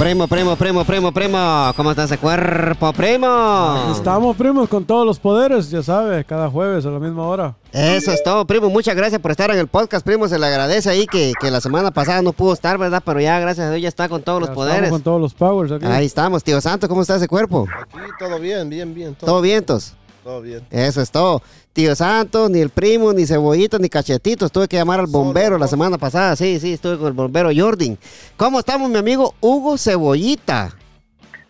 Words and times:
Primo, 0.00 0.26
primo, 0.26 0.56
primo, 0.56 0.82
primo, 0.82 1.12
primo. 1.12 1.72
¿Cómo 1.76 1.90
está 1.90 2.04
ese 2.04 2.16
cuerpo, 2.16 2.90
primo? 2.94 3.92
Estamos, 3.92 4.34
primos, 4.34 4.66
con 4.66 4.86
todos 4.86 5.04
los 5.04 5.18
poderes, 5.18 5.68
ya 5.68 5.82
sabes, 5.82 6.24
cada 6.24 6.48
jueves 6.48 6.86
a 6.86 6.88
la 6.88 6.98
misma 6.98 7.28
hora. 7.28 7.54
Eso 7.70 8.10
es 8.10 8.22
todo, 8.22 8.46
primo. 8.46 8.70
Muchas 8.70 8.96
gracias 8.96 9.20
por 9.20 9.30
estar 9.30 9.50
en 9.50 9.58
el 9.58 9.66
podcast, 9.66 10.02
primo. 10.02 10.26
Se 10.26 10.38
le 10.38 10.46
agradece 10.46 10.88
ahí 10.88 11.06
que, 11.06 11.34
que 11.38 11.50
la 11.50 11.60
semana 11.60 11.90
pasada 11.90 12.22
no 12.22 12.32
pudo 12.32 12.54
estar, 12.54 12.78
¿verdad? 12.78 13.02
Pero 13.04 13.20
ya, 13.20 13.38
gracias 13.40 13.66
a 13.66 13.70
Dios, 13.72 13.82
ya 13.82 13.88
está 13.88 14.08
con 14.08 14.22
todos 14.22 14.40
los 14.40 14.48
poderes. 14.48 14.84
Estamos 14.84 15.00
con 15.00 15.02
todos 15.02 15.20
los 15.20 15.34
powers 15.34 15.70
aquí. 15.70 15.84
Ahí 15.84 16.06
estamos, 16.06 16.42
tío 16.42 16.58
Santo. 16.62 16.88
¿Cómo 16.88 17.02
está 17.02 17.16
ese 17.16 17.28
cuerpo? 17.28 17.66
Aquí 17.70 18.00
todo 18.18 18.40
bien, 18.40 18.70
bien, 18.70 18.94
bien. 18.94 19.14
Todo, 19.14 19.32
¿Todo 19.32 19.42
vientos? 19.42 19.92
Todo 20.22 20.40
bien. 20.40 20.60
Eso 20.70 21.00
es 21.00 21.10
todo. 21.10 21.42
Tío 21.72 21.94
Santo, 21.94 22.48
ni 22.48 22.60
el 22.60 22.70
primo, 22.70 23.12
ni 23.12 23.26
cebollito, 23.26 23.78
ni 23.78 23.88
cachetitos. 23.88 24.50
Tuve 24.50 24.68
que 24.68 24.76
llamar 24.76 25.00
al 25.00 25.06
bombero 25.06 25.58
la 25.58 25.68
semana 25.68 25.98
pasada. 25.98 26.36
Sí, 26.36 26.58
sí, 26.58 26.72
estuve 26.72 26.98
con 26.98 27.06
el 27.08 27.12
bombero 27.12 27.50
Jordan. 27.54 27.96
¿Cómo 28.36 28.58
estamos, 28.58 28.90
mi 28.90 28.98
amigo 28.98 29.34
Hugo 29.40 29.78
Cebollita? 29.78 30.70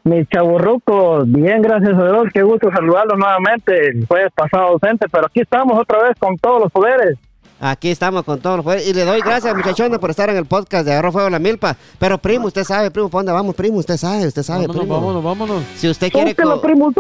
Mis 0.05 0.27
chaburrucos, 0.29 1.31
bien, 1.31 1.61
gracias 1.61 1.93
a 1.97 2.05
Dios, 2.05 2.25
qué 2.33 2.43
gusto 2.43 2.71
saludarlos 2.71 3.19
nuevamente. 3.19 4.07
Fue 4.09 4.29
pasado 4.35 4.69
ausente, 4.69 5.07
pero 5.13 5.27
aquí 5.27 5.41
estamos 5.41 5.79
otra 5.79 6.03
vez 6.03 6.19
con 6.19 6.37
todos 6.39 6.63
los 6.63 6.73
poderes. 6.73 7.19
Aquí 7.61 7.91
estamos 7.91 8.25
con 8.25 8.41
todos 8.41 8.57
los 8.57 8.65
poderes. 8.65 8.89
Y 8.89 8.95
le 8.95 9.05
doy 9.05 9.21
gracias, 9.21 9.55
muchachones, 9.55 9.99
por 9.99 10.11
estar 10.11 10.31
en 10.31 10.37
el 10.37 10.47
podcast 10.47 10.87
de 10.87 10.93
Agarró 10.93 11.13
Fuego 11.13 11.29
la 11.29 11.39
Milpa. 11.39 11.77
Pero, 11.99 12.17
primo, 12.17 12.47
usted 12.47 12.65
sabe, 12.65 12.91
primo, 12.91 13.11
¿para 13.11 13.21
dónde 13.21 13.33
vamos, 13.33 13.55
primo? 13.55 13.77
Usted 13.77 13.99
sabe, 13.99 14.27
usted 14.27 14.43
sabe, 14.43 14.67
vámonos, 14.67 14.83
primo. 14.83 14.95
vámonos, 14.95 15.23
vámonos. 15.25 15.63
Si 15.77 15.89
usted 15.89 16.11
quiere... 16.11 16.35
Primo. 16.35 16.91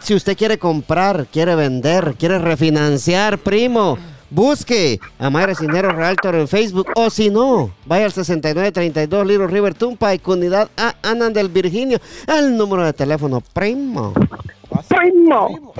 Si 0.00 0.14
usted 0.14 0.36
comprar, 0.58 1.26
quiere 1.26 1.54
vender, 1.54 2.16
quiere 2.18 2.38
refinanciar, 2.38 3.38
primo, 3.38 3.98
busque 4.30 4.98
a 5.18 5.30
Mayra 5.30 5.54
Cinero 5.54 5.92
Realtor 5.92 6.34
en 6.34 6.48
Facebook. 6.48 6.88
O 6.96 7.08
si 7.10 7.30
no, 7.30 7.70
vaya 7.86 8.06
al 8.06 8.12
6932 8.12 9.26
Little 9.26 9.46
River 9.46 9.74
Tumpa 9.74 10.14
y 10.14 10.18
comunidad 10.18 10.70
A 10.76 10.94
Anandel 11.02 11.48
Virginio. 11.48 11.98
El 12.26 12.56
número 12.56 12.84
de 12.84 12.92
teléfono, 12.92 13.42
primo. 13.52 14.12
Primo. 14.88 15.72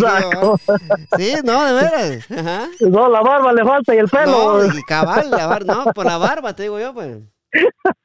Sí, 1.18 1.34
no, 1.44 1.66
de 1.66 1.74
veras. 1.74 2.32
Ajá. 2.32 2.68
No, 2.82 3.10
la 3.10 3.22
barba 3.22 3.54
le 3.54 3.64
falta 3.64 3.94
y 3.96 3.98
el 3.98 4.08
pelo. 4.08 4.58
No, 4.64 4.66
y 4.78 4.82
cabal, 4.84 5.30
la 5.32 5.48
bar- 5.48 5.66
no, 5.66 5.86
por 5.94 6.06
la 6.06 6.18
barba, 6.18 6.54
te 6.54 6.64
digo 6.64 6.80
yo, 6.80 6.94
pues. 6.94 7.18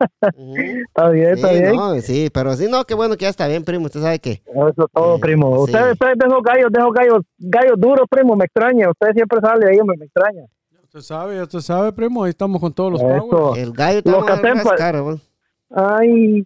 Está 0.87 1.09
bien, 1.11 1.31
está 1.35 1.51
bien. 1.53 1.75
no, 1.75 2.01
sí, 2.01 2.31
pero 2.33 2.55
sí, 2.57 2.67
no, 2.71 2.85
qué 2.85 2.95
bueno 2.95 3.17
que 3.17 3.25
ya 3.25 3.31
está 3.31 3.49
bien, 3.49 3.65
primo. 3.65 3.87
Usted 3.87 4.01
sabe 4.01 4.19
que. 4.21 4.43
Eso 4.47 4.69
es 4.69 4.93
todo, 4.93 5.17
Sí, 5.17 5.21
primo. 5.23 5.57
sí. 5.67 5.73
Ustedes, 5.73 5.93
ustedes 5.93 6.19
de 6.19 6.27
esos 6.27 6.43
gallos, 6.43 6.71
de 6.73 6.79
esos 6.81 6.93
gallos, 6.95 7.19
gallos 7.39 7.75
duros, 7.79 8.07
primo, 8.09 8.37
me 8.37 8.45
extraña. 8.45 8.89
Usted 8.91 9.09
siempre 9.15 9.39
sale 9.41 9.69
ahí, 9.69 9.79
me, 9.79 9.97
me 9.97 10.05
extraña. 10.05 10.43
Usted 10.85 11.01
sabe, 11.01 11.37
ya 11.37 11.43
usted 11.45 11.61
sabe, 11.61 11.93
primo. 11.93 12.23
Ahí 12.25 12.31
estamos 12.31 12.61
con 12.61 12.73
todos 12.73 12.93
los 12.93 13.01
Eso. 13.03 13.55
el 13.57 13.73
gallo 13.73 14.01
Lo 14.05 14.21
está 14.21 14.41
que 14.41 14.55
más 14.55 14.65
caro. 14.77 15.19
Ay, 15.73 16.45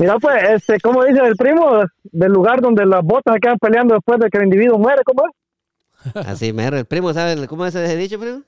mira 0.00 0.18
pues, 0.18 0.42
este, 0.50 0.80
¿cómo 0.80 1.04
dice 1.04 1.20
el 1.24 1.36
primo? 1.36 1.84
Del 2.04 2.32
lugar 2.32 2.60
donde 2.60 2.84
las 2.84 3.02
botas 3.02 3.34
se 3.34 3.40
quedan 3.40 3.58
peleando 3.58 3.94
después 3.94 4.18
de 4.18 4.28
que 4.28 4.38
el 4.38 4.44
individuo 4.44 4.78
muere, 4.78 5.02
¿cómo 5.04 5.22
es? 5.28 6.16
Así 6.26 6.52
mero. 6.52 6.76
El 6.76 6.84
primo, 6.84 7.12
¿sabe 7.12 7.46
cómo 7.46 7.64
es 7.66 7.74
ese 7.74 7.96
dicho, 7.96 8.18
primo? 8.18 8.42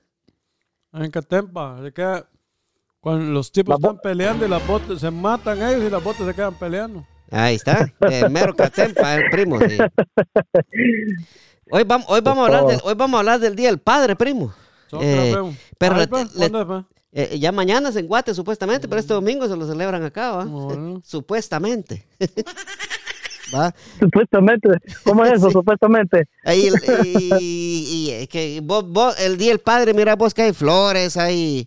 En 0.92 1.10
Catempa, 1.10 1.78
se 1.82 1.92
queda- 1.92 2.26
cuando 3.00 3.30
los 3.32 3.52
tipos 3.52 3.76
están 3.76 3.98
peleando 4.00 4.44
y 4.44 4.48
las 4.48 4.66
botas 4.66 5.00
se 5.00 5.10
matan 5.10 5.62
ellos 5.62 5.84
y 5.84 5.90
las 5.90 6.02
botas 6.02 6.26
se 6.26 6.34
quedan 6.34 6.54
peleando. 6.54 7.06
Ahí 7.30 7.54
está, 7.56 7.86
el 8.00 8.30
mero 8.30 8.54
Catempa, 8.56 9.14
el 9.14 9.30
primo, 9.30 9.58
sí. 9.60 9.78
Hoy 11.70 11.84
vamos, 11.84 12.06
hoy 12.08 12.20
vamos 12.22 12.42
a 12.42 12.46
hablar 12.46 12.66
del, 12.66 12.80
hoy 12.82 12.94
vamos 12.94 13.16
a 13.16 13.20
hablar 13.20 13.40
del 13.40 13.54
Día 13.54 13.68
del 13.68 13.78
Padre, 13.78 14.16
primo. 14.16 14.52
Eh, 15.00 15.34
pero 15.76 15.94
Ay, 15.96 16.06
le-. 16.34 16.50
Eh, 17.12 17.38
ya 17.38 17.52
mañana 17.52 17.88
es 17.88 17.96
en 17.96 18.06
Guate, 18.06 18.34
supuestamente, 18.34 18.86
pero 18.86 19.00
este 19.00 19.14
domingo 19.14 19.48
se 19.48 19.56
lo 19.56 19.66
celebran 19.66 20.02
acá, 20.04 20.32
¿va? 20.32 20.44
Bueno. 20.44 21.00
Supuestamente. 21.04 22.06
¿Va? 23.54 23.74
Supuestamente, 23.98 24.68
¿cómo 25.04 25.24
es 25.24 25.32
eso? 25.32 25.46
Sí. 25.48 25.52
Supuestamente. 25.54 26.28
Ahí 26.44 26.68
y, 27.00 27.34
y- 27.40 28.14
y 28.22 28.26
que 28.26 28.60
vos- 28.62 28.84
vos- 28.86 29.18
el 29.20 29.38
Día 29.38 29.48
del 29.48 29.60
Padre, 29.60 29.94
mira 29.94 30.16
vos 30.16 30.34
que 30.34 30.42
hay 30.42 30.52
flores, 30.52 31.16
hay, 31.16 31.66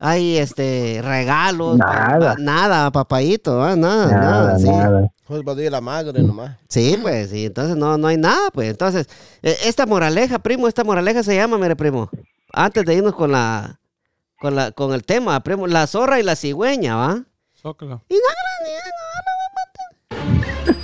hay 0.00 0.38
este, 0.38 1.00
regalos. 1.04 1.78
Nada. 1.78 2.34
pa- 2.34 2.42
nada, 2.42 2.90
papayito, 2.90 3.58
¿va? 3.58 3.76
nada, 3.76 4.06
nada, 4.10 4.20
Nada, 4.20 4.58
sí. 4.58 4.68
nada. 4.68 5.08
Pues 5.24 5.42
va 5.46 5.52
a 5.52 5.62
ir 5.62 5.70
la 5.70 5.80
madre 5.80 6.20
nomás. 6.20 6.56
Sí, 6.68 6.98
pues, 7.00 7.30
sí, 7.30 7.46
entonces 7.46 7.76
no, 7.76 7.96
no 7.96 8.08
hay 8.08 8.16
nada, 8.16 8.50
pues. 8.52 8.68
Entonces, 8.68 9.06
eh, 9.42 9.56
esta 9.64 9.86
moraleja, 9.86 10.40
primo, 10.40 10.66
esta 10.66 10.82
moraleja 10.82 11.22
se 11.22 11.36
llama, 11.36 11.56
mire, 11.58 11.76
primo, 11.76 12.10
antes 12.52 12.84
de 12.84 12.94
irnos 12.96 13.14
con 13.14 13.30
la, 13.30 13.78
con 14.40 14.56
la, 14.56 14.72
con 14.72 14.92
el 14.94 15.04
tema, 15.04 15.38
primo, 15.42 15.66
la 15.66 15.86
zorra 15.86 16.18
y 16.18 16.22
la 16.22 16.34
cigüeña, 16.34 16.96
¿va? 16.96 17.24
Zócala. 17.60 18.02
Y 18.08 18.14
no, 18.14 18.20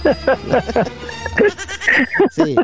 Sí. 2.31 2.55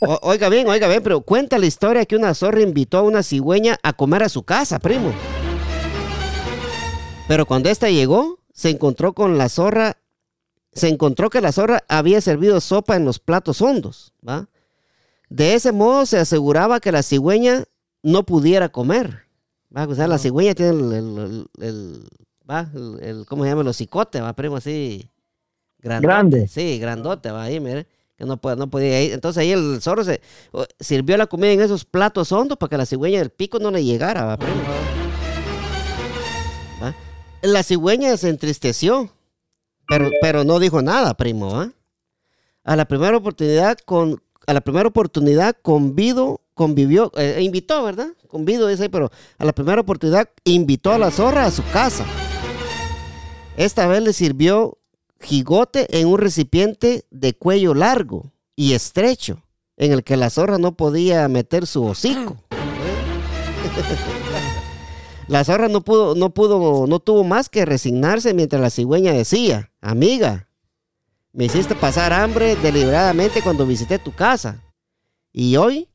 O- 0.00 0.18
oiga 0.22 0.48
bien, 0.48 0.68
oiga 0.68 0.88
bien, 0.88 1.02
pero 1.02 1.20
cuenta 1.20 1.58
la 1.58 1.66
historia 1.66 2.04
que 2.06 2.16
una 2.16 2.34
zorra 2.34 2.60
invitó 2.60 2.98
a 2.98 3.02
una 3.02 3.22
cigüeña 3.22 3.78
a 3.82 3.92
comer 3.92 4.22
a 4.24 4.28
su 4.28 4.42
casa, 4.42 4.78
primo. 4.78 5.12
Pero 7.28 7.46
cuando 7.46 7.68
ésta 7.68 7.88
llegó, 7.88 8.40
se 8.52 8.70
encontró 8.70 9.12
con 9.12 9.38
la 9.38 9.48
zorra 9.48 9.96
se 10.72 10.88
encontró 10.88 11.30
que 11.30 11.40
la 11.40 11.50
zorra 11.50 11.82
había 11.88 12.20
servido 12.20 12.60
sopa 12.60 12.94
en 12.94 13.04
los 13.04 13.18
platos 13.18 13.60
hondos, 13.60 14.12
¿va? 14.26 14.48
De 15.28 15.54
ese 15.54 15.72
modo 15.72 16.06
se 16.06 16.18
aseguraba 16.18 16.78
que 16.78 16.92
la 16.92 17.02
cigüeña 17.02 17.64
no 18.04 18.24
pudiera 18.24 18.68
comer. 18.68 19.24
¿Va? 19.76 19.84
O 19.86 19.94
sea, 19.94 20.06
la 20.06 20.18
cigüeña 20.18 20.54
tiene 20.54 20.72
el, 20.72 20.92
el- 20.92 21.18
el- 21.18 21.48
el- 21.66 22.08
¿va? 22.48 22.70
El- 22.74 23.24
¿cómo 23.26 23.44
se 23.44 23.50
llama? 23.50 23.62
Los 23.62 23.76
cicotes, 23.76 24.22
va, 24.22 24.32
primo, 24.34 24.56
así. 24.56 25.08
Grandote. 25.78 26.06
Grande. 26.06 26.48
Sí, 26.48 26.78
grandote, 26.78 27.30
va 27.30 27.44
ahí, 27.44 27.58
mire. 27.60 27.86
Que 28.16 28.26
no, 28.26 28.38
no 28.56 28.70
podía 28.70 29.02
ir. 29.02 29.12
Entonces 29.14 29.40
ahí 29.40 29.50
el 29.52 29.80
zorro 29.80 30.04
se 30.04 30.20
sirvió 30.78 31.16
la 31.16 31.26
comida 31.26 31.52
en 31.52 31.60
esos 31.62 31.86
platos 31.86 32.30
hondos 32.32 32.58
para 32.58 32.68
que 32.68 32.76
la 32.76 32.84
cigüeña 32.84 33.18
del 33.20 33.30
pico 33.30 33.58
no 33.58 33.70
le 33.70 33.82
llegara, 33.82 34.24
va, 34.26 34.36
primo. 34.36 34.60
¿Va? 36.82 36.94
La 37.42 37.62
cigüeña 37.62 38.14
se 38.18 38.28
entristeció, 38.28 39.10
pero, 39.88 40.10
pero 40.20 40.44
no 40.44 40.58
dijo 40.58 40.82
nada, 40.82 41.14
primo, 41.14 41.50
¿va? 41.52 41.72
A 42.64 42.76
la 42.76 42.84
primera 42.84 43.16
oportunidad 43.16 43.78
con 43.78 44.22
a 44.46 44.52
la 44.52 44.60
primera 44.60 44.88
oportunidad 44.88 45.56
convido, 45.62 46.40
convivió, 46.60 47.10
eh, 47.16 47.36
e 47.38 47.42
invitó, 47.42 47.82
¿verdad? 47.82 48.08
Convido, 48.28 48.66
dice 48.66 48.90
pero 48.90 49.10
a 49.38 49.46
la 49.46 49.54
primera 49.54 49.80
oportunidad 49.80 50.28
invitó 50.44 50.92
a 50.92 50.98
la 50.98 51.10
zorra 51.10 51.46
a 51.46 51.50
su 51.50 51.62
casa. 51.72 52.04
Esta 53.56 53.86
vez 53.86 54.02
le 54.02 54.12
sirvió 54.12 54.76
jigote 55.22 55.98
en 55.98 56.06
un 56.06 56.18
recipiente 56.18 57.06
de 57.10 57.32
cuello 57.32 57.72
largo 57.72 58.34
y 58.56 58.74
estrecho, 58.74 59.42
en 59.78 59.92
el 59.92 60.04
que 60.04 60.18
la 60.18 60.28
zorra 60.28 60.58
no 60.58 60.76
podía 60.76 61.26
meter 61.28 61.66
su 61.66 61.82
hocico. 61.82 62.36
La 65.28 65.44
zorra 65.44 65.68
no 65.68 65.82
pudo, 65.82 66.16
no 66.16 66.34
pudo, 66.34 66.88
no 66.88 66.98
tuvo 66.98 67.22
más 67.22 67.48
que 67.48 67.64
resignarse 67.64 68.34
mientras 68.34 68.60
la 68.60 68.68
cigüeña 68.68 69.12
decía, 69.12 69.70
amiga, 69.80 70.48
me 71.32 71.44
hiciste 71.44 71.76
pasar 71.76 72.12
hambre 72.12 72.56
deliberadamente 72.56 73.40
cuando 73.40 73.64
visité 73.64 74.00
tu 74.00 74.12
casa. 74.12 74.60
Y 75.32 75.54
hoy 75.54 75.89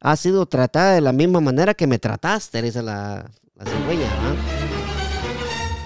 has 0.00 0.20
sido 0.20 0.46
tratada 0.46 0.94
de 0.94 1.00
la 1.00 1.12
misma 1.12 1.40
manera 1.40 1.74
que 1.74 1.86
me 1.86 1.98
trataste, 1.98 2.62
dice 2.62 2.82
la, 2.82 3.30
la 3.54 3.64
cigüeña. 3.64 4.06
¿va? 4.06 4.34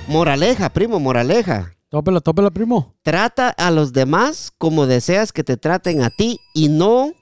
Moraleja, 0.09 0.69
primo, 0.69 1.01
moraleja. 1.01 1.75
Tópela, 1.89 2.21
tópela, 2.21 2.51
primo. 2.51 2.95
Trata 3.03 3.51
a 3.51 3.71
los 3.71 3.93
demás 3.93 4.53
como 4.59 4.87
deseas 4.87 5.33
que 5.33 5.45
te 5.45 5.57
traten 5.57 6.03
a 6.03 6.11
ti 6.11 6.41
y 6.53 6.69
no, 6.69 7.13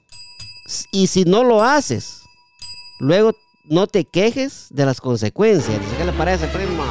y 0.91 1.07
si 1.07 1.25
no 1.25 1.43
lo 1.43 1.63
haces, 1.63 2.21
luego 2.99 3.33
no 3.65 3.87
te 3.87 4.05
quejes 4.05 4.67
de 4.69 4.85
las 4.85 4.99
consecuencias. 4.99 5.79
¿Qué 5.97 6.05
le 6.05 6.13
parece, 6.13 6.47
primo? 6.47 6.83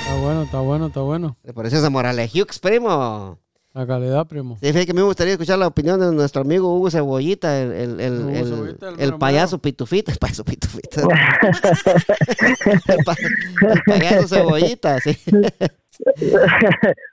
Está 0.00 0.14
bueno, 0.20 0.42
está 0.42 0.60
bueno, 0.60 0.86
está 0.86 1.00
bueno. 1.00 1.36
¿Le 1.42 1.52
pareció 1.52 1.78
esa 1.78 1.90
moralejux, 1.90 2.58
primo? 2.58 3.38
La 3.76 3.86
calidad, 3.86 4.26
primo. 4.26 4.56
Sí, 4.58 4.68
fíjate 4.68 4.86
que 4.86 4.94
me 4.94 5.02
gustaría 5.02 5.34
escuchar 5.34 5.58
la 5.58 5.66
opinión 5.66 6.00
de 6.00 6.10
nuestro 6.10 6.40
amigo 6.40 6.74
Hugo 6.74 6.90
Cebollita, 6.90 7.60
el, 7.60 7.72
el, 7.72 8.00
el, 8.00 8.20
Hugo 8.22 8.30
el- 8.30 8.46
Cebollita, 8.46 8.88
el 8.88 8.94
el 8.94 9.06
mero 9.08 9.18
payaso 9.18 9.58
pitufita, 9.58 10.12
el 10.12 10.18
payaso 10.18 10.44
pitufita. 10.44 11.02
el, 12.88 12.98
pa- 13.04 13.14
el 13.60 13.82
payaso 13.86 14.28
Cebollita, 14.28 14.98
sí. 15.00 15.14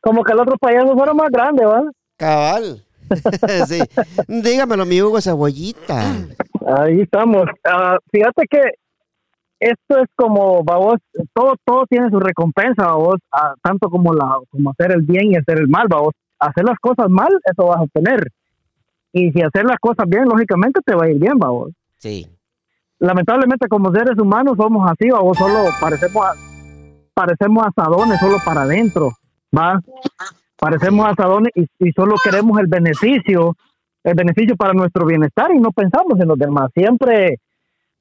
Como 0.02 0.24
que 0.24 0.32
el 0.32 0.40
otro 0.40 0.56
payaso 0.58 0.94
fuera 0.94 1.14
más 1.14 1.30
grande, 1.32 1.66
¿va? 1.66 1.84
Cabal. 2.18 2.82
sí. 3.68 3.80
Dígamelo, 4.30 4.86
mi 4.86 5.02
Hugo 5.02 5.20
Cebollita. 5.20 6.14
Ahí 6.66 7.02
estamos. 7.02 7.44
Ah, 7.66 7.98
fíjate 8.10 8.44
que 8.50 8.62
esto 9.60 10.00
es 10.02 10.08
como, 10.16 10.64
vos, 10.64 10.96
todo, 11.34 11.56
todo 11.66 11.86
tiene 11.90 12.10
su 12.10 12.20
recompensa, 12.22 12.94
vos, 12.94 13.18
tanto 13.62 13.90
como 13.90 14.14
la, 14.14 14.38
como 14.50 14.72
hacer 14.72 14.92
el 14.94 15.02
bien 15.02 15.32
y 15.34 15.36
hacer 15.36 15.60
el 15.60 15.68
mal, 15.68 15.88
vos. 15.90 16.14
Hacer 16.48 16.66
las 16.66 16.78
cosas 16.80 17.10
mal, 17.10 17.30
eso 17.46 17.68
vas 17.68 17.78
a 17.80 17.84
obtener. 17.84 18.30
Y 19.12 19.32
si 19.32 19.42
hacer 19.42 19.66
las 19.66 19.78
cosas 19.80 20.08
bien, 20.08 20.26
lógicamente 20.26 20.80
te 20.86 20.96
va 20.96 21.06
a 21.06 21.10
ir 21.10 21.20
bien, 21.20 21.38
vos. 21.38 21.72
Sí. 22.00 22.28
Lamentablemente 23.00 23.68
como 23.68 23.92
seres 23.92 24.18
humanos 24.18 24.56
somos 24.58 24.90
así, 24.90 25.10
vos, 25.10 25.38
solo 25.38 25.66
parecemos, 25.80 26.26
a- 26.26 26.34
parecemos 27.14 27.66
asadones 27.68 28.20
solo 28.20 28.38
para 28.44 28.64
adentro, 28.64 29.12
va. 29.56 29.82
Parecemos 30.60 31.06
asadones 31.08 31.52
y, 31.56 31.66
y 31.80 31.92
solo 31.92 32.16
queremos 32.24 32.58
el 32.60 32.68
beneficio, 32.68 33.56
el 34.04 34.16
beneficio 34.16 34.56
para 34.56 34.74
nuestro 34.74 35.06
bienestar 35.06 35.52
y 35.54 35.60
no 35.60 35.72
pensamos 35.72 36.20
en 36.20 36.28
los 36.28 36.38
demás. 36.38 36.72
Siempre, 36.74 37.40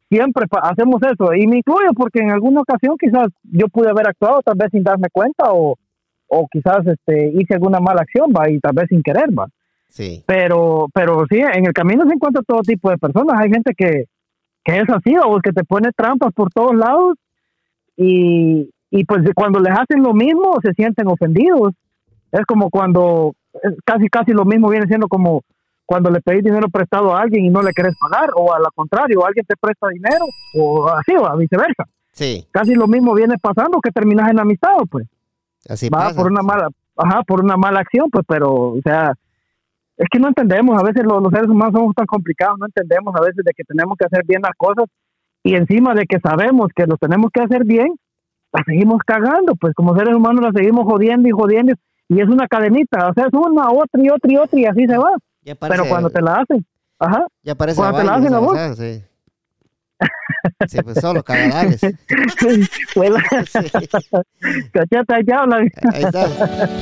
siempre 0.09 0.47
hacemos 0.63 1.01
eso 1.03 1.35
y 1.35 1.47
me 1.47 1.59
incluyo 1.59 1.91
porque 1.97 2.21
en 2.21 2.31
alguna 2.31 2.61
ocasión 2.61 2.97
quizás 2.99 3.29
yo 3.43 3.67
pude 3.69 3.91
haber 3.91 4.09
actuado 4.09 4.41
tal 4.43 4.57
vez 4.57 4.69
sin 4.71 4.83
darme 4.85 5.09
cuenta 5.13 5.53
o, 5.53 5.77
o 6.35 6.49
quizás 6.51 6.87
este, 6.87 7.31
hice 7.35 7.55
alguna 7.55 7.79
mala 7.79 8.01
acción, 8.03 8.33
va, 8.35 8.49
y 8.49 8.59
tal 8.59 8.73
vez 8.75 8.87
sin 8.89 9.03
querer, 9.03 9.29
va. 9.39 9.49
Sí. 9.89 10.25
pero 10.27 10.89
pero 10.95 11.27
sí 11.29 11.39
en 11.39 11.67
el 11.67 11.75
camino 11.75 12.07
se 12.07 12.15
encuentra 12.15 12.43
todo 12.43 12.63
tipo 12.63 12.89
de 12.89 12.97
personas. 12.97 13.39
Hay 13.39 13.51
gente 13.51 13.75
que, 13.77 14.07
que 14.65 14.79
es 14.79 14.89
así 14.89 15.15
o 15.23 15.39
que 15.41 15.53
te 15.53 15.65
pone 15.65 15.91
trampas 15.95 16.33
por 16.33 16.51
todos 16.51 16.75
lados 16.75 17.19
y, 17.95 18.71
y 18.91 19.05
pues 19.05 19.21
cuando 19.35 19.61
les 19.61 19.79
hacen 19.79 20.03
lo 20.03 20.15
mismo 20.15 20.57
se 20.63 20.73
sienten 20.73 21.09
ofendidos. 21.09 21.75
Es 22.33 22.47
como 22.47 22.71
cuando 22.71 23.35
casi 23.85 24.09
casi 24.09 24.33
lo 24.33 24.47
mismo 24.47 24.71
viene 24.71 24.87
siendo 24.87 25.09
como 25.09 25.43
cuando 25.85 26.09
le 26.09 26.23
pedís 26.23 26.45
dinero 26.45 26.71
prestado 26.71 27.15
a 27.15 27.21
alguien 27.21 27.45
y 27.45 27.51
no 27.51 27.61
le 27.61 27.75
querés 27.75 27.95
pagar 28.01 28.31
o 28.35 28.55
a 28.55 28.59
lo 28.59 28.71
contrario 28.75 29.27
alguien 29.27 29.45
te 29.45 29.57
presta 29.61 29.89
dinero 29.89 30.25
o 30.59 30.89
así 30.89 31.15
o 31.15 31.37
viceversa. 31.37 31.85
Sí. 32.13 32.47
casi 32.51 32.75
lo 32.75 32.87
mismo 32.87 33.15
viene 33.15 33.37
pasando 33.39 33.81
que 33.83 33.91
terminas 33.91 34.31
en 34.31 34.39
amistad 34.39 34.71
pues 34.91 35.07
Así 35.69 35.89
va 35.89 35.99
pasa. 35.99 36.17
por 36.17 36.31
una 36.31 36.43
mala 36.43 36.69
ajá 36.97 37.23
por 37.23 37.43
una 37.43 37.57
mala 37.57 37.81
acción 37.81 38.09
pues 38.11 38.25
pero 38.29 38.53
o 38.53 38.81
sea 38.83 39.13
es 39.97 40.07
que 40.11 40.19
no 40.19 40.29
entendemos 40.29 40.81
a 40.81 40.85
veces 40.85 41.05
los, 41.05 41.23
los 41.23 41.33
seres 41.33 41.49
humanos 41.49 41.73
somos 41.75 41.95
tan 41.95 42.07
complicados 42.07 42.59
no 42.59 42.67
entendemos 42.67 43.15
a 43.15 43.21
veces 43.21 43.45
de 43.45 43.53
que 43.57 43.65
tenemos 43.65 43.97
que 43.99 44.07
hacer 44.07 44.25
bien 44.27 44.43
las 44.43 44.55
cosas 44.57 44.87
y 45.43 45.55
encima 45.55 45.95
de 45.95 46.05
que 46.07 46.19
sabemos 46.21 46.69
que 46.75 46.87
lo 46.87 46.97
tenemos 46.97 47.31
que 47.33 47.43
hacer 47.43 47.65
bien 47.65 47.95
la 48.53 48.63
seguimos 48.67 48.99
cagando 49.07 49.55
pues 49.57 49.75
como 49.75 49.97
seres 49.97 50.15
humanos 50.15 50.45
la 50.45 50.53
seguimos 50.53 50.85
jodiendo 50.85 51.29
y 51.29 51.33
jodiendo 51.33 51.75
y 52.09 52.21
es 52.21 52.29
una 52.29 52.47
cadenita 52.47 53.09
o 53.09 53.15
sea 53.15 53.27
es 53.27 53.33
una 53.33 53.71
otra 53.71 54.03
y 54.03 54.11
otra 54.11 54.33
y 54.33 54.37
otra 54.37 54.61
y 54.61 54.65
así 54.67 54.87
se 54.87 54.99
va 54.99 55.13
parece, 55.59 55.83
pero 55.83 55.89
cuando 55.89 56.11
te 56.11 56.21
la 56.21 56.37
hacen 56.37 56.67
ajá 56.99 57.27
ya 57.43 57.55
parece 57.55 57.77
cuando 57.77 57.99
te 57.99 58.05
la 58.05 58.15
hacen 58.15 58.35
a 58.35 58.39
vos. 58.39 58.59
Sí. 58.77 59.03
Sí, 60.69 60.79
pues 60.83 60.99
solo 61.01 61.23
cagadales. 61.23 61.81
pues 62.95 63.13
Sí. 63.53 63.89
cachata 64.73 65.17
ya 65.27 65.41
habla 65.41 65.57
Ahí 65.93 66.03
está. 66.03 66.27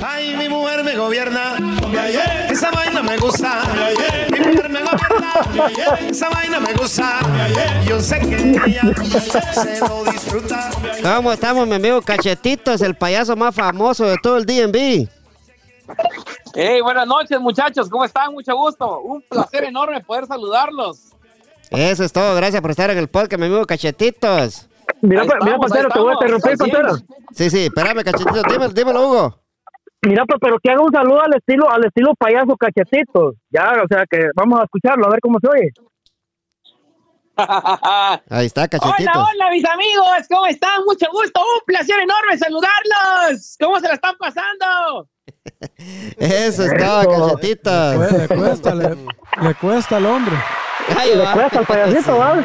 Ay, 0.05 0.37
mi 0.37 0.49
mujer 0.49 0.83
me 0.85 0.97
gobierna. 0.97 1.57
Esa 2.49 2.71
vaina 2.71 3.03
me 3.03 3.17
gusta. 3.19 3.62
Mi 4.31 4.39
mujer 4.39 4.69
me 4.71 4.81
gobierna. 4.81 5.99
Esa 6.09 6.29
vaina 6.31 6.61
me 6.61 6.73
gusta. 6.75 7.19
Yo 7.87 8.00
sé 8.00 8.21
que 8.21 8.37
ella 8.37 8.83
se 9.53 9.81
lo 9.81 10.05
disfruta. 10.05 10.71
¿Cómo 11.03 11.33
estamos, 11.33 11.67
mi 11.67 11.75
amigo 11.75 12.00
Cachetitos, 12.03 12.81
el 12.83 12.95
payaso 12.95 13.37
más 13.37 13.55
famoso 13.55 14.07
de 14.07 14.17
todo 14.23 14.39
el 14.39 14.47
DNB? 14.47 15.09
Hey, 16.55 16.81
buenas 16.81 17.07
noches, 17.07 17.41
muchachos. 17.41 17.89
¿Cómo 17.89 18.05
están? 18.05 18.33
Mucho 18.33 18.57
gusto. 18.57 19.00
Un 19.00 19.23
placer 19.23 19.65
enorme 19.65 20.00
poder 20.00 20.27
saludarlos. 20.27 21.11
Eso 21.71 22.05
es 22.05 22.12
todo. 22.12 22.35
Gracias 22.37 22.61
por 22.61 22.71
estar 22.71 22.91
en 22.91 22.99
el 22.99 23.09
podcast, 23.09 23.39
mi 23.41 23.47
amigo 23.47 23.65
Cachetitos. 23.67 24.69
mira 25.03 25.25
pa- 25.25 25.35
mira 25.41 25.57
estamos, 25.57 25.61
Pantera 25.71 25.89
ahí 25.89 25.93
te 25.93 25.99
voy 26.00 26.11
a 26.11 26.12
estamos, 26.15 26.43
interrumpir. 26.43 26.59
Pantera 26.59 26.93
Sí, 27.33 27.50
sí, 27.50 27.65
espérame, 27.67 28.03
Cachetitos. 28.05 28.43
Dímelo, 28.45 28.69
dímelo, 28.75 29.09
Hugo. 29.09 29.41
Mira, 30.03 30.25
pues, 30.27 30.39
pero 30.41 30.59
que 30.62 30.71
haga 30.71 30.81
un 30.83 30.91
saludo 30.93 31.21
al 31.21 31.35
estilo, 31.35 31.71
al 31.71 31.85
estilo 31.85 32.15
payaso 32.19 32.57
cachetitos. 32.57 33.35
Ya, 33.50 33.71
o 33.85 33.87
sea 33.87 34.05
que 34.11 34.31
vamos 34.35 34.59
a 34.61 34.65
escucharlo, 34.65 35.07
a 35.07 35.11
ver 35.11 35.21
cómo 35.21 35.39
se 35.41 35.49
oye. 35.49 35.71
Ahí 38.31 38.47
está, 38.47 38.67
Cachetitos. 38.69 39.15
Hola, 39.15 39.27
hola, 39.33 39.50
mis 39.50 39.65
amigos. 39.65 40.11
¿Cómo 40.29 40.47
están? 40.47 40.85
Mucho 40.87 41.07
gusto. 41.12 41.41
Un 41.41 41.61
placer 41.67 41.97
enorme 42.00 42.37
saludarlos. 42.39 43.57
¿Cómo 43.61 43.79
se 43.81 43.89
la 43.89 43.95
están 43.95 44.15
pasando? 44.19 45.09
Eso 46.16 46.64
es 46.64 46.76
todo, 46.78 47.00
Eso. 47.02 47.28
Cachetitos. 47.37 47.97
Pues, 47.97 48.12
le 48.12 48.28
cuesta, 48.28 48.75
le, 48.75 48.88
le 49.42 49.54
cuesta 49.54 49.97
al 49.97 50.06
hombre. 50.06 50.37
Ahí 50.99 51.11
Le 51.11 51.23
va. 51.25 51.32
cuesta 51.32 51.59
al 51.61 51.66
payasito, 51.66 52.18
¿va? 52.18 52.42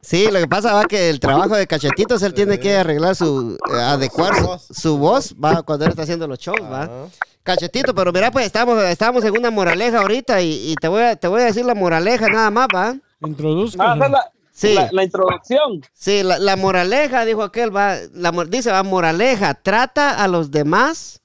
Sí, 0.00 0.28
lo 0.32 0.40
que 0.40 0.48
pasa 0.48 0.72
va 0.74 0.84
que 0.84 1.10
el 1.10 1.20
trabajo 1.20 1.54
de 1.54 1.66
Cachetitos, 1.66 2.22
él 2.22 2.34
tiene 2.34 2.58
que 2.58 2.76
arreglar 2.76 3.14
su, 3.14 3.56
eh, 3.72 3.80
adecuar 3.80 4.34
su, 4.34 4.74
su 4.74 4.98
voz, 4.98 5.32
va, 5.42 5.62
cuando 5.62 5.84
él 5.84 5.90
está 5.92 6.02
haciendo 6.02 6.26
los 6.26 6.38
shows, 6.40 6.60
va. 6.60 7.08
Cachetito, 7.44 7.94
pero 7.94 8.12
mira, 8.12 8.30
pues 8.32 8.46
estamos, 8.46 8.82
estamos 8.84 9.24
en 9.24 9.36
una 9.36 9.50
moraleja 9.50 10.00
ahorita 10.00 10.40
y, 10.42 10.72
y 10.72 10.74
te, 10.76 10.88
voy 10.88 11.02
a, 11.02 11.16
te 11.16 11.28
voy 11.28 11.42
a 11.42 11.44
decir 11.44 11.64
la 11.64 11.74
moraleja 11.74 12.28
nada 12.28 12.50
más, 12.50 12.66
va. 12.74 12.96
Introduzca. 13.20 13.92
Ah, 13.92 13.94
esa 13.96 14.06
es 14.06 14.10
la, 14.12 14.30
Sí. 14.54 14.74
la, 14.74 14.88
la 14.92 15.04
introducción. 15.04 15.80
Sí, 15.94 16.22
la, 16.22 16.38
la 16.38 16.56
moraleja, 16.56 17.24
dijo 17.24 17.42
aquel, 17.42 17.74
va, 17.74 17.96
la, 18.12 18.32
dice, 18.48 18.70
va, 18.72 18.82
moraleja, 18.82 19.54
trata 19.54 20.22
a 20.22 20.28
los 20.28 20.50
demás 20.50 21.21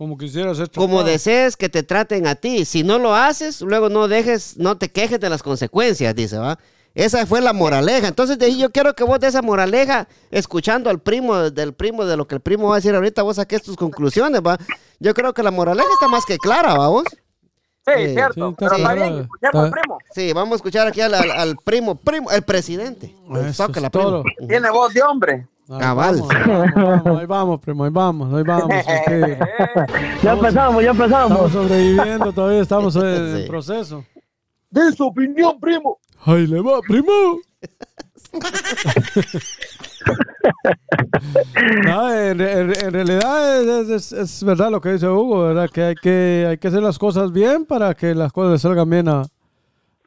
Como 0.00 0.16
quisiera 0.16 0.54
ser 0.54 0.70
como 0.70 1.04
desees 1.04 1.58
que 1.58 1.68
te 1.68 1.82
traten 1.82 2.26
a 2.26 2.34
ti. 2.34 2.64
Si 2.64 2.82
no 2.82 2.98
lo 2.98 3.14
haces, 3.14 3.60
luego 3.60 3.90
no 3.90 4.08
dejes, 4.08 4.56
no 4.56 4.78
te 4.78 4.90
quejes 4.90 5.20
de 5.20 5.28
las 5.28 5.42
consecuencias, 5.42 6.14
dice, 6.14 6.38
va. 6.38 6.58
Esa 6.94 7.26
fue 7.26 7.42
la 7.42 7.52
moraleja. 7.52 8.08
Entonces, 8.08 8.38
de 8.38 8.46
ahí 8.46 8.58
yo 8.58 8.70
quiero 8.70 8.94
que 8.94 9.04
vos 9.04 9.20
de 9.20 9.26
esa 9.26 9.42
moraleja, 9.42 10.08
escuchando 10.30 10.88
al 10.88 11.00
primo, 11.00 11.50
del 11.50 11.74
primo, 11.74 12.06
de 12.06 12.16
lo 12.16 12.26
que 12.26 12.36
el 12.36 12.40
primo 12.40 12.68
va 12.68 12.76
a 12.76 12.78
decir 12.78 12.94
ahorita, 12.94 13.20
vos 13.22 13.36
saques 13.36 13.62
tus 13.62 13.76
conclusiones, 13.76 14.40
va. 14.40 14.56
yo 15.00 15.12
creo 15.12 15.34
que 15.34 15.42
la 15.42 15.50
moraleja 15.50 15.86
está 15.92 16.08
más 16.08 16.24
que 16.24 16.38
clara, 16.38 16.72
vamos. 16.78 17.04
Sí, 17.86 17.92
Sí, 18.06 18.12
cierto. 18.14 18.32
sí, 18.34 18.40
está 18.40 18.56
pero 18.70 18.76
está 18.76 18.94
bien, 18.94 19.18
escuchemos, 19.20 19.64
Está- 19.66 19.70
primo. 19.70 19.98
Sí, 20.14 20.32
vamos 20.32 20.52
a 20.52 20.56
escuchar 20.56 20.86
aquí 20.88 21.02
al, 21.02 21.12
al- 21.12 21.30
al 21.30 21.56
primo, 21.62 21.94
primo, 21.96 22.30
el 22.30 22.40
presidente. 22.42 23.14
Es 23.46 23.58
primo. 23.60 23.90
todo. 23.90 24.24
Tiene 24.48 24.70
voz 24.70 24.94
de 24.94 25.02
hombre. 25.02 25.46
Ahí 25.70 25.78
Cabal. 25.78 26.20
vamos, 26.20 26.30
ahí 26.34 26.42
vamos, 26.46 26.74
vamos, 27.04 27.20
ahí 27.20 27.26
vamos, 27.26 27.60
primo, 27.60 27.84
ahí 27.84 27.90
vamos, 27.90 28.34
ahí 28.34 28.42
vamos. 28.42 28.68
tranquilo. 28.84 29.36
Ya 30.22 30.32
empezamos, 30.32 30.82
ya 30.82 30.90
Estamos 30.90 31.00
empezamos. 31.12 31.52
sobreviviendo, 31.52 32.32
todavía 32.32 32.60
estamos 32.62 32.96
en 32.96 33.36
Sí. 33.42 33.48
proceso. 33.48 34.04
De 34.70 34.92
su 34.92 35.06
opinión, 35.06 35.58
primo. 35.60 35.98
¡Ahí 36.24 36.46
le 36.46 36.60
va, 36.60 36.80
primo! 36.80 37.38
No, 41.84 42.12
en, 42.14 42.40
en- 42.40 42.72
en 42.84 42.92
realidad 42.92 43.62
es, 43.62 43.88
es- 43.90 44.12
es 44.12 44.44
verdad 44.44 44.70
lo 44.70 44.80
que 44.80 44.92
dice 44.92 45.08
Hugo, 45.08 45.42
¿verdad? 45.48 45.68
Que 45.72 45.82
hay, 45.82 45.94
que 45.94 46.46
hay 46.48 46.58
que 46.58 46.68
hacer 46.68 46.82
las 46.82 46.98
cosas 46.98 47.32
bien 47.32 47.64
para 47.66 47.94
que 47.94 48.14
las 48.14 48.32
cosas 48.32 48.52
le 48.52 48.58
salgan 48.58 48.88
bien 48.88 49.08
a, 49.08 49.22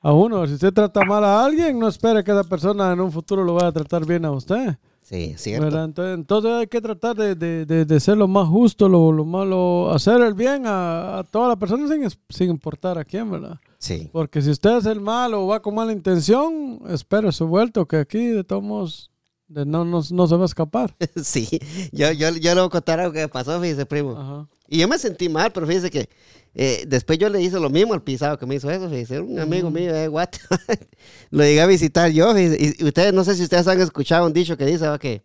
a 0.01 0.13
uno. 0.13 0.46
Si 0.48 0.53
usted 0.53 0.74
trata 0.74 1.01
mal 1.05 1.24
a 1.24 1.43
alguien, 1.46 1.77
no 1.79 1.88
espere 1.88 2.24
que 2.24 2.32
esa 2.32 2.43
persona 2.43 2.91
en 2.91 3.01
un 3.01 3.12
futuro 3.12 3.43
lo 3.43 3.53
vaya 3.55 3.67
a 3.67 3.72
tratar 3.72 4.05
bien 4.05 4.25
a 4.25 4.32
usted. 4.32 4.75
Sí, 5.03 5.36
cierto. 5.38 5.65
¿verdad? 5.65 5.86
Entonces, 5.86 6.13
entonces 6.15 6.51
hay 6.53 6.67
que 6.67 6.81
tratar 6.81 7.15
de, 7.15 7.36
de- 7.36 7.65
de- 7.65 7.86
de 7.86 8.00
ser 8.00 8.17
lo 8.17 8.27
más 8.27 8.48
justo, 8.48 8.88
lo, 8.89 9.12
lo 9.12 9.25
malo, 9.25 9.91
hacer 9.91 10.22
el 10.22 10.33
bien 10.33 10.63
a, 10.65 11.19
a 11.19 11.24
toda 11.24 11.50
la 11.50 11.55
persona 11.57 11.88
sin, 11.88 12.07
sin 12.29 12.50
importar 12.50 12.98
a 12.98 13.03
quién, 13.05 13.29
¿verdad? 13.29 13.60
Sí. 13.79 14.10
Porque 14.13 14.41
si 14.41 14.50
usted 14.50 14.77
es 14.77 14.86
el 14.86 15.01
malo 15.01 15.43
o 15.43 15.48
va 15.48 15.62
con 15.62 15.75
mala 15.75 15.91
intención, 15.91 16.79
espere 16.88 17.31
su 17.33 17.45
vuelto, 17.48 17.86
que 17.86 17.98
aquí 17.98 18.27
de 18.27 18.43
todos 18.45 18.63
modos 18.63 19.12
no, 19.50 19.83
no, 19.86 20.01
no 20.10 20.27
se 20.27 20.36
va 20.36 20.43
a 20.43 20.45
escapar. 20.45 20.95
Sí, 21.22 21.48
yo, 21.91 22.12
yo, 22.13 22.29
yo 22.38 22.55
le 22.55 22.62
voy 22.62 22.67
a 22.67 22.69
contar 22.69 23.00
algo 23.01 23.12
que 23.13 23.27
pasó, 23.27 23.60
fíjese, 23.60 23.86
primo. 23.86 24.12
Ajá. 24.17 24.48
Y 24.69 24.79
yo 24.79 24.88
me 24.88 24.98
sentí 24.98 25.27
mal, 25.29 25.51
pero 25.51 25.67
fíjese 25.67 25.91
que 25.91 26.10
eh, 26.55 26.83
después 26.88 27.17
yo 27.17 27.29
le 27.29 27.41
hice 27.41 27.60
lo 27.60 27.69
mismo 27.69 27.93
al 27.93 28.03
pisado 28.03 28.38
que 28.38 28.45
me 28.45 28.55
hizo 28.55 28.69
eso, 28.69 28.89
fíjese, 28.89 29.19
un 29.19 29.39
amigo 29.39 29.72
mío 29.72 29.93
de 29.93 30.07
Guate. 30.07 30.39
lo 31.31 31.43
llegué 31.43 31.62
a 31.62 31.65
visitar 31.65 32.12
yo, 32.12 32.33
fíjese, 32.33 32.57
y, 32.63 32.83
y 32.83 32.88
ustedes, 32.88 33.13
no 33.13 33.24
sé 33.24 33.36
si 33.36 33.43
ustedes 33.43 33.67
han 33.67 33.81
escuchado 33.81 34.25
un 34.27 34.33
dicho 34.33 34.55
que 34.57 34.65
dice 34.65 34.88
¿va? 34.88 35.00
que, 35.00 35.24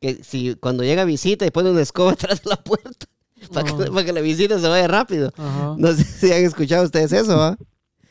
que 0.00 0.22
si 0.22 0.54
cuando 0.56 0.84
llega 0.84 1.04
visita 1.04 1.44
y 1.46 1.50
pone 1.50 1.70
una 1.70 1.80
escoba 1.82 2.12
atrás 2.14 2.42
de 2.42 2.50
la 2.50 2.56
puerta, 2.56 3.06
para, 3.52 3.64
que, 3.64 3.72
Ajá. 3.72 3.90
para 3.92 4.04
que 4.04 4.12
la 4.12 4.20
visita 4.20 4.58
se 4.58 4.68
vaya 4.68 4.86
rápido. 4.88 5.32
Ajá. 5.36 5.74
No 5.76 5.92
sé 5.92 6.04
si 6.04 6.32
han 6.32 6.44
escuchado 6.44 6.84
ustedes 6.84 7.12
eso, 7.12 7.36
¿va? 7.36 7.56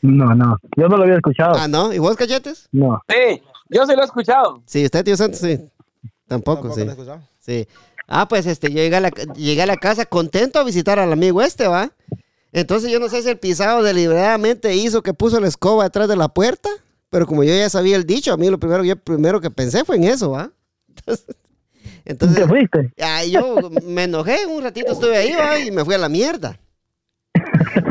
No, 0.00 0.34
no, 0.34 0.56
yo 0.76 0.88
no 0.88 0.96
lo 0.96 1.02
había 1.02 1.16
escuchado. 1.16 1.54
Ah, 1.56 1.68
¿no? 1.68 1.92
¿Y 1.92 1.98
vos, 1.98 2.16
cachetes? 2.16 2.68
No. 2.70 3.02
Sí, 3.08 3.42
yo 3.68 3.84
sí 3.84 3.94
lo 3.94 4.02
he 4.02 4.04
escuchado. 4.04 4.62
Sí, 4.66 4.84
usted, 4.84 5.04
tío 5.04 5.16
Santos, 5.16 5.40
sí. 5.40 5.58
Tampoco, 6.26 6.68
Tampoco 6.68 6.74
sí. 6.74 6.80
lo 6.80 6.86
he 6.86 6.90
escuchado. 6.92 7.20
Sí. 7.40 7.66
Ah, 8.06 8.28
pues 8.28 8.46
este, 8.46 8.68
yo 8.70 8.76
llegué 8.76 8.96
a, 8.96 9.00
la, 9.00 9.10
llegué 9.10 9.62
a 9.62 9.66
la 9.66 9.76
casa 9.76 10.06
contento 10.06 10.58
a 10.58 10.64
visitar 10.64 10.98
al 10.98 11.12
amigo 11.12 11.42
este, 11.42 11.66
¿va? 11.66 11.90
Entonces 12.52 12.90
yo 12.90 12.98
no 13.00 13.08
sé 13.08 13.22
si 13.22 13.28
el 13.28 13.38
pisado 13.38 13.82
deliberadamente 13.82 14.74
hizo 14.74 15.02
que 15.02 15.12
puso 15.14 15.38
la 15.40 15.48
escoba 15.48 15.84
detrás 15.84 16.08
de 16.08 16.16
la 16.16 16.28
puerta, 16.28 16.68
pero 17.10 17.26
como 17.26 17.44
yo 17.44 17.54
ya 17.54 17.68
sabía 17.70 17.96
el 17.96 18.04
dicho, 18.06 18.32
a 18.32 18.36
mí 18.36 18.48
lo 18.50 18.58
primero, 18.58 18.84
yo 18.84 18.96
primero 18.96 19.40
que 19.40 19.50
pensé 19.50 19.84
fue 19.84 19.96
en 19.96 20.04
eso, 20.04 20.30
¿va? 20.30 20.50
Entonces, 20.88 21.26
entonces 22.04 22.38
¿Te 22.38 22.46
fuiste? 22.48 22.92
ah, 23.02 23.24
yo 23.24 23.70
me 23.84 24.04
enojé, 24.04 24.46
un 24.46 24.62
ratito 24.62 24.92
estuve 24.92 25.16
ahí, 25.16 25.32
¿va? 25.34 25.58
Y 25.58 25.70
me 25.70 25.84
fui 25.84 25.94
a 25.94 25.98
la 25.98 26.08
mierda. 26.08 26.58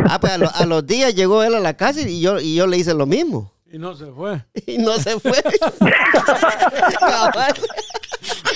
Ah, 0.10 0.20
pues 0.20 0.34
a, 0.34 0.38
lo- 0.38 0.52
a 0.54 0.66
los 0.66 0.86
días 0.88 1.14
llegó 1.14 1.44
él 1.44 1.54
a 1.56 1.60
la 1.60 1.76
casa 1.76 2.02
y 2.02 2.20
yo, 2.22 2.40
y 2.40 2.56
yo 2.56 2.66
le 2.68 2.78
hice 2.78 2.94
lo 2.94 3.06
mismo. 3.06 3.52
Y 3.72 3.78
no 3.78 3.96
se 3.96 4.06
fue. 4.08 4.44
Y 4.66 4.78
no 4.78 4.98
se 4.98 5.20
fue. 5.20 5.42
Cabal. 7.00 7.54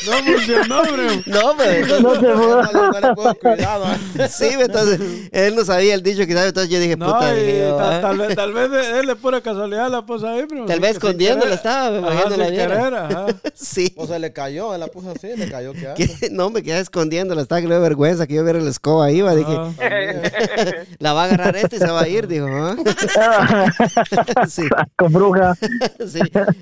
No 0.05 0.13
funcionó, 0.23 0.81
bro. 0.83 1.03
No, 1.25 1.53
pero 1.57 1.99
No 2.01 2.13
se 2.15 2.19
fue. 2.19 2.31
No, 2.35 2.71
no, 2.71 2.91
no 2.91 2.99
le 2.99 3.15
puedo 3.15 3.35
cuidado. 3.35 3.85
Sí, 4.29 4.49
entonces 4.51 4.99
él 5.31 5.55
no 5.55 5.63
sabía 5.65 5.93
el 5.93 6.01
dicho 6.03 6.25
que 6.25 6.33
sabe, 6.33 6.47
entonces 6.47 6.71
yo 6.71 6.79
dije, 6.79 6.97
No, 6.97 7.05
puta, 7.07 7.29
ah. 7.29 8.01
tal, 8.01 8.17
vez, 8.17 8.35
tal 8.35 8.53
vez 8.53 8.69
él 8.95 9.07
de 9.07 9.15
pura 9.15 9.41
casualidad 9.41 9.89
la 9.89 10.05
puso 10.05 10.27
ahí, 10.27 10.45
bro. 10.45 10.65
Tal 10.65 10.79
vez 10.79 10.91
escondiéndola 10.91 11.53
estaba, 11.55 11.91
me 11.91 11.97
imagino 11.99 12.37
la 12.37 12.49
viera. 12.49 13.25
Sí, 13.53 13.93
O 13.95 14.07
se 14.07 14.17
le 14.17 14.33
cayó, 14.33 14.73
él 14.73 14.79
la 14.79 14.87
puso 14.87 15.11
así, 15.11 15.27
le 15.35 15.49
cayó. 15.49 15.73
¿qué 15.95 16.09
no 16.31 16.49
me 16.49 16.63
quedé 16.63 16.79
escondiéndola, 16.79 17.41
estaba 17.41 17.61
que 17.61 17.67
le 17.67 17.75
dio 17.75 17.81
vergüenza 17.81 18.25
que 18.27 18.33
yo 18.35 18.43
viera 18.43 18.59
la 18.59 18.69
escoba 18.69 19.05
ahí, 19.05 19.21
va, 19.21 19.35
dije, 19.35 19.51
Ajá. 19.53 19.71
la 20.99 21.13
va 21.13 21.23
a 21.23 21.25
agarrar 21.25 21.55
este 21.55 21.75
y 21.75 21.79
se 21.79 21.91
va 21.91 22.01
a 22.01 22.07
ir, 22.07 22.27
dijo, 22.27 22.47
¿ah? 22.49 22.75
Sí, 24.49 24.63
Con 24.97 25.13
bruja. 25.13 25.55
sí, 26.07 26.19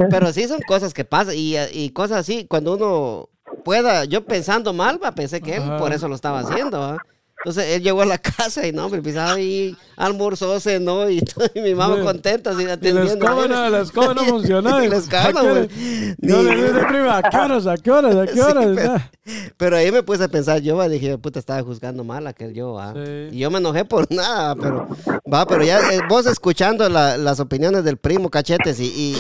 pero 0.10 0.34
sí 0.34 0.48
son 0.48 0.60
cosas 0.68 0.94
que 0.94 1.06
pasan 1.06 1.36
y, 1.38 1.56
y 1.72 1.92
cosas 1.92 2.20
así, 2.20 2.46
cuando 2.48 2.76
uno 2.76 3.29
pueda, 3.64 4.06
yo 4.06 4.24
pensando 4.26 4.74
mal, 4.74 5.00
va, 5.04 5.12
pensé 5.14 5.42
que 5.42 5.56
él 5.58 5.64
Ajá. 5.64 5.78
por 5.78 5.94
eso 5.94 6.08
lo 6.08 6.16
estaba 6.16 6.40
haciendo, 6.40 6.80
¿va? 6.80 6.98
Entonces 7.42 7.68
él 7.78 7.84
llegó 7.84 8.02
a 8.02 8.06
la 8.06 8.18
casa 8.38 8.68
y 8.68 8.74
no, 8.74 8.90
me 8.90 9.02
pisaba 9.02 9.32
ahí, 9.36 9.74
almorzó, 9.96 10.60
cenó 10.60 11.10
y, 11.10 11.24
y 11.56 11.62
mi 11.62 11.74
mamá 11.74 11.96
Sí. 11.96 12.02
contenta, 12.04 12.50
así 12.50 12.64
Y 12.64 12.66
la 12.66 12.74
atendiendo. 12.74 13.14
escoba 13.14 13.48
no, 13.48 13.70
la 13.70 13.80
escoba 13.80 14.14
no 14.14 14.24
funcionó. 14.26 14.84
Y 14.84 14.90
la 14.90 14.98
escoba 14.98 15.42
güey. 15.42 15.70
Yo 16.18 16.44
le 16.44 16.56
dije, 16.56 16.86
prima, 16.90 17.18
¿a 17.20 17.22
qué 17.30 17.38
horas? 17.38 17.66
¿A 17.68 17.78
qué 17.78 17.92
horas? 17.92 18.16
¿A 18.18 18.26
qué 18.26 18.34
Sí, 18.34 18.40
horas? 18.42 18.66
pero, 18.76 18.94
Ah. 18.94 19.12
pero 19.56 19.78
ahí 19.78 19.90
me 19.90 20.04
puse 20.04 20.24
a 20.26 20.28
pensar, 20.28 20.60
yo 20.60 20.76
va, 20.76 20.90
dije, 20.90 21.18
puta, 21.18 21.40
estaba 21.40 21.62
juzgando 21.64 22.04
mal 22.04 22.28
aquel 22.28 22.54
yo, 22.54 22.74
va. 22.74 22.94
Sí. 22.94 23.30
Y 23.32 23.40
yo 23.40 23.50
me 23.50 23.60
enojé 23.60 23.86
por 23.86 24.12
nada, 24.12 24.56
pero 24.56 24.90
va, 25.32 25.46
pero 25.48 25.64
ya 25.64 25.80
eh, 25.94 26.02
vos 26.10 26.26
escuchando 26.26 26.90
la- 26.90 27.16
las 27.18 27.40
opiniones 27.40 27.86
del 27.86 27.96
primo 27.96 28.30
Cachetes 28.30 28.82
y, 28.82 28.86
y, 28.88 29.16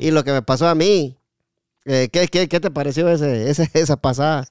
y 0.00 0.10
lo 0.10 0.24
que 0.24 0.32
me 0.32 0.42
pasó 0.42 0.66
a 0.66 0.74
mí, 0.74 1.16
¿qué, 2.12 2.28
qué, 2.28 2.48
qué 2.48 2.60
te 2.60 2.70
pareció 2.70 3.08
ese, 3.08 3.50
ese- 3.50 3.70
esa 3.74 3.96
pasada? 3.96 4.46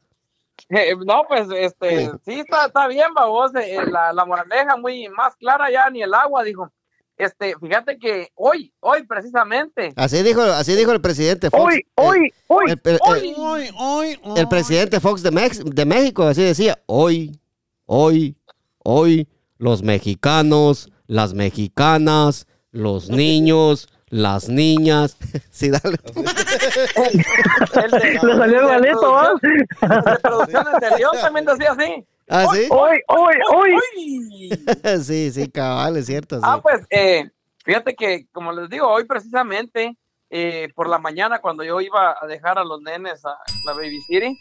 Eh, 0.69 0.93
no, 1.05 1.23
pues, 1.27 1.47
este, 1.55 2.11
sí, 2.25 2.41
está, 2.41 2.65
está 2.67 2.87
bien, 2.87 3.13
babos, 3.15 3.51
eh, 3.55 3.77
la, 3.89 4.11
la 4.13 4.25
moraleja 4.25 4.75
muy 4.77 5.07
más 5.09 5.35
clara 5.37 5.71
ya, 5.71 5.89
ni 5.89 6.01
el 6.01 6.13
agua, 6.13 6.43
dijo. 6.43 6.69
Este, 7.17 7.53
fíjate 7.59 7.97
que 7.97 8.29
hoy, 8.35 8.73
hoy 8.79 9.03
precisamente, 9.05 9.91
Así 9.97 10.21
dijo, 10.23 10.41
así 10.41 10.73
dijo 10.75 10.91
el 10.93 11.01
presidente 11.01 11.49
Fox. 11.49 11.61
Hoy, 11.63 11.75
eh, 11.79 11.85
hoy, 11.95 12.33
hoy. 12.47 12.71
el, 12.71 12.81
el- 12.83 12.99
hoy, 13.05 13.33
Hoy, 13.37 13.69
hoy, 13.77 14.19
hoy. 14.23 14.39
el 14.39 14.47
presidente 14.47 14.99
Fox 15.01 15.21
de, 15.23 15.31
Mex- 15.31 15.63
de 15.63 15.85
México 15.85 16.23
así 16.23 16.43
decía, 16.43 16.79
hoy, 16.85 17.37
hoy, 17.85 18.37
hoy, 18.83 19.27
los 19.57 19.81
mexicanos, 19.83 20.89
las 21.07 21.33
mexicanas, 21.33 22.47
los 22.71 23.09
niños, 23.09 23.89
las 24.09 24.49
niñas. 24.49 25.17
Sí, 25.51 25.69
dale. 25.69 25.97
Le 28.23 28.35
salió 28.37 28.59
el 28.61 28.65
balito, 28.65 29.11
¿va? 29.11 29.33
el 29.41 29.67
de 29.89 30.19
producciones 30.21 30.73
de 30.79 30.97
León 30.97 31.11
también 31.21 31.45
decía 31.45 31.73
así. 31.73 32.05
¿Ah, 32.29 32.47
sí? 32.53 32.67
Hoy, 32.69 33.01
hoy, 33.07 33.35
hoy. 33.51 33.71
Hoy. 33.73 35.03
sí, 35.03 35.31
sí, 35.31 35.51
cabal, 35.51 35.97
es 35.97 36.05
cierto. 36.05 36.37
sí. 36.37 36.41
Ah, 36.45 36.61
pues, 36.61 36.85
eh, 36.91 37.29
fíjate 37.65 37.93
que, 37.95 38.27
como 38.31 38.53
les 38.53 38.69
digo, 38.69 38.87
hoy 38.87 39.03
precisamente, 39.03 39.97
eh, 40.29 40.69
por 40.75 40.87
la 40.87 40.97
mañana, 40.97 41.39
cuando 41.39 41.61
yo 41.63 41.81
iba 41.81 42.15
a 42.21 42.25
dejar 42.25 42.57
a 42.57 42.63
los 42.63 42.81
nenes 42.81 43.25
a 43.25 43.35
la 43.65 43.73
Baby 43.73 43.99
City, 44.07 44.33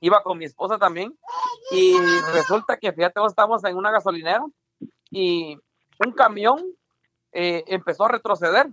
iba 0.00 0.22
con 0.22 0.38
mi 0.38 0.44
esposa 0.44 0.78
también, 0.78 1.12
y 1.72 1.98
resulta 2.32 2.76
que, 2.76 2.92
fíjate, 2.92 3.18
vos 3.18 3.32
estamos 3.32 3.64
en 3.64 3.76
una 3.76 3.90
gasolinera, 3.90 4.44
y 5.10 5.58
un 6.04 6.12
camión 6.12 6.62
eh, 7.40 7.62
empezó 7.68 8.04
a 8.04 8.08
retroceder, 8.08 8.66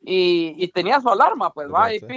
y, 0.00 0.54
y 0.56 0.68
tenía 0.68 1.00
su 1.00 1.08
alarma, 1.08 1.52
pues, 1.52 1.68
va, 1.72 1.92
y 1.94 2.00
pip, 2.00 2.10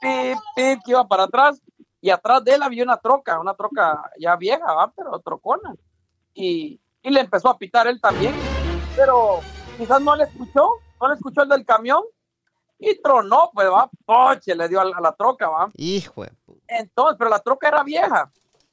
pip, 0.00 0.38
pip, 0.56 0.78
que 0.84 0.90
iba 0.92 1.06
para 1.06 1.24
atrás, 1.24 1.60
y 2.00 2.08
atrás 2.08 2.42
de 2.42 2.54
él 2.54 2.62
había 2.62 2.84
una 2.84 2.96
troca, 2.96 3.38
una 3.38 3.54
troca 3.54 4.10
ya 4.18 4.34
vieja, 4.36 4.72
va, 4.72 4.90
pero 4.96 5.18
trocona, 5.20 5.74
y, 6.32 6.80
y 7.02 7.10
le 7.10 7.20
empezó 7.20 7.50
a 7.50 7.58
pitar 7.58 7.86
él 7.86 8.00
también, 8.00 8.34
pero 8.96 9.40
quizás 9.76 10.00
no 10.00 10.16
le 10.16 10.24
escuchó, 10.24 10.70
no 10.98 11.08
le 11.08 11.14
escuchó 11.14 11.42
el 11.42 11.50
del 11.50 11.66
camión 11.66 12.02
y 12.78 13.00
tronó, 13.02 13.50
pues 13.52 13.68
va, 13.68 13.90
poche, 14.06 14.54
le 14.54 14.68
dio 14.68 14.80
a 14.80 14.84
la, 14.86 14.96
a 14.96 15.00
la 15.02 15.12
troca, 15.12 15.48
va. 15.48 15.68
Hijo 15.76 16.24
Entonces, 16.66 17.16
pero 17.18 17.28
la 17.30 17.40
troca 17.40 17.68
era 17.68 17.82
vieja, 17.82 18.30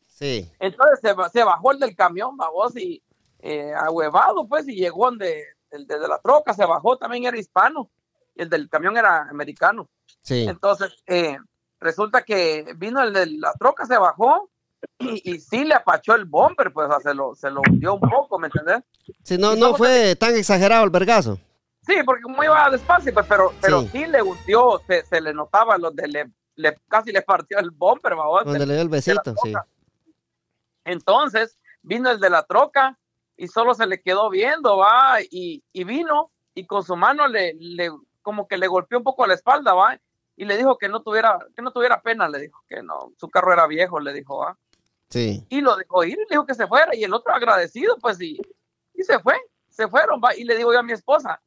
Sí. 0.08 0.50
entonces 0.60 1.00
se, 1.02 1.14
se 1.32 1.44
bajó 1.44 1.72
el 1.72 1.80
del 1.80 1.94
camión, 1.96 2.38
va 2.40 2.50
vos, 2.50 2.76
y 2.78 3.02
eh, 3.40 3.74
ahuevado, 3.74 4.48
pues, 4.48 4.68
y 4.68 4.76
llegó 4.76 5.06
donde, 5.06 5.44
el 5.72 5.88
de, 5.88 6.00
la 6.00 6.20
troca, 6.20 6.54
se 6.54 6.66
bajó, 6.66 6.98
también 6.98 7.26
era 7.26 7.38
hispano, 7.38 7.90
y 8.36 8.44
el 8.44 8.50
del 8.50 8.70
camión 8.70 8.98
era 8.98 9.24
americano. 9.30 9.90
Sí. 10.22 10.46
Entonces, 10.48 10.96
eh, 11.08 11.38
resulta 11.80 12.22
que 12.24 12.74
vino 12.78 13.02
el 13.02 13.14
de 13.14 13.26
la 13.28 13.54
troca, 13.54 13.86
se 13.86 13.98
bajó, 13.98 14.50
y, 15.00 15.32
y 15.34 15.40
sí 15.40 15.64
le 15.64 15.76
apachó 15.76 16.16
el 16.16 16.26
bumper, 16.26 16.72
pues, 16.74 16.88
o 16.88 16.92
sea, 16.92 17.00
se 17.00 17.14
lo, 17.14 17.36
se 17.36 17.50
lo 17.52 17.62
hundió 17.62 17.94
un 17.96 18.02
poco, 18.02 18.40
¿me 18.40 18.48
entendés? 18.48 18.82
Sí, 19.24 19.38
no, 19.38 19.56
no 19.56 19.76
fue 19.76 20.16
tan 20.16 20.36
exagerado 20.36 20.84
el 20.84 20.90
vergazo. 20.90 21.40
Sí, 21.86 21.96
porque 22.06 22.22
como 22.22 22.44
iba 22.44 22.70
despacio, 22.70 23.14
pues, 23.14 23.26
pero, 23.28 23.54
pero 23.62 23.82
Sí. 23.82 23.90
sí. 23.92 24.06
le 24.06 24.22
hundió, 24.22 24.82
se, 24.88 25.04
se 25.06 25.20
le 25.22 25.34
notaba 25.34 25.78
lo 25.78 25.90
de 25.92 26.08
le, 26.08 26.32
le- 26.56 26.78
casi 26.88 27.12
le 27.12 27.22
partió 27.24 27.58
el 27.60 27.72
bumper, 27.72 28.16
babos, 28.16 28.46
Donde 28.46 28.66
le 28.66 28.74
dio 28.74 28.82
el 28.84 28.90
besito, 28.90 29.34
sí. 29.44 29.54
Entonces 30.84 31.58
vino 31.82 32.10
el 32.10 32.20
de 32.20 32.30
la 32.30 32.44
troca 32.44 32.98
y 33.42 33.48
solo 33.48 33.74
se 33.74 33.88
le 33.88 34.00
quedó 34.02 34.30
viendo, 34.30 34.78
va, 34.78 35.18
y, 35.32 35.64
y 35.74 35.84
vino 35.84 36.30
y 36.54 36.66
con 36.68 36.84
su 36.84 36.96
mano 36.96 37.28
le, 37.28 37.56
le, 37.56 37.90
como 38.22 38.48
que 38.48 38.56
le 38.58 38.68
golpeó 38.68 39.00
un 39.00 39.04
poco 39.04 39.26
la 39.26 39.34
espalda, 39.34 39.74
va, 39.74 40.00
y 40.36 40.46
le 40.46 40.58
dijo 40.58 40.78
que 40.78 40.88
no 40.90 41.02
tuviera, 41.02 41.40
que 41.56 41.64
no 41.64 41.72
tuviera 41.72 42.02
pena, 42.02 42.30
le 42.30 42.40
dijo 42.40 42.64
que 42.70 42.84
no, 42.84 43.12
su 43.18 43.30
carro 43.30 43.52
era 43.52 43.66
viejo, 43.66 44.00
le 44.00 44.14
dijo, 44.14 44.38
va. 44.38 44.58
Sí. 45.10 45.44
y 45.50 45.60
lo 45.62 45.76
dejó 45.76 46.04
ir 46.04 46.14
y 46.14 46.22
le 46.22 46.28
dijo 46.30 46.46
que 46.46 46.54
se 46.54 46.68
fuera 46.68 46.96
y 46.96 47.04
el 47.04 47.14
otro 47.14 47.34
agradecido 47.34 47.98
pues 47.98 48.22
y, 48.22 48.40
y 48.94 49.04
se 49.04 49.20
fue, 49.20 49.36
se 49.70 49.88
fueron 49.88 50.22
va, 50.24 50.36
y 50.36 50.44
le 50.44 50.56
digo 50.56 50.72
yo 50.72 50.80
a 50.80 50.84
mi 50.84 50.94
esposa 50.94 51.42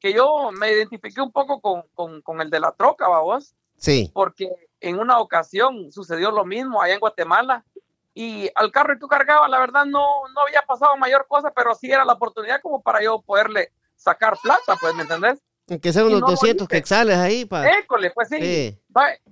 que 0.00 0.12
yo 0.14 0.50
me 0.52 0.72
identifiqué 0.72 1.20
un 1.20 1.30
poco 1.30 1.60
con, 1.60 1.82
con, 1.94 2.22
con 2.22 2.40
el 2.40 2.48
de 2.50 2.58
la 2.60 2.72
troca, 2.72 3.06
va 3.08 3.20
vos, 3.20 3.54
Sí. 3.76 4.10
porque 4.14 4.48
en 4.80 4.98
una 4.98 5.18
ocasión 5.18 5.92
sucedió 5.92 6.30
lo 6.30 6.44
mismo 6.44 6.80
allá 6.80 6.94
en 6.94 7.00
Guatemala 7.00 7.64
y 8.14 8.48
al 8.54 8.70
carro 8.70 8.94
que 8.94 9.00
tú 9.00 9.08
cargabas, 9.08 9.50
la 9.50 9.58
verdad 9.58 9.84
no, 9.84 10.06
no 10.34 10.40
había 10.46 10.62
pasado 10.62 10.96
mayor 10.96 11.26
cosa, 11.28 11.52
pero 11.54 11.74
sí 11.74 11.90
era 11.90 12.04
la 12.04 12.12
oportunidad 12.12 12.60
como 12.62 12.80
para 12.80 13.02
yo 13.02 13.20
poderle 13.20 13.72
sacar 13.96 14.36
plata, 14.40 14.76
pues, 14.80 14.94
¿me 14.94 15.02
entendés? 15.02 15.42
Que 15.82 15.92
sean 15.92 16.06
unos 16.06 16.20
no 16.20 16.26
200 16.28 16.66
volviste. 16.66 16.76
quetzales 16.76 17.16
ahí, 17.16 17.44
pa. 17.44 17.68
École, 17.68 18.10
pues 18.10 18.28
sí. 18.28 18.36
Sí. 18.38 18.80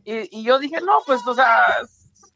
Y, 0.04 0.40
y 0.40 0.44
yo 0.44 0.58
dije, 0.58 0.80
no, 0.80 1.00
pues, 1.06 1.24
o 1.26 1.34
sea, 1.34 1.64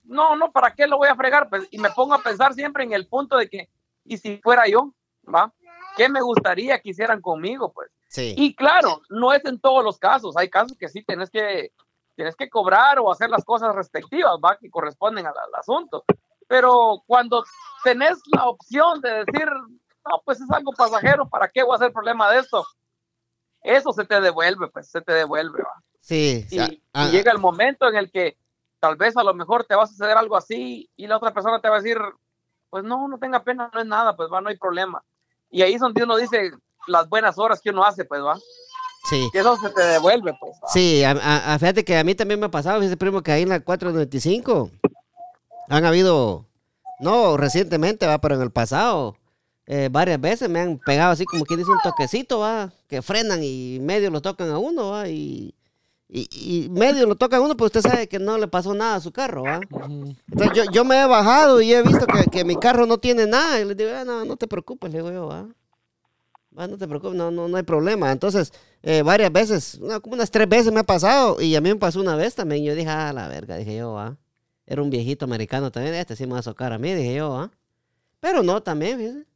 no, 0.04 0.36
no, 0.36 0.52
¿para 0.52 0.74
qué 0.74 0.86
lo 0.86 0.98
voy 0.98 1.08
a 1.08 1.16
fregar? 1.16 1.48
Pues, 1.48 1.66
y 1.70 1.78
me 1.78 1.90
pongo 1.90 2.14
a 2.14 2.22
pensar 2.22 2.54
siempre 2.54 2.84
en 2.84 2.92
el 2.92 3.08
punto 3.08 3.36
de 3.36 3.48
que, 3.48 3.68
¿y 4.04 4.18
si 4.18 4.38
fuera 4.38 4.68
yo? 4.68 4.92
¿Va? 5.34 5.52
¿Qué 5.96 6.08
me 6.08 6.20
gustaría 6.20 6.78
que 6.80 6.90
hicieran 6.90 7.20
conmigo? 7.20 7.72
Pues. 7.72 7.90
Sí. 8.08 8.34
Y 8.36 8.54
claro, 8.54 9.00
no 9.08 9.32
es 9.32 9.44
en 9.46 9.58
todos 9.58 9.82
los 9.82 9.98
casos. 9.98 10.36
Hay 10.36 10.48
casos 10.48 10.76
que 10.78 10.88
sí 10.88 11.02
tienes 11.02 11.30
que, 11.30 11.72
tienes 12.14 12.36
que 12.36 12.48
cobrar 12.48 12.98
o 13.00 13.10
hacer 13.10 13.30
las 13.30 13.44
cosas 13.44 13.74
respectivas, 13.74 14.34
¿va? 14.44 14.58
Que 14.58 14.70
corresponden 14.70 15.26
al, 15.26 15.34
al 15.36 15.54
asunto. 15.58 16.04
Pero 16.48 17.02
cuando 17.06 17.44
tenés 17.84 18.18
la 18.32 18.44
opción 18.48 19.00
de 19.00 19.24
decir, 19.24 19.46
no, 19.48 20.22
pues 20.24 20.40
es 20.40 20.50
algo 20.50 20.72
pasajero, 20.72 21.28
¿para 21.28 21.48
qué 21.48 21.62
voy 21.62 21.72
a 21.72 21.76
hacer 21.76 21.92
problema 21.92 22.30
de 22.30 22.38
esto? 22.40 22.64
Eso 23.62 23.92
se 23.92 24.04
te 24.04 24.20
devuelve, 24.20 24.68
pues 24.68 24.88
se 24.90 25.00
te 25.00 25.12
devuelve, 25.12 25.62
¿va? 25.62 25.82
Sí. 26.00 26.46
Y, 26.50 26.58
Ah, 26.60 26.68
y 26.70 26.82
ah, 26.92 27.08
llega 27.10 27.32
el 27.32 27.38
momento 27.38 27.88
en 27.88 27.96
el 27.96 28.10
que 28.12 28.36
tal 28.78 28.94
vez 28.96 29.16
a 29.16 29.24
lo 29.24 29.34
mejor 29.34 29.64
te 29.64 29.74
va 29.74 29.82
a 29.84 29.86
suceder 29.88 30.16
algo 30.16 30.36
así 30.36 30.88
y 30.96 31.06
la 31.08 31.16
otra 31.16 31.34
persona 31.34 31.60
te 31.60 31.68
va 31.68 31.76
a 31.76 31.80
decir, 31.80 31.98
pues 32.70 32.84
no, 32.84 33.08
no 33.08 33.18
tenga 33.18 33.42
pena, 33.42 33.68
no 33.74 33.80
es 33.80 33.86
nada, 33.86 34.14
pues 34.16 34.28
va, 34.32 34.40
no 34.40 34.48
hay 34.48 34.56
problema. 34.56 35.02
Y 35.50 35.62
ahí 35.62 35.74
es 35.74 35.80
donde 35.80 36.04
uno 36.04 36.16
dice 36.16 36.52
las 36.86 37.08
buenas 37.08 37.38
horas 37.38 37.60
que 37.60 37.70
uno 37.70 37.84
hace, 37.84 38.04
pues 38.04 38.22
va, 38.22 38.36
Sí. 39.08 39.28
eso 39.32 39.56
se 39.56 39.70
te 39.70 39.82
devuelve, 39.82 40.32
pues. 40.40 40.52
¿va? 40.62 40.68
Sí, 40.68 41.02
a- 41.02 41.10
a- 41.54 41.58
fíjate 41.58 41.84
que 41.84 41.96
a 41.96 42.04
mí 42.04 42.14
también 42.14 42.38
me 42.38 42.46
ha 42.46 42.50
pasado, 42.50 42.80
ese 42.82 42.96
primo 42.96 43.22
que 43.22 43.32
ahí 43.32 43.42
en 43.42 43.48
la 43.48 43.60
495 43.60 44.70
han 45.68 45.85
habido, 45.85 46.46
no 47.00 47.37
recientemente, 47.37 48.06
va, 48.06 48.18
pero 48.20 48.35
en 48.37 48.42
el 48.42 48.50
pasado, 48.50 49.16
eh, 49.66 49.88
varias 49.90 50.20
veces 50.20 50.49
me 50.49 50.61
han 50.61 50.78
pegado 50.78 51.12
así 51.12 51.25
como 51.25 51.44
quien 51.44 51.58
dice 51.61 51.70
un 51.73 51.80
toquecito, 51.80 52.40
va, 52.40 52.73
que 52.88 53.02
frenan 53.02 53.40
y 53.42 53.78
medio 53.80 54.11
lo 54.11 54.20
tocan 54.23 54.50
a 54.50 54.58
uno, 54.58 54.90
va, 54.90 55.08
y, 55.08 55.54
y, 56.08 56.28
y 56.32 56.68
medio 56.70 57.06
lo 57.06 57.16
tocan 57.16 57.40
a 57.40 57.44
uno, 57.44 57.56
pero 57.56 57.66
usted 57.66 57.82
sabe 57.82 58.08
que 58.08 58.18
no 58.18 58.38
le 58.38 58.49
pasó 58.49 58.75
nada 58.75 58.96
a 58.96 59.00
su 59.00 59.11
carro, 59.12 59.42
va. 59.42 59.61
Entonces 60.30 60.52
yo, 60.54 60.64
yo 60.73 60.85
me 60.85 61.00
he 61.00 61.06
bajado 61.06 61.61
y 61.61 61.73
he 61.73 61.82
visto 61.82 62.06
que, 62.06 62.25
que 62.30 62.44
mi 62.44 62.56
carro 62.56 62.87
no 62.87 62.99
tiene 62.99 63.26
nada, 63.26 63.61
y 63.61 63.64
le 63.64 63.75
digo, 63.75 63.90
"Ah, 63.94 64.04
no, 64.04 64.25
no 64.25 64.37
te 64.37 64.46
preocupes, 64.46 64.90
le 64.92 64.99
digo 64.99 65.11
yo, 65.11 65.26
va. 65.26 65.46
Va, 66.58 66.66
no 66.66 66.78
te 66.78 66.88
preocupes, 66.88 67.14
no, 67.16 67.30
no, 67.30 67.49
no 67.49 67.56
hay 67.58 67.64
problema. 67.64 68.11
Entonces, 68.11 68.50
eh, 68.82 69.02
varias 69.02 69.30
veces, 69.30 69.78
no, 69.78 70.00
como 70.00 70.14
unas 70.14 70.30
tres 70.30 70.49
veces 70.49 70.73
me 70.73 70.80
ha 70.80 70.85
pasado 70.85 71.38
y 71.40 71.54
a 71.54 71.61
mí 71.61 71.68
me 71.68 71.76
pasó 71.76 72.00
una 72.00 72.16
vez 72.16 72.35
también. 72.35 72.64
Yo 72.64 72.75
dije, 72.75 72.88
ah, 72.88 73.12
la 73.12 73.28
verga, 73.28 73.56
dije 73.56 73.76
yo, 73.76 73.99
ah. 73.99 74.16
Era 74.66 74.82
un 74.82 74.90
viejito 74.90 75.25
americano 75.25 75.70
también, 75.70 75.94
este 75.94 76.16
sí 76.16 76.26
me 76.26 76.32
va 76.35 76.40
a 76.40 76.42
socar 76.42 76.73
a 76.73 76.78
mí, 76.78 76.92
dije 76.94 77.14
yo, 77.16 77.35
ah. 77.37 77.50
Pero 78.20 78.42
no, 78.42 78.62
también. 78.62 79.26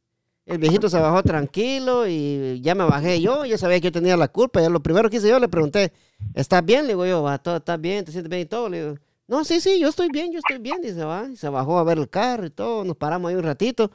El 0.45 0.57
viejito 0.57 0.89
se 0.89 0.97
bajó 0.99 1.23
tranquilo 1.23 2.07
y 2.07 2.59
ya 2.61 2.75
me 2.75 2.83
bajé 2.83 3.21
yo, 3.21 3.45
yo 3.45 3.57
sabía 3.57 3.79
que 3.79 3.85
yo 3.87 3.91
tenía 3.91 4.17
la 4.17 4.27
culpa. 4.27 4.59
Ya 4.61 4.69
lo 4.69 4.81
primero 4.83 5.09
que 5.09 5.17
hice 5.17 5.29
yo 5.29 5.39
le 5.39 5.47
pregunté, 5.47 5.93
¿estás 6.33 6.65
bien? 6.65 6.81
Le 6.83 6.89
digo 6.89 7.05
yo, 7.05 7.21
va, 7.23 7.37
todo 7.37 7.57
está 7.57 7.77
bien, 7.77 8.03
te 8.03 8.11
sientes 8.11 8.29
bien 8.29 8.41
y 8.41 8.45
todo. 8.45 8.67
Le 8.67 8.81
digo, 8.83 8.95
no, 9.27 9.45
sí, 9.45 9.61
sí, 9.61 9.79
yo 9.79 9.87
estoy 9.87 10.09
bien, 10.11 10.31
yo 10.33 10.39
estoy 10.39 10.57
bien, 10.57 10.81
dice, 10.81 11.03
va. 11.05 11.27
Y 11.31 11.37
se 11.37 11.47
bajó 11.47 11.77
a 11.79 11.83
ver 11.83 11.99
el 11.99 12.09
carro 12.09 12.45
y 12.47 12.49
todo, 12.49 12.83
nos 12.83 12.97
paramos 12.97 13.29
ahí 13.29 13.35
un 13.35 13.43
ratito. 13.43 13.91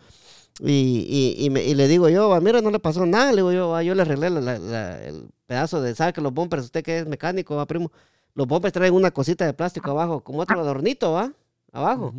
Y, 0.60 1.34
y, 1.38 1.44
y, 1.44 1.50
me- 1.50 1.64
y 1.64 1.74
le 1.74 1.86
digo 1.88 2.08
yo, 2.08 2.32
"Ah, 2.32 2.40
mira, 2.40 2.62
no 2.62 2.70
le 2.70 2.78
pasó 2.78 3.04
nada. 3.04 3.30
Le 3.32 3.36
digo 3.38 3.52
yo, 3.52 3.74
"Ah, 3.74 3.82
yo 3.82 3.94
le 3.94 4.02
arreglé 4.02 4.30
la- 4.30 4.40
la- 4.58 5.04
el 5.04 5.28
pedazo 5.46 5.82
de, 5.82 5.94
¿sabe 5.94 6.14
que 6.14 6.22
los 6.22 6.32
bumpers, 6.32 6.64
usted 6.64 6.82
que 6.82 7.00
es 7.00 7.06
mecánico, 7.06 7.56
va, 7.56 7.66
primo? 7.66 7.92
Los 8.36 8.46
bumpers 8.46 8.74
traen 8.74 8.92
una 8.92 9.10
cosita 9.10 9.46
de 9.46 9.54
plástico 9.54 9.90
abajo, 9.90 10.20
como 10.20 10.40
otro 10.40 10.60
adornito, 10.60 11.12
¿va? 11.12 11.32
Abajo. 11.72 12.14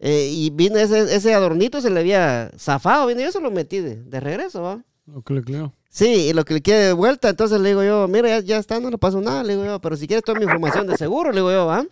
Eh, 0.00 0.28
y 0.32 0.50
vino 0.50 0.76
ese, 0.76 1.14
ese 1.14 1.32
adornito, 1.32 1.80
se 1.80 1.90
le 1.90 2.00
había 2.00 2.50
zafado, 2.58 3.06
vine, 3.06 3.22
yo 3.22 3.30
se 3.30 3.40
lo 3.40 3.52
metí 3.52 3.78
de, 3.78 4.02
de 4.02 4.20
regreso, 4.20 4.62
¿va? 4.62 4.84
Le 5.06 5.42
creo. 5.42 5.72
Sí, 5.88 6.28
y 6.28 6.32
lo 6.32 6.44
quede 6.44 6.88
de 6.88 6.92
vuelta, 6.92 7.28
entonces 7.28 7.60
le 7.60 7.68
digo 7.68 7.84
yo, 7.84 8.08
mira, 8.08 8.28
ya, 8.28 8.40
ya 8.40 8.58
está, 8.58 8.80
no 8.80 8.90
le 8.90 8.98
pasó 8.98 9.20
nada, 9.20 9.44
le 9.44 9.52
digo 9.52 9.64
yo, 9.64 9.80
pero 9.80 9.96
si 9.96 10.08
quieres 10.08 10.24
toda 10.24 10.40
mi 10.40 10.44
información 10.44 10.88
de 10.88 10.96
seguro, 10.96 11.30
le 11.30 11.36
digo 11.36 11.52
yo, 11.52 11.66
¿va? 11.66 11.86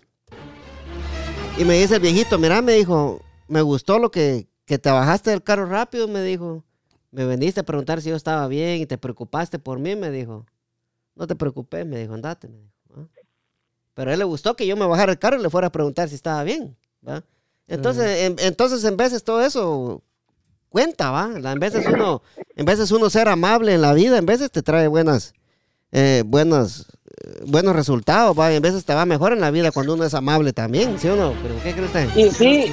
Y 1.57 1.65
me 1.65 1.79
dice 1.79 1.95
el 1.95 2.01
viejito, 2.01 2.37
mira, 2.41 2.61
me 2.63 2.73
dijo, 2.73 3.23
me 3.47 3.63
gustó 3.63 4.01
lo 4.01 4.11
que, 4.11 4.49
que 4.65 4.79
te 4.79 4.91
bajaste 4.91 5.31
del 5.31 5.45
carro 5.45 5.67
rápido, 5.67 6.09
me 6.09 6.23
dijo. 6.23 6.65
Me 7.13 7.27
veniste 7.27 7.61
a 7.61 7.63
preguntar 7.63 8.01
si 8.01 8.09
yo 8.09 8.17
estaba 8.17 8.49
bien 8.49 8.81
y 8.81 8.87
te 8.87 8.99
preocupaste 8.99 9.59
por 9.61 9.79
mí, 9.79 9.95
me 9.95 10.11
dijo. 10.11 10.47
No 11.15 11.27
te 11.29 11.37
preocupes, 11.37 11.87
me 11.87 11.99
dijo, 11.99 12.15
andate, 12.15 12.49
me 12.49 12.57
dijo. 12.57 12.72
Pero 13.95 14.11
a 14.11 14.15
él 14.15 14.19
le 14.19 14.25
gustó 14.25 14.57
que 14.57 14.67
yo 14.67 14.77
me 14.77 14.87
bajara 14.87 15.13
el 15.13 15.19
carro 15.19 15.39
y 15.39 15.43
le 15.43 15.51
fuera 15.51 15.69
a 15.69 15.73
preguntar 15.73 16.09
si 16.09 16.15
estaba 16.15 16.43
bien, 16.45 16.77
¿va? 17.07 17.23
Entonces, 17.67 18.23
en, 18.23 18.37
entonces 18.39 18.85
en 18.85 18.97
veces 18.97 19.25
todo 19.25 19.43
eso 19.43 20.03
cuenta, 20.69 21.11
¿va? 21.11 21.31
En 21.35 21.61
veces 21.61 21.87
uno, 21.87 22.23
en 22.57 22.65
veces 22.65 22.91
uno 22.91 23.11
ser 23.11 23.29
amable 23.29 23.75
en 23.75 23.83
la 23.83 23.93
vida, 23.93 24.19
en 24.19 24.27
veces 24.27 24.51
te 24.51 24.63
trae 24.63 24.89
buenas, 24.89 25.35
eh, 25.93 26.23
buenos, 26.27 26.87
eh, 27.25 27.43
buenos 27.47 27.77
resultados, 27.77 28.39
¿va? 28.39 28.53
Y 28.53 28.57
en 28.57 28.63
veces 28.63 28.85
te 28.85 28.95
va 28.95 29.05
mejor 29.05 29.33
en 29.33 29.41
la 29.41 29.51
vida 29.51 29.71
cuando 29.71 29.95
uno 29.95 30.05
es 30.05 30.15
amable 30.15 30.53
también, 30.53 30.99
¿sí 30.99 31.09
o 31.09 31.17
no? 31.17 31.35
¿Pero 31.43 31.55
qué 31.63 31.73
cree 31.73 31.87
usted? 31.87 32.17
Y 32.17 32.31
sí, 32.31 32.73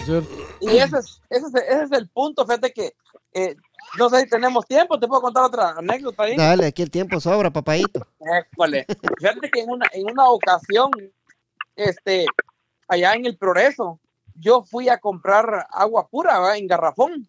y 0.62 0.70
ese 0.78 0.98
es, 0.98 1.22
ese 1.30 1.46
es, 1.48 1.54
ese 1.56 1.84
es 1.84 1.92
el 1.92 2.08
punto, 2.10 2.46
fíjate 2.46 2.72
que, 2.72 2.94
eh, 3.34 3.56
no 3.98 4.10
sé 4.10 4.22
si 4.22 4.30
tenemos 4.30 4.66
tiempo, 4.66 5.00
te 5.00 5.08
puedo 5.08 5.22
contar 5.22 5.44
otra 5.44 5.72
anécdota 5.72 6.24
ahí. 6.24 6.36
Dale, 6.36 6.68
aquí 6.68 6.82
el 6.82 6.92
tiempo 6.92 7.20
sobra, 7.20 7.52
papadito. 7.52 8.06
École. 8.20 8.86
Fíjate 9.18 9.50
que 9.50 9.62
en 9.62 9.72
una, 9.72 9.86
en 9.94 10.10
una 10.12 10.30
ocasión, 10.30 10.92
este, 11.76 12.26
allá 12.88 13.14
en 13.14 13.26
el 13.26 13.38
Progreso, 13.38 14.00
yo 14.36 14.64
fui 14.64 14.90
a 14.90 14.98
comprar 14.98 15.68
agua 15.72 16.08
pura 16.08 16.58
en 16.58 16.68
garrafón 16.68 17.28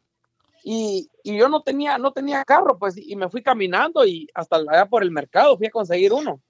y, 0.63 1.09
y 1.25 1.39
yo 1.39 1.49
no 1.49 1.63
tenía, 1.63 1.99
no 1.99 2.13
tenía 2.13 2.45
carro, 2.45 2.79
pues, 2.79 2.97
y 2.97 3.17
me 3.17 3.29
fui 3.29 3.43
caminando 3.43 4.05
y 4.05 4.29
hasta 4.35 4.57
allá 4.57 4.87
por 4.87 5.03
el 5.03 5.11
mercado 5.11 5.57
fui 5.57 5.67
a 5.67 5.71
conseguir 5.71 6.13
uno. 6.13 6.41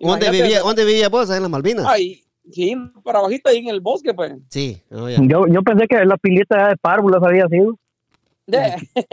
¿Dónde 0.00 0.30
vivía, 0.30 0.60
¿Dónde 0.60 0.84
vivía 0.84 1.08
vos? 1.08 1.30
Ahí 1.30 1.36
en 1.36 1.42
las 1.42 1.50
Malvinas. 1.50 1.86
Ahí, 1.86 2.24
sí, 2.50 2.74
para 3.04 3.20
bajito 3.20 3.48
ahí 3.48 3.58
en 3.58 3.68
el 3.68 3.80
bosque, 3.80 4.12
pues. 4.12 4.32
Sí, 4.48 4.82
ya. 4.90 5.16
Yo, 5.20 5.46
yo 5.46 5.62
pensé 5.62 5.86
que 5.86 6.04
la 6.04 6.16
pilita 6.16 6.68
de 6.68 6.76
párvulas 6.76 7.22
había 7.22 7.46
sido. 7.48 7.78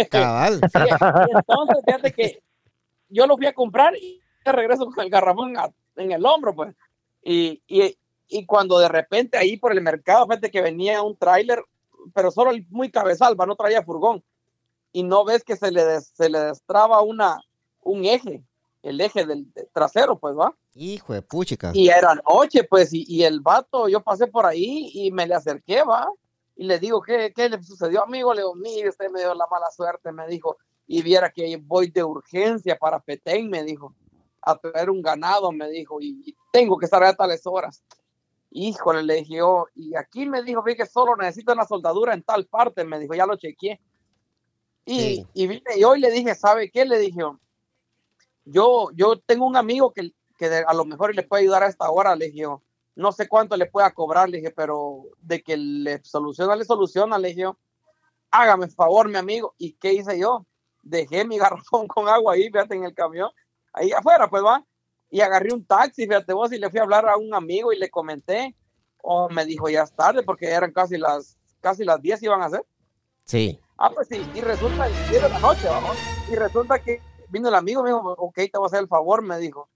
Cabal. 0.10 0.60
Sí, 0.72 0.80
y 1.30 1.38
entonces, 1.38 1.78
fíjate 1.86 2.12
que 2.14 2.44
yo 3.10 3.28
lo 3.28 3.38
fui 3.38 3.46
a 3.46 3.54
comprar 3.54 3.96
y 3.96 4.20
regreso 4.52 4.86
con 4.86 5.04
el 5.04 5.10
garrafón 5.10 5.54
en 5.96 6.12
el 6.12 6.26
hombro, 6.26 6.56
pues. 6.56 6.76
Y, 7.24 7.62
y, 7.68 7.98
y 8.28 8.46
cuando 8.46 8.80
de 8.80 8.90
repente 8.90 9.38
ahí 9.38 9.58
por 9.58 9.72
el 9.72 9.82
mercado, 9.82 10.26
fíjate 10.28 10.50
que 10.52 10.62
venía 10.62 11.02
un 11.02 11.16
tráiler, 11.16 11.64
pero 12.14 12.32
solo 12.32 12.52
muy 12.70 12.90
cabezal, 12.90 13.36
no 13.38 13.56
traía 13.56 13.84
furgón. 13.84 14.24
Y 14.94 15.04
no 15.04 15.24
ves 15.24 15.44
que 15.44 15.56
se 15.56 15.72
le, 15.72 15.86
des- 15.86 16.12
se 16.16 16.30
le 16.30 16.40
destraba 16.40 17.02
una, 17.02 17.40
un 17.82 18.04
eje, 18.06 18.44
el 18.84 19.00
eje 19.00 19.26
del, 19.26 19.52
del 19.54 19.68
trasero, 19.72 20.18
pues, 20.18 20.36
va. 20.38 20.54
Hijo 20.74 21.14
de 21.14 21.22
puchica. 21.22 21.72
Y 21.74 21.90
era 21.90 22.16
noche, 22.16 22.64
pues, 22.64 22.92
y, 22.94 23.06
y 23.08 23.24
el 23.24 23.40
vato, 23.42 23.88
yo 23.88 24.02
pasé 24.02 24.28
por 24.28 24.46
ahí 24.46 24.90
y 24.94 25.12
me 25.12 25.28
le 25.28 25.36
acerqué, 25.36 25.84
va, 25.84 26.10
y 26.56 26.66
le 26.66 26.80
digo, 26.80 27.02
¿qué, 27.02 27.32
qué 27.36 27.50
le 27.50 27.62
sucedió, 27.64 28.04
amigo? 28.04 28.34
Le 28.34 28.42
digo, 28.42 28.56
mire, 28.56 28.90
usted 28.90 29.10
me 29.10 29.20
dio 29.20 29.34
la 29.34 29.48
mala 29.50 29.70
suerte, 29.72 30.12
me 30.12 30.28
dijo, 30.28 30.58
y 30.88 31.02
viera 31.02 31.32
que 31.32 31.58
voy 31.58 31.90
de 31.90 32.04
urgencia 32.04 32.78
para 32.78 33.00
Petén, 33.00 33.50
me 33.50 33.64
dijo, 33.64 33.96
a 34.42 34.56
traer 34.58 34.90
un 34.90 35.02
ganado, 35.02 35.52
me 35.52 35.70
dijo, 35.70 36.02
y, 36.02 36.22
y 36.26 36.36
tengo 36.52 36.78
que 36.78 36.86
estar 36.86 37.04
a 37.04 37.14
tales 37.14 37.42
horas. 37.46 37.84
Híjole, 38.52 39.02
le 39.04 39.16
dije 39.16 39.36
yo, 39.36 39.68
y 39.76 39.96
aquí 39.96 40.26
me 40.26 40.44
dijo, 40.44 40.62
vi 40.62 40.76
que 40.76 40.86
solo 40.86 41.16
necesito 41.16 41.54
una 41.54 41.66
soldadura 41.66 42.14
en 42.14 42.24
tal 42.24 42.46
parte, 42.48 42.84
me 42.84 43.00
dijo, 43.00 43.14
ya 43.14 43.26
lo 43.26 43.38
chequeé. 43.38 43.80
Y, 44.86 45.00
Sí. 45.00 45.28
y 45.34 45.48
vine 45.48 45.64
y 45.78 46.00
le 46.00 46.12
dije, 46.12 46.36
¿sabe 46.36 46.70
qué? 46.70 46.84
Le 46.86 46.98
dije, 47.00 47.22
yo, 48.46 48.90
yo 48.94 49.20
tengo 49.20 49.46
un 49.46 49.56
amigo 49.56 49.94
que, 49.94 50.12
que 50.38 50.48
a 50.48 50.74
lo 50.74 50.86
mejor 50.86 51.16
le 51.16 51.24
puede 51.24 51.44
ayudar 51.44 51.64
a 51.64 51.68
esta 51.68 51.90
hora, 51.90 52.16
le 52.16 52.26
dije 52.26 52.40
yo. 52.40 52.62
No 52.96 53.12
sé 53.12 53.28
cuánto 53.28 53.56
le 53.56 53.66
pueda 53.66 53.92
cobrar, 53.94 54.30
le 54.30 54.38
dije, 54.38 54.52
pero 54.52 55.04
de 55.20 55.42
que 55.42 55.56
le 55.58 56.04
soluciona, 56.04 56.56
le 56.56 56.66
soluciona, 56.66 57.18
le 57.18 57.30
dije. 57.30 57.46
Hágame 58.32 58.68
favor, 58.70 59.10
mi 59.10 59.18
amigo. 59.18 59.56
¿Y 59.58 59.74
qué 59.74 59.94
hice 59.94 60.18
yo? 60.20 60.46
Dejé 60.82 61.26
mi 61.26 61.38
garrafón 61.40 61.88
con 61.88 62.08
agua 62.08 62.34
ahí, 62.34 62.46
fíjate, 62.46 62.76
en 62.76 62.86
el 62.86 62.94
camión, 62.94 63.30
ahí 63.74 63.92
afuera, 63.92 64.30
pues 64.30 64.44
va. 64.44 64.66
Y 65.10 65.20
agarré 65.20 65.54
un 65.54 65.66
taxi, 65.66 66.08
fíjate 66.08 66.34
vos, 66.34 66.52
y 66.54 66.58
le 66.58 66.70
fui 66.70 66.80
a 66.80 66.84
hablar 66.84 67.08
a 67.08 67.18
un 67.18 67.34
amigo 67.34 67.74
y 67.74 67.80
le 67.80 67.90
comenté. 67.90 68.56
O 69.04 69.30
me 69.30 69.46
dijo, 69.46 69.68
ya 69.68 69.84
es 69.84 69.94
tarde, 69.94 70.24
porque 70.24 70.48
eran 70.48 70.72
casi 70.72 70.98
las, 70.98 71.38
casi 71.60 71.84
las 71.84 72.02
10 72.02 72.24
iban 72.24 72.42
a 72.42 72.50
ser. 72.50 72.66
Sí. 73.26 73.60
Ah, 73.78 73.90
pues 73.90 74.08
sí, 74.08 74.22
y 74.36 74.42
resulta, 74.42 74.88
y 74.88 74.94
10 75.10 75.24
de 75.24 75.30
la 75.30 75.40
noche, 75.40 75.68
vamos. 75.68 75.98
Y 76.30 76.36
resulta 76.36 76.80
que 76.80 77.02
vino 77.30 77.50
el 77.50 77.56
amigo, 77.56 77.82
me 77.82 77.90
dijo, 77.90 78.16
ok, 78.18 78.36
te 78.36 78.52
voy 78.58 78.66
a 78.66 78.68
hacer 78.68 78.82
el 78.82 78.88
favor, 78.88 79.22
me 79.24 79.38
dijo. 79.40 79.70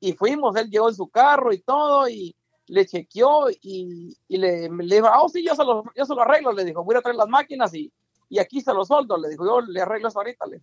Y 0.00 0.14
fuimos, 0.14 0.56
él 0.56 0.70
llegó 0.70 0.88
en 0.88 0.94
su 0.94 1.08
carro 1.08 1.52
y 1.52 1.58
todo, 1.58 2.08
y, 2.08 2.34
le 2.70 2.86
chequeó 2.86 3.50
y, 3.50 4.16
y 4.28 4.36
le, 4.38 4.68
le 4.68 4.94
dijo, 4.94 5.08
ah, 5.08 5.22
oh, 5.22 5.28
sí, 5.28 5.44
yo 5.44 5.56
se, 5.56 5.64
lo, 5.64 5.84
yo 5.96 6.04
se 6.04 6.14
lo 6.14 6.22
arreglo. 6.22 6.52
Le 6.52 6.64
dijo, 6.64 6.84
voy 6.84 6.94
a 6.96 7.00
traer 7.02 7.16
las 7.16 7.28
máquinas 7.28 7.74
y, 7.74 7.92
y 8.28 8.38
aquí 8.38 8.60
se 8.60 8.72
lo 8.72 8.84
soldo. 8.84 9.16
Le 9.18 9.28
dijo, 9.28 9.44
yo 9.44 9.60
le 9.60 9.80
arreglo 9.80 10.08
eso 10.08 10.20
ahorita. 10.20 10.46
Le 10.46 10.62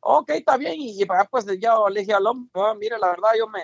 ok, 0.00 0.30
está 0.30 0.56
bien. 0.56 0.74
Y, 0.78 1.04
para 1.04 1.24
pues 1.26 1.44
ya 1.60 1.74
le 1.90 2.00
dije 2.00 2.14
al 2.14 2.26
hombre, 2.26 2.50
"Ah, 2.54 2.74
mire, 2.78 2.98
la 2.98 3.08
verdad, 3.10 3.30
yo 3.38 3.46
me, 3.48 3.60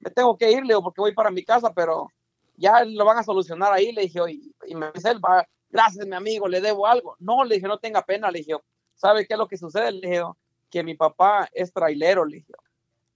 me 0.00 0.10
tengo 0.10 0.38
que 0.38 0.50
ir, 0.50 0.62
le 0.62 0.68
digo, 0.68 0.82
porque 0.82 1.02
voy 1.02 1.14
para 1.14 1.30
mi 1.30 1.44
casa, 1.44 1.72
pero 1.74 2.08
ya 2.56 2.82
lo 2.84 3.04
van 3.04 3.18
a 3.18 3.22
solucionar 3.22 3.72
ahí. 3.74 3.92
Le 3.92 4.02
dije, 4.02 4.20
y, 4.30 4.54
y 4.66 4.74
me 4.74 4.90
dice 4.92 5.10
él, 5.10 5.20
va, 5.22 5.46
gracias, 5.68 6.06
mi 6.06 6.16
amigo, 6.16 6.48
le 6.48 6.62
debo 6.62 6.86
algo. 6.86 7.14
No, 7.18 7.44
le 7.44 7.56
dije, 7.56 7.68
no 7.68 7.78
tenga 7.78 8.02
pena. 8.06 8.30
Le 8.30 8.38
dije, 8.38 8.54
¿sabe 8.94 9.26
qué 9.26 9.34
es 9.34 9.38
lo 9.38 9.48
que 9.48 9.58
sucede? 9.58 9.92
Le 9.92 10.08
dije, 10.08 10.22
que 10.70 10.82
mi 10.82 10.94
papá 10.94 11.46
es 11.52 11.74
trailero, 11.74 12.24
le 12.24 12.36
dije. 12.38 12.54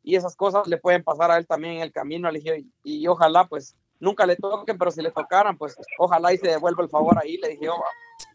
Y 0.03 0.17
esas 0.17 0.37
cosas 0.37 0.67
le 0.67 0.77
pueden 0.77 1.03
pasar 1.03 1.31
a 1.31 1.39
él 1.39 1.47
también 1.47 1.77
en 1.77 1.83
el 1.83 1.93
camino, 1.93 2.31
le 2.31 2.41
dije, 2.41 2.59
y, 2.85 3.03
y 3.03 3.07
ojalá, 3.07 3.47
pues, 3.47 3.75
nunca 4.03 4.27
le 4.27 4.37
toquen, 4.37 4.77
pero 4.77 4.91
si 4.91 5.01
le 5.01 5.11
tocaran, 5.11 5.57
pues, 5.57 5.77
ojalá 5.99 6.33
y 6.33 6.39
se 6.39 6.49
devuelva 6.49 6.83
el 6.83 6.91
favor 6.91 7.17
ahí. 7.23 7.37
Le 7.39 7.51
dije, 7.51 7.69
oh, 7.69 7.83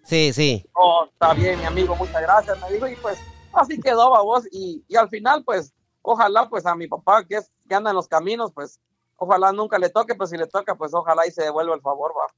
Sí, 0.03 0.31
sí. 0.33 0.65
oh, 0.73 1.05
está 1.11 1.33
bien, 1.33 1.59
mi 1.59 1.65
amigo, 1.65 1.95
muchas 1.95 2.21
gracias. 2.21 2.57
Me 2.61 2.71
dijo, 2.71 2.87
y 2.87 2.95
pues, 2.95 3.19
así 3.53 3.79
quedó, 3.79 4.09
vos. 4.23 4.45
Y, 4.51 4.83
y 4.87 4.95
al 4.95 5.09
final, 5.09 5.43
pues, 5.43 5.73
ojalá, 6.01 6.47
pues, 6.49 6.65
a 6.65 6.75
mi 6.75 6.87
papá, 6.87 7.25
que, 7.25 7.35
es, 7.35 7.51
que 7.67 7.75
anda 7.75 7.89
en 7.91 7.95
los 7.97 8.07
caminos, 8.07 8.51
pues, 8.53 8.79
ojalá 9.17 9.51
nunca 9.51 9.77
le 9.77 9.89
toque, 9.89 10.15
pues, 10.15 10.29
si 10.29 10.37
le 10.37 10.47
toca, 10.47 10.75
pues, 10.75 10.93
ojalá 10.93 11.27
y 11.27 11.31
se 11.31 11.43
devuelva 11.43 11.75
el 11.75 11.81
favor, 11.81 12.13
va. 12.17 12.33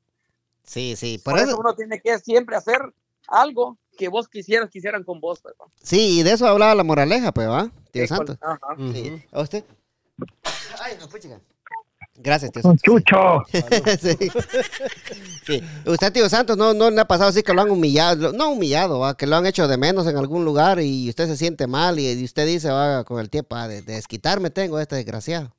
Sí, 0.63 0.95
sí. 0.95 1.19
Por, 1.23 1.33
Por 1.33 1.39
eso, 1.41 1.51
eso, 1.51 1.59
uno 1.59 1.75
tiene 1.75 2.01
que 2.01 2.17
siempre 2.19 2.55
hacer 2.55 2.79
algo 3.27 3.77
que 3.97 4.07
vos 4.09 4.27
quisieras, 4.27 4.69
quisieran 4.71 5.03
con 5.03 5.19
vos, 5.19 5.39
pues, 5.39 5.53
va. 5.61 5.65
sí, 5.83 6.19
y 6.19 6.23
de 6.23 6.31
eso 6.33 6.47
hablaba 6.47 6.73
la 6.73 6.83
moraleja, 6.83 7.31
pues, 7.31 7.47
¿va? 7.47 7.69
Tío 7.91 8.01
Sí, 8.03 8.07
Santo. 8.07 8.37
con- 8.39 8.49
ajá. 8.51 8.75
Sí. 8.93 9.23
¿A 9.31 9.41
usted? 9.41 9.63
Ay, 10.81 10.97
no, 10.99 11.07
puchica. 11.07 11.39
Gracias, 12.21 12.51
tío 12.51 12.61
Santos. 12.61 12.81
Chucho. 12.83 13.43
sí. 13.99 14.29
Sí. 15.45 15.63
Usted, 15.85 16.11
tío 16.11 16.27
Santos, 16.27 16.57
no, 16.57 16.73
no 16.73 16.89
le 16.89 16.99
ha 16.99 17.05
pasado 17.07 17.29
así 17.29 17.41
que 17.43 17.53
lo 17.53 17.61
han 17.61 17.71
humillado, 17.71 18.33
no 18.33 18.51
humillado, 18.51 18.99
¿va? 18.99 19.15
que 19.15 19.25
lo 19.25 19.37
han 19.37 19.45
hecho 19.45 19.67
de 19.69 19.77
menos 19.77 20.05
en 20.05 20.17
algún 20.17 20.43
lugar 20.43 20.79
y 20.81 21.07
usted 21.09 21.27
se 21.27 21.37
siente 21.37 21.65
mal 21.65 21.97
y, 21.97 22.07
y 22.11 22.23
usted 22.25 22.45
dice, 22.45 22.69
va, 22.71 23.03
con 23.05 23.19
el 23.19 23.29
tiempo, 23.29 23.55
ah, 23.55 23.67
de, 23.69 23.81
de 23.81 23.93
desquitarme 23.93 24.49
tengo 24.49 24.75
a 24.77 24.81
este 24.81 24.95
desgraciado. 24.97 25.55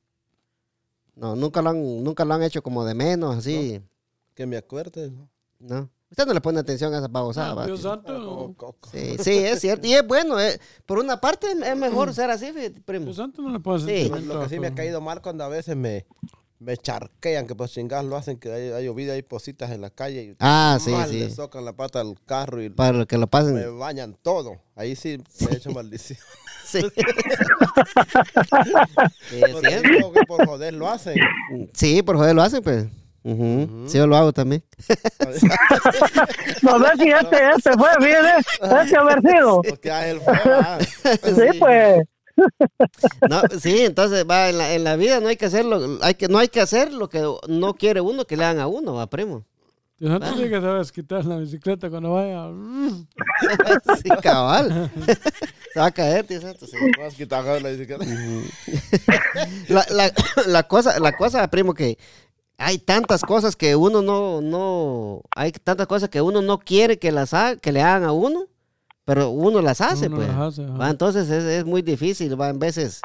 No, 1.15 1.35
nunca 1.35 1.61
lo 1.61 1.71
han, 1.71 2.03
nunca 2.03 2.25
lo 2.25 2.33
han 2.35 2.43
hecho 2.43 2.61
como 2.61 2.85
de 2.85 2.93
menos, 2.93 3.37
así, 3.37 3.81
Que 4.35 4.45
me 4.45 4.57
acuerde. 4.57 5.09
¿no? 5.11 5.27
¿no? 5.59 5.89
Usted 6.11 6.25
no 6.25 6.33
le 6.33 6.41
pone 6.41 6.59
atención 6.59 6.93
a 6.93 6.97
esa 6.99 7.07
babosada, 7.07 7.53
¿va, 7.53 7.65
Dios 7.65 7.79
tío? 7.81 7.89
santo. 7.89 8.53
Coco. 8.57 8.89
Sí, 8.91 9.15
sí, 9.19 9.31
es 9.39 9.61
cierto. 9.61 9.87
Y 9.87 9.93
es 9.93 10.05
bueno, 10.05 10.39
eh, 10.39 10.59
por 10.85 10.99
una 10.99 11.19
parte 11.21 11.47
es 11.51 11.77
mejor 11.77 12.13
ser 12.13 12.29
así, 12.29 12.51
primo. 12.85 13.05
Dios 13.05 13.17
santo 13.17 13.41
no 13.41 13.49
le 13.49 13.59
puede 13.59 13.79
Sí. 13.79 13.85
sentir 13.85 14.09
Pues 14.11 14.23
lo 14.25 14.41
que 14.41 14.49
sí 14.49 14.59
me 14.59 14.67
ha 14.67 14.75
caído 14.75 14.99
mal 15.01 15.21
cuando 15.21 15.43
a 15.43 15.47
veces 15.47 15.75
me, 15.77 16.05
me 16.61 16.77
charquean, 16.77 17.47
que 17.47 17.55
pues 17.55 17.71
chingados 17.71 18.05
lo 18.05 18.15
hacen, 18.15 18.37
que 18.37 18.51
hay, 18.53 18.69
hay 18.71 18.85
llovido, 18.85 19.13
hay 19.13 19.23
positas 19.23 19.71
en 19.71 19.81
la 19.81 19.89
calle. 19.89 20.21
Y 20.23 20.35
Ah, 20.39 20.77
sí, 20.79 20.91
mal 20.91 21.09
sí. 21.09 21.19
Le 21.19 21.31
socan 21.31 21.65
la 21.65 21.73
pata 21.73 21.99
al 22.01 22.15
carro 22.25 22.61
y 22.61 22.69
Para 22.69 23.05
que 23.05 23.15
lo 23.15 23.21
me 23.21 23.27
pasen. 23.27 23.79
bañan 23.79 24.15
todo. 24.21 24.61
Ahí 24.75 24.95
sí 24.95 25.17
me 25.41 25.51
he 25.53 25.55
hecho 25.57 25.71
maldición. 25.73 26.19
Sí. 26.63 26.79
Sí, 29.29 29.41
es 29.43 29.59
cierto. 29.59 30.13
que 30.13 30.21
por 30.25 30.45
joder 30.45 30.73
lo 30.73 30.87
hacen. 30.89 31.15
Sí, 31.73 32.01
por 32.01 32.15
joder 32.15 32.33
lo 32.35 32.41
hacen, 32.43 32.61
pues. 32.63 32.85
Ujú. 33.23 33.85
Sí, 33.87 33.97
yo 33.97 34.07
lo 34.07 34.15
hago 34.15 34.31
también. 34.31 34.63
No 36.61 36.79
sé 36.79 36.91
si 36.97 37.09
este, 37.09 37.49
este 37.55 37.71
fue, 37.73 37.89
fíjese. 37.99 38.33
Este 38.81 38.97
haber 38.97 39.21
sido. 39.21 39.61
Porque 39.63 39.91
a 39.91 40.07
él 40.09 40.21
fue, 40.21 40.33
ah. 40.45 40.77
Sí, 40.79 41.59
pues. 41.59 42.03
No, 43.29 43.41
sí, 43.59 43.81
entonces 43.81 44.25
va 44.29 44.49
en 44.49 44.57
la, 44.57 44.73
en 44.73 44.83
la 44.83 44.95
vida 44.95 45.19
no 45.19 45.27
hay 45.27 45.37
que 45.37 45.45
hacerlo, 45.45 45.99
hay 46.01 46.15
que 46.15 46.27
no 46.27 46.37
hay 46.37 46.47
que 46.47 46.61
hacer 46.61 46.93
lo 46.93 47.09
que 47.09 47.23
no 47.47 47.73
quiere 47.75 48.01
uno 48.01 48.25
que 48.25 48.37
le 48.37 48.43
hagan 48.45 48.59
a 48.61 48.67
uno, 48.67 48.93
va 48.93 49.07
primo. 49.07 49.45
Dios 49.97 50.11
santo 50.13 50.33
tiene 50.35 50.49
que 50.49 50.61
saber 50.61 50.85
quitar 50.91 51.25
la 51.25 51.37
bicicleta 51.37 51.89
cuando 51.89 52.13
vaya. 52.13 52.47
Sí, 54.01 54.09
cabal. 54.21 54.91
Se 55.73 55.79
va 55.79 55.85
a 55.85 55.91
caer, 55.91 56.25
tío 56.25 56.41
Santo, 56.41 56.65
sí. 56.65 56.75
Vas 56.99 57.13
a 57.13 57.17
quitar 57.17 57.43
la 57.61 57.69
bicicleta. 57.69 58.03
La, 59.69 59.85
la, 59.91 60.11
la 60.47 60.63
cosa, 60.67 60.99
la 60.99 61.11
cosa, 61.13 61.47
primo, 61.49 61.73
que 61.73 61.97
hay 62.57 62.77
tantas 62.79 63.21
cosas 63.21 63.55
que 63.55 63.75
uno 63.75 64.01
no, 64.01 64.41
no, 64.41 65.21
hay 65.35 65.51
tantas 65.51 65.87
cosas 65.87 66.09
que 66.09 66.21
uno 66.21 66.41
no 66.41 66.59
quiere 66.59 66.99
que 66.99 67.11
las 67.11 67.33
ha- 67.33 67.55
que 67.55 67.71
le 67.71 67.81
hagan 67.81 68.03
a 68.03 68.11
uno, 68.11 68.47
pero 69.05 69.29
uno 69.29 69.61
las 69.61 69.81
hace, 69.81 70.07
Uno 70.07 70.17
pues. 70.17 70.27
las 70.29 70.37
hace, 70.37 70.63
ajá. 70.63 70.77
Va, 70.77 70.89
entonces 70.89 71.29
es, 71.29 71.43
es 71.43 71.65
muy 71.65 71.81
difícil, 71.81 72.39
va, 72.39 72.49
en 72.49 72.59
veces. 72.59 73.01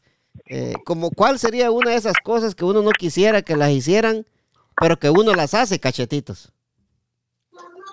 eh, 0.46 0.74
como 0.85 1.11
cuál 1.11 1.38
sería 1.38 1.70
una 1.70 1.90
de 1.92 1.96
esas 1.96 2.14
cosas 2.22 2.54
que 2.54 2.64
uno 2.64 2.82
no 2.82 2.90
quisiera 2.90 3.42
que 3.42 3.56
las 3.56 3.70
hicieran, 3.70 4.26
pero 4.80 4.98
que 4.98 5.11
uno 5.11 5.35
las 5.35 5.54
hace, 5.54 5.78
cachetitos. 5.80 6.52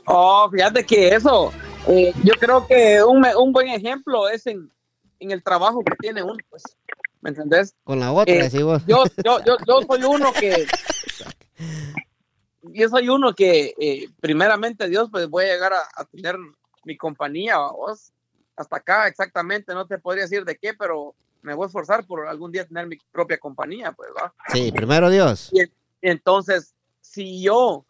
Oh, 0.05 0.49
fíjate 0.51 0.85
que 0.85 1.09
eso, 1.15 1.51
eh, 1.87 2.13
yo 2.25 2.33
creo 2.33 2.67
que 2.67 3.01
un, 3.03 3.21
me- 3.21 3.35
un 3.35 3.53
buen 3.53 3.69
ejemplo 3.69 4.27
es 4.27 4.45
en, 4.47 4.69
en 5.19 5.31
el 5.31 5.41
trabajo 5.41 5.81
que 5.83 5.95
tiene 5.95 6.21
uno, 6.21 6.35
pues, 6.49 6.63
¿me 7.21 7.29
entendés? 7.29 7.73
Con 7.85 7.99
la 8.01 8.11
otra, 8.11 8.33
Eh, 8.35 8.63
vos. 8.63 8.83
Yo, 8.85 9.03
yo, 9.23 9.39
yo, 9.45 9.57
yo 9.65 9.81
soy 9.87 10.03
uno 10.03 10.33
que, 10.33 10.65
yo 12.63 12.89
soy 12.89 13.07
uno 13.09 13.33
que, 13.33 13.73
eh, 13.79 14.09
primeramente 14.19 14.89
Dios, 14.89 15.09
pues 15.11 15.29
voy 15.29 15.45
a 15.45 15.53
llegar 15.53 15.73
a, 15.73 15.79
a 15.95 16.05
tener 16.05 16.35
mi 16.85 16.97
compañía, 16.97 17.57
vos, 17.57 18.11
hasta 18.55 18.77
acá 18.77 19.07
exactamente, 19.07 19.73
no 19.73 19.87
te 19.87 19.97
podría 19.97 20.23
decir 20.23 20.45
de 20.45 20.57
qué, 20.57 20.73
pero 20.73 21.15
me 21.41 21.53
voy 21.53 21.65
a 21.65 21.67
esforzar 21.67 22.05
por 22.05 22.27
algún 22.27 22.51
día 22.51 22.65
tener 22.65 22.87
mi 22.87 22.97
propia 23.11 23.37
compañía, 23.37 23.91
pues, 23.91 24.09
¿va? 24.17 24.33
Sí, 24.49 24.71
primero 24.71 25.09
Dios. 25.09 25.51
Entonces, 26.01 26.73
si 27.01 27.41
yo 27.41 27.85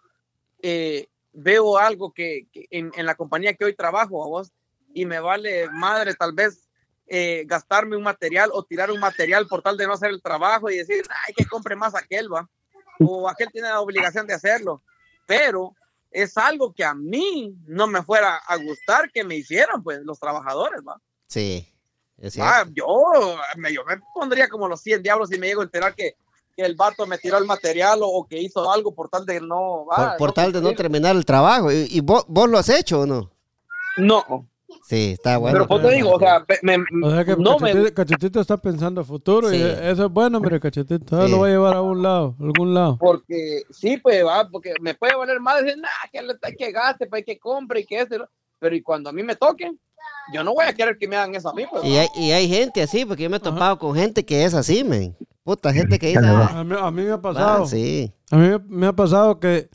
eh, 0.62 1.08
veo 1.34 1.77
algo 1.77 2.12
que, 2.12 2.47
que 2.51 2.67
en, 2.71 2.91
en 2.95 3.06
la 3.06 3.15
compañía 3.15 3.53
que 3.53 3.65
hoy 3.65 3.75
trabajo, 3.75 4.23
a 4.23 4.27
vos, 4.27 4.51
y 4.93 5.06
me 5.06 5.19
vale 5.19 5.69
madre 5.69 6.13
tal 6.13 6.34
vez 6.34 6.69
eh, 7.08 7.43
gastarme 7.45 7.97
un 7.97 8.03
material 8.03 8.49
o 8.53 8.63
tirar 8.63 8.89
un 8.89 8.99
material 8.99 9.47
por 9.47 9.62
tal 9.62 9.77
de 9.77 9.86
no 9.86 9.93
hacer 9.93 10.10
el 10.10 10.21
trabajo 10.21 10.69
y 10.69 10.77
decir, 10.77 11.03
ay, 11.27 11.34
que 11.34 11.45
compre 11.45 11.75
más 11.75 11.95
aquel, 11.95 12.32
va, 12.32 12.49
o 12.99 13.27
aquel 13.29 13.51
tiene 13.51 13.67
la 13.67 13.82
obligación 13.82 14.25
de 14.25 14.34
hacerlo, 14.34 14.82
pero 15.25 15.75
es 16.13 16.38
algo 16.38 16.73
que 16.73 16.84
a 16.84 16.93
mí 16.93 17.56
no 17.65 17.88
me 17.88 18.04
fuera 18.04 18.38
a 18.38 18.56
gustar 18.58 19.12
que 19.12 19.23
me 19.23 19.36
hicieran, 19.36 19.84
pues, 19.84 19.99
los 20.04 20.19
trabajadores, 20.19 20.82
va. 20.88 20.99
Sí, 21.28 21.67
es. 22.17 22.38
Ah, 22.39 22.65
yo, 22.71 22.86
me, 23.58 23.73
yo 23.73 23.84
me 23.86 23.99
pondría 24.13 24.47
como 24.47 24.67
los 24.67 24.82
100 24.82 25.04
diablos 25.04 25.30
si 25.30 25.39
me 25.39 25.47
llego 25.47 25.62
a 25.62 25.65
enterar 25.65 25.95
que, 25.95 26.15
que 26.56 26.63
el 26.63 26.76
vato 26.76 27.06
me 27.08 27.17
tiró 27.17 27.38
el 27.38 27.45
material 27.45 28.04
o, 28.04 28.08
o 28.08 28.28
que 28.28 28.39
hizo 28.39 28.71
algo 28.71 28.93
por 28.93 29.10
tal 29.10 29.26
de 29.26 29.41
no. 29.41 29.88
por, 30.17 30.32
tal 30.34 30.52
de 30.52 30.62
no 30.62 30.73
terminar 30.73 31.15
el 31.15 31.26
trabajo. 31.26 31.71
¿Y, 31.71 31.88
y 31.89 32.02
vos, 32.02 32.26
vos 32.28 32.49
lo 32.49 32.58
has 32.58 32.69
hecho 32.69 33.02
o 33.02 33.06
no? 33.06 33.32
No, 33.97 34.47
Sí, 34.86 35.12
está 35.13 35.38
bueno. 35.38 35.54
pero 35.54 35.67
pues 35.67 35.82
te 35.82 35.96
digo, 35.96 36.12
o 36.12 36.19
sea, 36.19 36.46
me- 36.62 36.78
O 37.06 37.10
sea 37.12 37.24
que 37.26 37.36
no 37.38 37.58
me. 37.58 37.72
cachetito, 37.72 37.93
Cachetito 37.93 38.41
está 38.41 38.58
pensando 38.58 39.02
a 39.02 39.04
futuro 39.04 39.54
y 39.54 39.62
eso 39.62 40.06
es 40.06 40.12
bueno, 40.12 40.39
mire, 40.39 40.60
Cachetito. 40.60 41.26
Sí. 41.26 41.32
lo 41.32 41.39
va 41.39 41.48
a 41.48 41.50
llevar 41.50 41.76
a 41.78 41.82
un 41.82 42.02
lado, 42.04 42.36
a 42.39 42.43
algún 42.43 42.74
lado. 42.74 42.98
Porque 43.00 43.63
sí, 43.69 43.98
pues 43.98 44.26
va, 44.26 44.48
porque 44.50 44.74
me 44.82 44.93
puede 44.93 45.15
valer 45.15 45.39
más 45.39 45.63
decir, 45.63 45.80
nah, 45.80 45.88
que, 46.12 46.56
que 46.58 46.72
gaste, 46.72 47.08
pues 47.08 47.24
que 47.26 47.39
compre 47.39 47.80
y 47.82 47.86
que 47.86 48.02
este. 48.02 48.17
lo-". 48.17 48.30
Pero 48.60 48.76
y 48.76 48.82
cuando 48.82 49.10
a 49.10 49.13
mí 49.13 49.24
me 49.24 49.36
toquen, 49.36 49.80
yo 50.34 50.43
no 50.43 50.54
voy 50.54 50.65
a 50.65 50.74
querer 50.74 50.98
que 50.98 51.08
me 51.08 51.15
hagan 51.15 51.34
eso 51.36 51.50
a 51.50 51.54
mí, 51.54 51.63
pues. 51.69 51.84
Y 51.86 51.98
hay, 51.98 52.08
y 52.15 52.32
hay 52.32 52.48
gente 52.50 52.82
así, 52.82 53.06
porque 53.06 53.24
yo 53.24 53.30
me 53.30 53.38
he 53.38 53.39
topado 53.39 53.78
con 53.80 53.96
gente 53.96 54.26
que 54.26 54.43
es 54.43 54.54
así, 54.54 54.84
men. 54.84 55.15
Puta, 55.43 55.74
gente 55.74 55.98
que 56.00 56.08
dice, 56.08 56.19
ah, 56.24 56.60
A 56.60 56.63
mí, 56.63 56.76
a 56.80 56.91
mí 56.91 57.04
me 57.04 57.12
ha 57.12 57.22
pasado. 57.22 57.65
sí. 57.65 58.13
A 58.32 58.38
mí 58.38 58.56
me 58.67 58.88
ha 58.88 58.93
pasado 58.93 59.39
que 59.39 59.69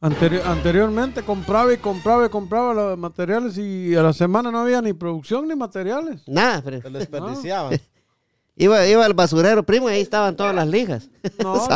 anteri- 0.00 0.42
anteriormente 0.44 1.22
compraba 1.22 1.72
y 1.72 1.76
compraba 1.78 2.26
y 2.26 2.28
compraba 2.28 2.74
los 2.74 2.98
materiales 2.98 3.56
y 3.58 3.94
a 3.94 4.02
la 4.02 4.12
semana 4.12 4.50
no 4.50 4.58
había 4.60 4.80
ni 4.82 4.92
producción 4.92 5.48
ni 5.48 5.54
materiales. 5.56 6.22
Nada, 6.26 6.60
pero 6.64 6.80
Se 6.82 6.90
desperdiciaban. 6.90 7.80
iba, 8.56 8.86
iba 8.86 9.04
al 9.04 9.14
basurero, 9.14 9.62
primo, 9.62 9.88
y 9.90 9.94
ahí 9.94 10.00
estaban 10.00 10.36
todas 10.36 10.54
las 10.54 10.66
lijas. 10.68 11.08
No, 11.42 11.66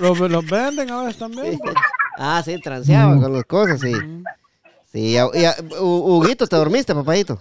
los, 0.00 0.18
los 0.30 0.46
venden 0.50 0.90
a 0.90 1.02
veces 1.02 1.16
también. 1.18 1.58
pues. 1.58 1.74
Ah, 2.18 2.42
sí, 2.44 2.60
transeaba 2.60 3.18
con 3.20 3.32
las 3.32 3.44
cosas, 3.44 3.80
sí. 3.80 3.92
Sí, 4.92 5.16
y 5.16 5.80
Huguito, 5.80 6.46
¿te 6.46 6.56
dormiste, 6.56 6.94
papadito? 6.94 7.38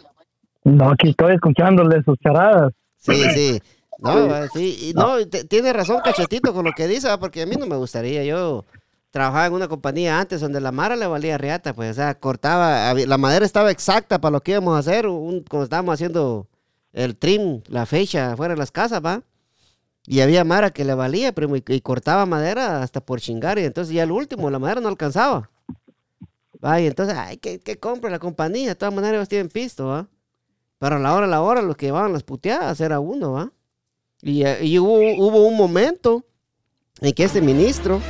No, 0.64 0.92
aquí 0.92 1.10
estoy 1.10 1.36
escuchándole 1.36 2.02
sus 2.04 2.18
charadas. 2.20 2.72
Sí, 2.98 3.22
sí. 3.34 3.62
No, 4.00 4.48
sí. 4.54 4.90
Y 4.90 4.94
no, 4.94 5.18
tiene 5.50 5.72
razón 5.74 6.00
Cachetito 6.04 6.54
con 6.54 6.66
lo 6.66 6.72
que 6.72 6.88
dice, 6.88 7.08
va, 7.08 7.20
porque 7.20 7.42
a 7.44 7.46
mí 7.46 7.56
no 7.58 7.66
me 7.68 7.76
gustaría. 7.76 8.24
Yo 8.24 8.66
trabajaba 9.16 9.46
en 9.46 9.54
una 9.54 9.70
compañía 9.70 10.20
antes 10.20 10.42
donde 10.42 10.60
la 10.60 10.74
mara 10.74 10.98
le 10.98 11.08
valía 11.08 11.38
riata, 11.38 11.74
pues, 11.74 11.92
o 11.92 11.94
sea, 11.94 12.20
cortaba, 12.20 12.94
la 12.94 13.18
madera 13.18 13.46
estaba 13.46 13.72
exacta 13.72 14.20
para 14.20 14.34
lo 14.34 14.42
que 14.42 14.52
íbamos 14.52 14.76
a 14.76 14.80
hacer, 14.80 15.08
un, 15.08 15.42
cuando 15.50 15.64
estábamos 15.64 15.94
haciendo 15.94 16.50
el 16.92 17.16
trim, 17.16 17.62
la 17.68 17.86
fecha 17.86 18.34
afuera 18.34 18.56
de 18.56 18.58
las 18.58 18.74
casas, 18.74 19.02
va. 19.02 19.24
Y 20.06 20.20
había 20.20 20.44
mara 20.44 20.70
que 20.72 20.84
le 20.84 20.94
valía, 20.96 21.32
primo, 21.32 21.56
y, 21.56 21.64
y 21.66 21.80
cortaba 21.80 22.26
madera 22.26 22.84
hasta 22.84 23.00
por 23.00 23.22
chingar, 23.22 23.58
y 23.58 23.64
entonces 23.64 23.94
ya 23.94 24.04
el 24.04 24.12
último, 24.12 24.50
la 24.50 24.60
madera 24.60 24.82
no 24.82 24.90
alcanzaba. 24.90 25.50
Va, 26.62 26.82
y 26.82 26.88
entonces, 26.88 27.16
ay, 27.18 27.38
que, 27.38 27.60
que 27.60 27.80
compre 27.80 28.12
la 28.12 28.20
compañía, 28.20 28.68
de 28.68 28.76
todas 28.76 28.94
maneras 28.94 29.16
ellos 29.16 29.30
tienen 29.30 29.48
pisto, 29.48 29.88
va. 29.88 30.10
Pero 30.78 30.98
a 30.98 31.00
la 31.00 31.16
hora, 31.16 31.26
a 31.26 31.30
la 31.30 31.42
hora, 31.42 31.62
los 31.62 31.78
que 31.78 31.86
llevaban 31.86 32.12
las 32.12 32.24
puteadas 32.24 32.82
era 32.82 33.00
uno, 33.00 33.32
¿va? 33.32 33.54
Y, 34.22 34.44
eh, 34.44 34.66
y 34.66 34.78
hubo, 34.78 34.98
hubo 34.98 35.48
un 35.48 35.56
momento 35.56 36.26
en 37.00 37.14
que 37.14 37.24
este 37.24 37.40
ministro 37.40 38.02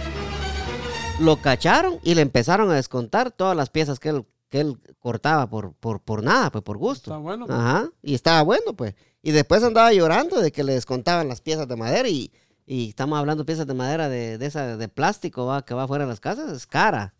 lo 1.19 1.37
cacharon 1.37 1.99
y 2.03 2.15
le 2.15 2.21
empezaron 2.21 2.69
a 2.69 2.75
descontar 2.75 3.31
todas 3.31 3.55
las 3.55 3.69
piezas 3.69 3.99
que 3.99 4.09
él, 4.09 4.25
que 4.49 4.59
él 4.61 4.77
cortaba 4.99 5.49
por, 5.49 5.73
por, 5.73 6.01
por 6.01 6.23
nada, 6.23 6.51
pues 6.51 6.63
por 6.63 6.77
gusto. 6.77 7.11
Está 7.11 7.17
bueno. 7.17 7.45
Ajá, 7.49 7.89
y 8.01 8.13
estaba 8.15 8.41
bueno, 8.41 8.73
pues. 8.75 8.95
Y 9.21 9.31
después 9.31 9.63
andaba 9.63 9.91
llorando 9.93 10.39
de 10.39 10.51
que 10.51 10.63
le 10.63 10.73
descontaban 10.73 11.27
las 11.27 11.41
piezas 11.41 11.67
de 11.67 11.75
madera 11.75 12.07
y, 12.09 12.31
y 12.65 12.89
estamos 12.89 13.17
hablando 13.17 13.43
de 13.43 13.47
piezas 13.47 13.65
de 13.65 13.73
madera 13.73 14.09
de, 14.09 14.37
de 14.37 14.45
esa 14.45 14.77
de 14.77 14.87
plástico 14.87 15.45
¿va? 15.45 15.63
que 15.63 15.73
va 15.73 15.83
afuera 15.83 16.05
de 16.05 16.09
las 16.09 16.19
casas, 16.19 16.51
es 16.51 16.67
cara. 16.67 17.13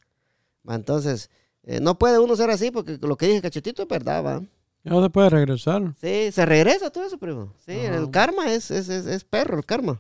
Entonces, 0.68 1.30
eh, 1.64 1.80
no 1.80 1.98
puede 1.98 2.20
uno 2.20 2.36
ser 2.36 2.50
así 2.50 2.72
porque 2.72 3.00
lo 3.02 3.16
que 3.16 3.28
dije 3.28 3.42
cachetito 3.42 3.84
es 3.84 3.88
verdad, 3.88 4.24
¿va? 4.24 4.42
Ya 4.84 4.92
no 4.92 5.02
se 5.02 5.10
puede 5.10 5.30
regresar. 5.32 5.96
Sí, 6.00 6.32
se 6.32 6.46
regresa 6.46 6.92
todo 6.92 7.06
eso, 7.06 7.18
primo. 7.18 7.54
Sí, 7.66 7.72
Ajá. 7.72 7.96
el 7.98 8.12
karma 8.12 8.52
es, 8.54 8.70
es, 8.70 8.88
es, 8.90 9.08
es 9.08 9.24
perro, 9.24 9.58
el 9.58 9.66
karma. 9.66 10.00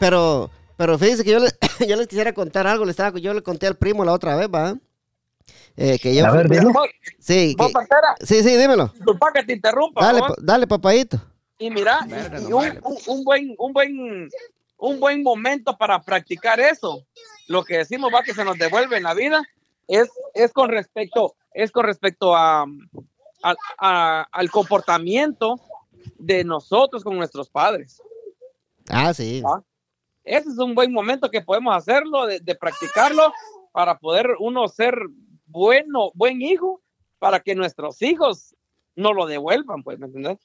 Pero, 0.00 0.50
pero 0.82 0.98
fíjense 0.98 1.22
que 1.22 1.30
yo, 1.30 1.38
le- 1.38 1.50
yo 1.88 1.94
les 1.96 2.08
quisiera 2.08 2.32
contar 2.34 2.66
algo. 2.66 2.84
Le 2.84 2.90
estaba, 2.90 3.16
yo 3.20 3.32
le 3.32 3.42
conté 3.42 3.68
al 3.68 3.76
primo 3.76 4.04
la 4.04 4.12
otra 4.12 4.34
vez, 4.34 4.48
¿va? 4.52 4.74
Eh, 5.76 5.98
que 6.00 6.12
yo, 6.14 6.26
A 6.26 6.32
ver, 6.32 6.48
dime. 6.48 6.72
Vos, 6.72 6.86
sí, 7.20 7.54
vos, 7.56 7.68
que- 7.72 8.26
sí, 8.26 8.42
sí, 8.42 8.56
dímelo. 8.56 8.88
disculpa 8.88 9.32
que 9.32 9.44
te 9.44 9.52
interrumpa. 9.52 10.04
Dale, 10.04 10.18
¿no? 10.20 10.26
pa- 10.26 10.34
dale, 10.42 10.66
papadito. 10.66 11.20
Y 11.58 11.70
mira, 11.70 12.00
y- 12.08 12.48
y 12.48 12.52
un, 12.52 12.80
un- 12.82 12.98
un 13.06 13.24
buen, 13.24 13.54
un 13.58 13.72
buen, 13.72 14.28
un 14.78 14.98
buen 15.00 15.22
momento 15.22 15.76
para 15.78 16.02
practicar 16.02 16.58
eso. 16.58 17.06
Lo 17.46 17.62
que 17.64 17.78
decimos 17.78 18.10
va 18.12 18.22
que 18.24 18.34
se 18.34 18.44
nos 18.44 18.58
devuelve 18.58 18.96
en 18.96 19.04
la 19.04 19.14
vida 19.14 19.40
es, 19.86 20.08
es 20.34 20.52
con 20.52 20.68
respecto, 20.68 21.36
es 21.54 21.70
con 21.70 21.84
respecto 21.84 22.34
a, 22.36 22.64
a- 23.44 23.54
a- 23.78 24.26
al 24.32 24.50
comportamiento 24.50 25.60
de 26.18 26.42
nosotros 26.44 27.04
con 27.04 27.16
nuestros 27.16 27.48
padres. 27.48 28.02
Ah, 28.88 29.14
sí. 29.14 29.42
Ah. 29.46 29.60
Ese 30.24 30.50
es 30.50 30.58
un 30.58 30.74
buen 30.74 30.92
momento 30.92 31.30
que 31.30 31.42
podemos 31.42 31.76
hacerlo, 31.76 32.26
de, 32.26 32.40
de 32.40 32.54
practicarlo 32.54 33.32
para 33.72 33.98
poder 33.98 34.28
uno 34.38 34.68
ser 34.68 34.96
bueno, 35.46 36.10
buen 36.14 36.40
hijo, 36.40 36.80
para 37.18 37.40
que 37.40 37.54
nuestros 37.54 38.00
hijos 38.02 38.54
no 38.94 39.12
lo 39.14 39.26
devuelvan, 39.26 39.82
pues, 39.82 39.98
¿me 39.98 40.06
entendés? 40.06 40.38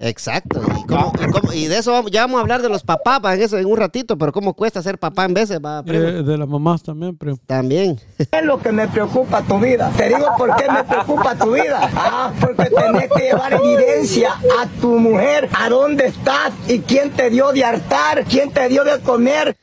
Exacto. 0.00 0.60
Y, 0.78 0.84
cómo- 0.86 1.12
y 1.20 1.30
cómo- 1.30 1.52
y 1.52 1.66
de 1.66 1.78
eso 1.78 1.92
vamos, 1.92 2.10
ya 2.10 2.22
vamos 2.22 2.38
a 2.38 2.40
hablar 2.42 2.60
de 2.62 2.68
los 2.68 2.82
papás 2.82 3.20
¿va? 3.24 3.34
en, 3.34 3.42
eso, 3.42 3.56
en 3.58 3.66
un 3.66 3.76
ratito, 3.76 4.18
pero 4.18 4.32
cómo 4.32 4.54
cuesta 4.54 4.82
ser 4.82 4.98
papá 4.98 5.24
en 5.24 5.34
veces, 5.34 5.60
va, 5.64 5.82
primo. 5.82 6.02
de, 6.04 6.22
de 6.22 6.38
las 6.38 6.48
mamás 6.48 6.82
también, 6.82 7.16
primo. 7.16 7.36
También. 7.46 8.00
es 8.18 8.44
lo 8.44 8.58
que 8.58 8.72
me 8.72 8.88
preocupa 8.88 9.42
tu 9.42 9.58
vida? 9.60 9.92
Te 9.96 10.08
digo 10.08 10.26
por 10.36 10.54
qué 10.56 10.68
me 10.70 10.82
preocupa 10.84 11.36
tu 11.36 11.52
vida. 11.52 11.88
Ah, 11.94 12.32
porque 12.40 12.64
tenés 12.70 13.10
que 13.12 13.22
llevar 13.22 13.52
evidencia 13.52 14.32
a 14.60 14.66
tu 14.80 14.98
mujer, 14.98 15.48
a 15.56 15.68
dónde 15.68 16.06
estás 16.06 16.52
y 16.68 16.80
quién 16.80 17.10
te 17.12 17.30
dio 17.30 17.52
de 17.52 17.64
hartar, 17.64 18.24
quién 18.24 18.50
te 18.50 18.68
dio 18.68 18.82
de 18.84 18.98
comer. 19.00 19.56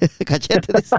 Cachete. 0.26 0.72
dice. 0.76 0.96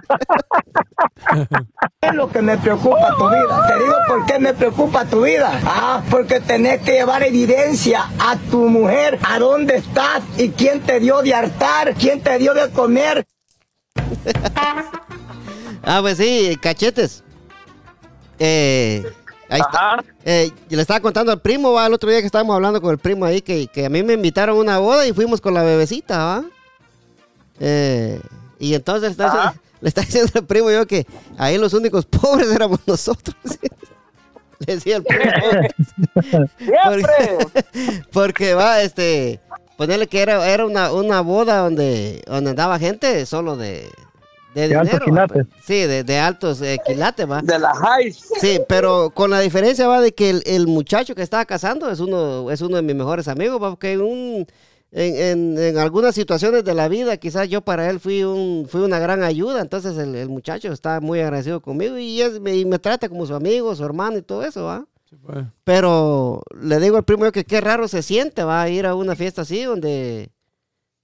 Es 2.02 2.14
lo 2.14 2.30
que 2.30 2.42
me 2.42 2.58
preocupa 2.58 3.16
tu 3.18 3.30
vida. 3.30 3.68
Te 3.68 3.84
digo 3.84 3.96
por 4.08 4.26
qué 4.26 4.40
me 4.40 4.54
preocupa 4.54 5.06
tu 5.06 5.22
vida. 5.24 5.60
Ah, 5.66 6.04
porque 6.10 6.40
tenés 6.40 6.82
que 6.82 6.94
llevar 6.94 7.24
evidencia 7.24 8.10
a 8.20 8.38
tu 8.50 8.68
mujer, 8.68 9.20
a 9.24 9.40
dónde 9.40 9.78
estás 9.78 10.24
y 10.38 10.50
quién 10.50 10.82
te 10.82 11.00
dio 11.00 11.22
de 11.22 11.34
hartar, 11.34 11.94
quién 11.96 12.22
te 12.22 12.38
dio 12.38 12.54
de 12.54 12.70
comer. 12.72 13.26
Ah, 15.84 16.00
pues 16.02 16.18
sí, 16.18 16.58
cachetes. 16.62 17.24
Eh, 18.38 19.04
ahí 19.50 19.62
está. 19.62 20.04
Eh, 20.26 20.52
yo 20.70 20.76
le 20.76 20.82
estaba 20.82 21.00
contando 21.00 21.32
al 21.32 21.42
primo, 21.42 21.74
va, 21.74 21.88
el 21.88 21.94
otro 21.94 22.10
día 22.10 22.20
que 22.20 22.26
estábamos 22.26 22.56
hablando 22.56 22.82
con 22.82 22.92
el 22.92 22.98
primo 22.98 23.26
ahí, 23.26 23.42
que, 23.42 23.68
que 23.68 23.86
a 23.86 23.90
mí 23.90 24.04
me 24.04 24.14
invitaron 24.14 24.58
a 24.58 24.60
una 24.60 24.78
boda 24.80 25.08
y 25.08 25.14
fuimos 25.14 25.42
con 25.42 25.54
la 25.54 25.64
bebecita, 25.64 26.18
¿va? 26.18 26.44
Eh, 27.60 28.20
y 28.62 28.74
entonces 28.76 29.04
le 29.10 29.12
estaba, 29.12 29.30
Ajá. 29.50 29.54
diciendo- 29.82 30.02
le 30.02 30.06
diciendo 30.06 30.32
al 30.36 30.46
primo 30.46 30.72
yo 30.72 30.86
que 30.88 31.06
ahí 31.38 31.58
los 31.58 31.74
únicos 31.74 32.06
pobres 32.06 32.50
éramos 32.56 32.80
nosotros. 32.86 33.36
le 34.66 34.76
decía 34.76 34.98
el 34.98 35.04
primo. 35.04 35.24
Siempre. 36.58 37.38
Porque 38.12 38.54
va, 38.54 38.82
este, 38.82 39.40
ponerle 39.78 40.08
que 40.08 40.22
era, 40.22 40.48
era 40.48 40.66
una, 40.66 40.92
una 40.92 41.22
boda 41.22 41.58
donde, 41.60 42.22
donde 42.28 42.52
andaba 42.52 42.78
gente 42.80 43.26
solo 43.26 43.58
de, 43.58 43.90
de, 44.54 44.68
De 44.68 44.76
altos 44.76 45.00
dinero. 45.06 45.28
pues. 45.28 45.48
Sí, 45.66 45.82
de, 45.82 46.04
de 46.04 46.20
altos 46.20 46.62
eh, 46.62 46.78
quilates, 46.86 47.30
va. 47.30 47.42
De 47.42 47.58
la 47.58 47.74
high. 47.74 48.12
Sí, 48.14 48.60
pero 48.68 49.10
con 49.10 49.32
la 49.32 49.40
diferencia 49.40 49.88
va 49.88 50.00
de 50.02 50.14
que 50.14 50.30
el, 50.30 50.44
el 50.46 50.68
muchacho 50.68 51.16
que 51.16 51.24
estaba 51.24 51.46
casando 51.46 51.90
es 51.90 52.00
uno, 52.00 52.52
es 52.52 52.62
uno 52.62 52.76
de 52.76 52.82
mis 52.84 52.96
mejores 52.96 53.28
amigos, 53.28 53.62
va, 53.62 53.70
porque 53.72 53.98
un, 53.98 54.46
en, 54.92 55.16
en- 55.16 55.58
en 55.58 55.78
algunas 55.78 56.14
situaciones 56.16 56.64
de 56.64 56.74
la 56.74 56.88
vida 56.90 57.18
quizás 57.18 57.48
yo 57.50 57.62
para 57.62 57.90
él 57.90 58.00
fui, 58.00 58.24
un, 58.24 58.68
fui 58.70 58.82
una 58.82 59.00
gran 59.00 59.24
ayuda, 59.24 59.62
entonces 59.62 59.98
el, 59.98 60.16
el 60.16 60.28
muchacho 60.30 60.72
está 60.72 61.00
muy 61.00 61.20
agradecido 61.22 61.62
conmigo 61.62 61.98
y, 61.98 62.22
es, 62.22 62.40
me, 62.42 62.56
y 62.58 62.66
me 62.66 62.78
trata 62.80 63.08
como 63.10 63.26
su 63.26 63.34
amigo, 63.34 63.74
su 63.76 63.84
hermano 63.86 64.18
y 64.18 64.22
todo 64.22 64.44
eso, 64.44 64.64
¿va? 64.66 64.86
Sí, 65.10 65.16
pues. 65.26 65.46
Pero 65.64 66.42
le 66.62 66.80
digo 66.80 66.98
al 66.98 67.04
primo 67.06 67.26
yo 67.26 67.32
que 67.32 67.44
qué 67.46 67.62
raro 67.62 67.88
se 67.88 68.02
siente, 68.04 68.44
va 68.44 68.62
a 68.62 68.70
ir 68.70 68.86
a 68.86 68.96
una 68.96 69.16
fiesta 69.16 69.42
así 69.44 69.64
donde 69.64 70.30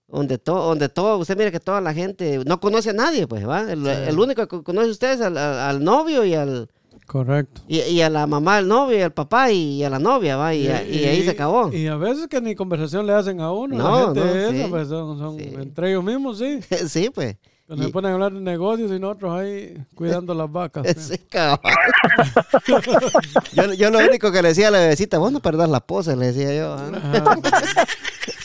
donde 0.09 0.37
todo, 0.37 0.69
donde 0.69 0.87
todo, 0.87 1.17
usted 1.17 1.37
mira 1.37 1.51
que 1.51 1.59
toda 1.59 1.81
la 1.81 1.93
gente 1.93 2.41
no 2.45 2.61
conoce 2.61 2.91
a 2.91 2.93
nadie, 2.93 3.27
pues, 3.27 3.45
va. 3.45 3.69
El, 3.69 3.85
el 3.85 4.17
único 4.17 4.47
que 4.47 4.63
conoce 4.63 4.87
a 4.87 4.91
ustedes 4.91 5.15
es 5.19 5.25
al, 5.25 5.37
al- 5.37 5.59
al 5.59 5.83
novio 5.83 6.23
y 6.23 6.33
al 6.33 6.69
Correcto. 7.07 7.61
y, 7.67 7.79
y 7.79 8.01
a 8.01 8.09
la 8.09 8.27
mamá 8.27 8.57
del 8.57 8.67
novio 8.67 8.97
y 8.97 9.01
al 9.01 9.13
papá 9.13 9.49
y, 9.51 9.83
a 9.83 9.89
la 9.89 9.97
novia, 9.97 10.35
va, 10.37 10.53
y, 10.53 10.67
a- 10.67 10.83
y 10.83 11.05
ahí 11.05 11.23
se 11.23 11.31
acabó. 11.31 11.71
Y 11.73 11.87
a 11.87 11.95
veces 11.95 12.27
que 12.27 12.41
ni 12.41 12.53
conversación 12.53 13.07
le 13.07 13.13
hacen 13.13 13.39
a 13.39 13.51
uno. 13.51 13.77
No, 13.77 14.13
la 14.13 14.21
gente 14.21 14.51
no, 14.51 14.57
esa, 14.59 14.67
pues, 14.69 14.87
son, 14.89 15.17
son 15.17 15.37
Sí. 15.39 15.53
entre 15.57 15.89
ellos 15.91 16.03
mismos, 16.03 16.37
sí. 16.37 16.59
sí, 16.87 17.09
pues. 17.09 17.37
Cuando 17.65 17.85
se 17.85 17.91
ponen 17.91 18.11
a 18.11 18.13
hablar 18.13 18.31
de 18.33 18.39
negocios 18.39 18.89
y 18.93 18.99
nosotros 18.99 19.39
ahí 19.41 19.73
cuidando 19.93 20.33
las 20.33 20.49
vacas. 20.49 20.83
pues. 20.93 21.05
Sí, 21.07 21.19
yo, 23.53 23.73
yo 23.73 23.89
lo 23.91 23.99
único 23.99 24.31
que 24.31 24.41
le 24.41 24.49
decía 24.49 24.69
a 24.69 24.71
la 24.71 24.79
bebecita, 24.79 25.17
vos 25.17 25.31
no 25.31 25.39
perdás 25.41 25.69
la 25.69 25.79
pose, 25.81 26.15
le 26.15 26.27
decía 26.31 26.55
yo. 26.55 26.75
¿ah? 26.77 27.85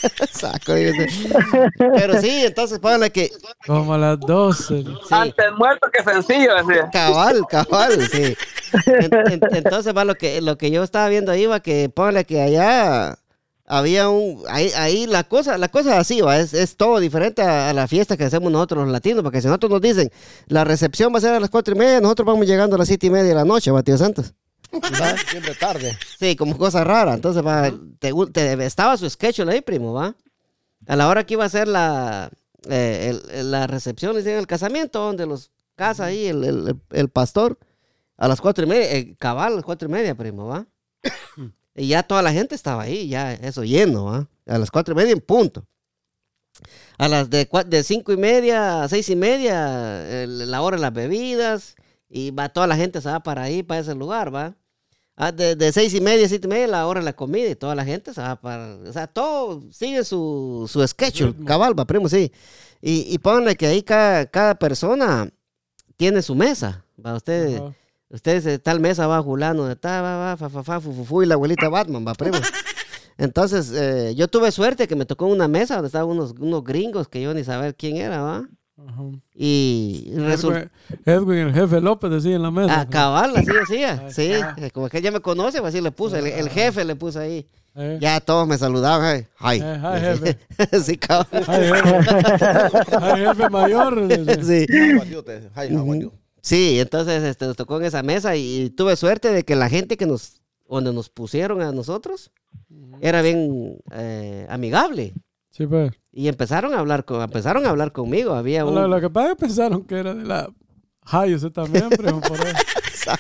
Saco, 0.33 0.75
dice. 0.75 1.07
Pero 1.79 2.21
sí, 2.21 2.45
entonces 2.45 2.79
pónganle 2.79 3.11
que 3.11 3.31
Como 3.67 3.95
a 3.95 3.99
las 3.99 4.21
12. 4.21 4.83
sí, 4.85 4.87
Antes 5.11 5.47
muerto 5.57 5.89
que 5.93 6.03
sencillo, 6.03 6.51
cabal, 6.93 7.43
cabal, 7.49 7.93
sí. 8.11 8.35
En- 8.87 9.15
en- 9.33 9.41
entonces 9.57 9.95
va 9.97 10.05
lo 10.05 10.15
que 10.17 10.41
lo 10.41 10.57
que 10.59 10.71
yo 10.71 10.83
estaba 10.83 11.09
viendo 11.09 11.31
ahí 11.33 11.47
va 11.47 11.61
que 11.61 11.89
póngale 11.89 12.25
que 12.25 12.41
allá 12.41 13.19
había 13.67 14.09
un 14.09 14.43
ahí, 14.49 14.71
ahí 14.77 15.07
la 15.07 15.25
cosa 15.25 15.57
la 15.59 15.69
cosa 15.69 15.93
es 15.95 15.99
así 16.01 16.21
va 16.21 16.39
es, 16.39 16.53
es 16.53 16.77
todo 16.77 16.99
diferente 16.99 17.43
a, 17.43 17.71
a 17.71 17.73
la 17.73 17.87
fiesta 17.87 18.17
que 18.17 18.25
hacemos 18.25 18.51
nosotros 18.51 18.85
los 18.85 18.93
latinos 18.93 19.23
porque 19.23 19.41
si 19.41 19.47
nosotros 19.47 19.71
nos 19.71 19.81
dicen 19.81 20.11
la 20.49 20.65
recepción 20.65 21.13
va 21.15 21.19
a 21.19 21.21
ser 21.21 21.35
a 21.35 21.41
las 21.41 21.49
cuatro 21.49 21.75
y 21.75 21.79
media 21.79 22.01
nosotros 22.01 22.27
vamos 22.27 22.47
llegando 22.47 22.77
a 22.77 22.79
las 22.79 22.89
siete 22.89 23.07
y 23.07 23.11
media 23.11 23.29
de 23.29 23.35
la 23.35 23.45
noche 23.45 23.71
va 23.71 23.83
tío 23.83 23.97
Santos 23.97 24.35
Siempre 25.31 25.55
tarde. 25.55 25.97
sí 26.19 26.35
como 26.37 26.57
cosa 26.57 26.83
rara 26.85 27.15
entonces 27.15 27.45
va 27.45 27.71
te, 27.99 28.13
te- 28.33 28.65
estaba 28.65 28.97
su 28.97 29.09
sketch 29.09 29.41
ahí 29.41 29.61
primo 29.61 29.93
va 29.93 30.15
a 30.87 30.97
la 30.97 31.09
hora 31.09 31.25
que 31.25 31.35
iba 31.35 31.45
a 31.45 31.49
ser 31.49 31.69
la 31.69 32.31
eh, 32.69 33.19
el- 33.35 33.51
la 33.51 33.67
recepción 33.67 34.17
dicen 34.17 34.39
el 34.39 34.47
casamiento 34.47 35.01
donde 35.01 35.27
los 35.27 35.51
casa 35.75 36.07
ahí 36.07 36.27
el, 36.27 36.79
el- 36.91 37.09
pastor 37.11 37.59
a 38.17 38.29
las 38.29 38.41
cuatro 38.41 38.65
y 38.65 38.69
media, 38.69 38.93
eh, 38.97 39.17
cabal, 39.19 39.53
a 39.53 39.57
las 39.57 39.65
cuatro 39.65 39.89
y 39.89 39.93
media, 39.93 40.15
primo, 40.15 40.47
¿va? 40.47 40.67
y 41.75 41.89
ya 41.89 42.05
toda 42.05 42.23
la 42.23 42.31
gente 42.31 42.55
estaba 42.55 42.83
ahí, 42.83 43.09
ya 43.09 43.33
eso 43.33 43.65
lleno, 43.65 44.05
¿va? 44.05 44.29
A 44.47 44.59
las 44.59 44.71
cuatro 44.71 44.93
y 44.95 44.97
media 44.97 45.13
en 45.13 45.21
punto. 45.21 45.67
A 46.99 47.09
las 47.09 47.31
de, 47.31 47.49
de 47.67 47.83
cinco 47.83 48.13
y 48.13 48.17
media 48.17 48.85
a 48.85 48.89
seis 48.89 49.09
y 49.09 49.17
media, 49.17 50.23
el- 50.23 50.49
la 50.51 50.63
hora 50.63 50.77
de 50.77 50.83
las 50.83 50.93
bebidas, 50.93 51.75
y 52.09 52.31
va 52.31 52.51
toda 52.51 52.67
la 52.69 52.77
gente 52.77 53.01
se 53.01 53.09
va 53.09 53.21
para 53.25 53.43
ahí, 53.43 53.65
para 53.65 53.81
ese 53.81 53.95
lugar, 53.97 54.33
¿va? 54.33 54.55
Ah, 55.25 55.31
de, 55.31 55.55
de 55.55 55.73
seis 55.73 55.95
y 55.95 56.01
media, 56.01 56.29
siete 56.29 56.47
y 56.47 56.51
media, 56.51 56.67
la 56.67 56.87
hora 56.87 57.01
de 57.01 57.05
la 57.05 57.13
comida, 57.13 57.49
y 57.49 57.55
toda 57.55 57.75
la 57.75 57.85
gente 57.85 58.13
se 58.13 58.21
va 58.21 58.35
para... 58.35 58.77
O 58.77 58.93
sea, 58.93 59.07
todo 59.07 59.63
sigue 59.71 60.03
su, 60.05 60.69
su 60.69 60.87
sketch, 60.87 61.23
cabal, 61.47 61.79
va, 61.79 61.85
primo, 61.85 62.09
sí. 62.09 62.33
Y, 62.81 63.15
y 63.15 63.19
pónganle 63.19 63.55
que 63.55 63.67
ahí 63.67 63.83
cada, 63.83 64.27
cada 64.27 64.57
persona 64.57 65.31
tiene 65.97 66.23
su 66.23 66.35
mesa, 66.35 66.85
¿va? 67.05 67.15
Usted... 67.15 67.57
Ajá. 67.57 67.73
Ustedes 68.13 68.45
de 68.45 68.59
tal 68.59 68.79
mesa 68.79 69.07
va 69.07 69.23
Julano, 69.23 69.65
de 69.65 69.75
tal, 69.75 70.05
va, 70.05 70.17
va, 70.19 70.37
fa, 70.37 70.51
fa, 70.51 70.63
fa, 70.63 70.81
fu, 70.83 70.93
fu, 70.93 71.03
fu, 71.03 71.23
y 71.23 71.27
la 71.27 71.33
abuelita 71.33 71.71
Batman, 71.71 72.05
va, 72.07 72.13
primo. 72.13 72.37
Entonces, 73.17 73.73
eh, 73.73 74.15
yo 74.15 74.29
tuve 74.29 74.53
suerte 74.53 74.87
que 74.87 74.95
me 74.97 75.07
tocó 75.07 75.25
una 75.25 75.49
mesa 75.49 75.77
donde 75.77 75.87
estaban 75.87 76.11
unos, 76.11 76.35
unos 76.39 76.63
gringos 76.63 77.09
que 77.09 77.23
yo 77.23 77.33
ni 77.33 77.43
saber 77.43 77.75
quién 77.75 77.97
era, 77.97 78.21
¿va? 78.21 78.47
Ajá. 78.77 79.03
Y 79.35 80.13
resulta... 80.17 80.71
Edwin, 81.05 81.39
el 81.39 81.53
jefe 81.55 81.81
López, 81.81 82.11
decía 82.11 82.37
en 82.37 82.43
la 82.43 82.51
mesa. 82.51 82.81
Ah, 82.81 82.89
cabal, 82.89 83.37
así 83.37 83.53
decía, 83.53 84.11
sí. 84.11 84.33
Como 84.73 84.89
que 84.89 84.99
ella 84.99 85.11
me 85.11 85.21
conoce, 85.21 85.61
pues 85.61 85.75
así 85.75 85.83
le 85.83 85.93
puse, 85.93 86.19
el, 86.19 86.27
el 86.27 86.49
jefe 86.49 86.85
le 86.85 86.97
puse 86.97 87.19
ahí. 87.19 87.47
Eh, 87.75 87.99
Ya 88.01 88.21
todos 88.21 88.47
me 88.47 88.59
saludaban, 88.59 89.27
hey, 89.41 89.59
hi. 89.59 89.61
Eh, 89.63 89.81
hi, 89.83 90.01
jefe. 90.01 90.39
sí, 90.83 90.97
cabal. 90.99 91.27
Ay, 91.47 91.71
jefe. 91.73 92.97
Ay, 93.01 93.25
jefe 93.27 93.49
mayor. 93.51 94.03
Sí. 94.45 94.67
"Hi, 95.57 95.69
you?" 96.01 96.13
Sí, 96.43 96.81
entonces 96.81 97.23
este, 97.23 97.47
nos 97.47 97.57
tocó 97.57 97.79
en 97.79 97.85
esa 97.87 98.03
mesa 98.03 98.37
y, 98.37 98.71
tuve 98.71 98.97
suerte 98.97 99.33
de 99.33 99.45
que 99.45 99.55
la 99.55 99.69
gente 99.69 99.97
que 99.97 100.07
nos, 100.07 100.41
donde 100.69 100.93
nos 100.93 101.09
pusieron 101.09 101.63
a 101.63 101.73
nosotros, 101.73 102.31
era 103.01 103.23
bien 103.23 103.79
eh, 103.93 104.47
amigable. 104.51 105.15
Sí, 105.53 105.67
pues. 105.67 105.93
Y 106.11 106.29
empezaron 106.29 106.75
a 106.75 106.81
hablar 106.81 107.05
con, 107.05 107.21
empezaron 107.23 107.67
a 107.67 107.71
hablar 107.71 107.93
conmigo. 107.93 108.35
Había 108.35 108.65
un, 108.65 108.75
Lo, 108.75 108.89
lo 108.89 109.01
que 109.01 109.11
pasa 109.11 109.29
es 109.29 109.35
que 109.35 109.41
pensaron 109.47 109.85
que 109.85 109.99
era 109.99 110.15
de 110.15 110.25
la 110.25 110.51
high 111.05 111.35
usted 111.35 111.53
también, 111.53 111.91
primo, 111.91 112.21
por 112.21 112.39
eso. 112.41 113.11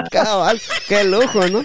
cabal, 0.10 0.60
qué 0.88 1.04
lujo, 1.04 1.46
¿no? 1.48 1.62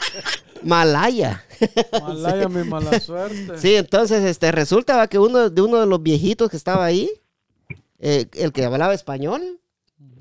Malaya. 0.63 1.43
Malaya, 1.91 2.47
mi 2.49 2.63
mala 2.63 2.99
suerte. 2.99 3.57
Sí, 3.57 3.75
entonces 3.75 4.23
este 4.23 4.51
resulta 4.51 4.97
va, 4.97 5.07
que 5.07 5.17
uno 5.17 5.49
de 5.49 5.61
uno 5.61 5.79
de 5.79 5.87
los 5.87 6.01
viejitos 6.03 6.49
que 6.49 6.57
estaba 6.57 6.85
ahí, 6.85 7.09
eh, 7.99 8.27
el 8.33 8.51
que 8.51 8.65
hablaba 8.65 8.93
español, 8.93 9.59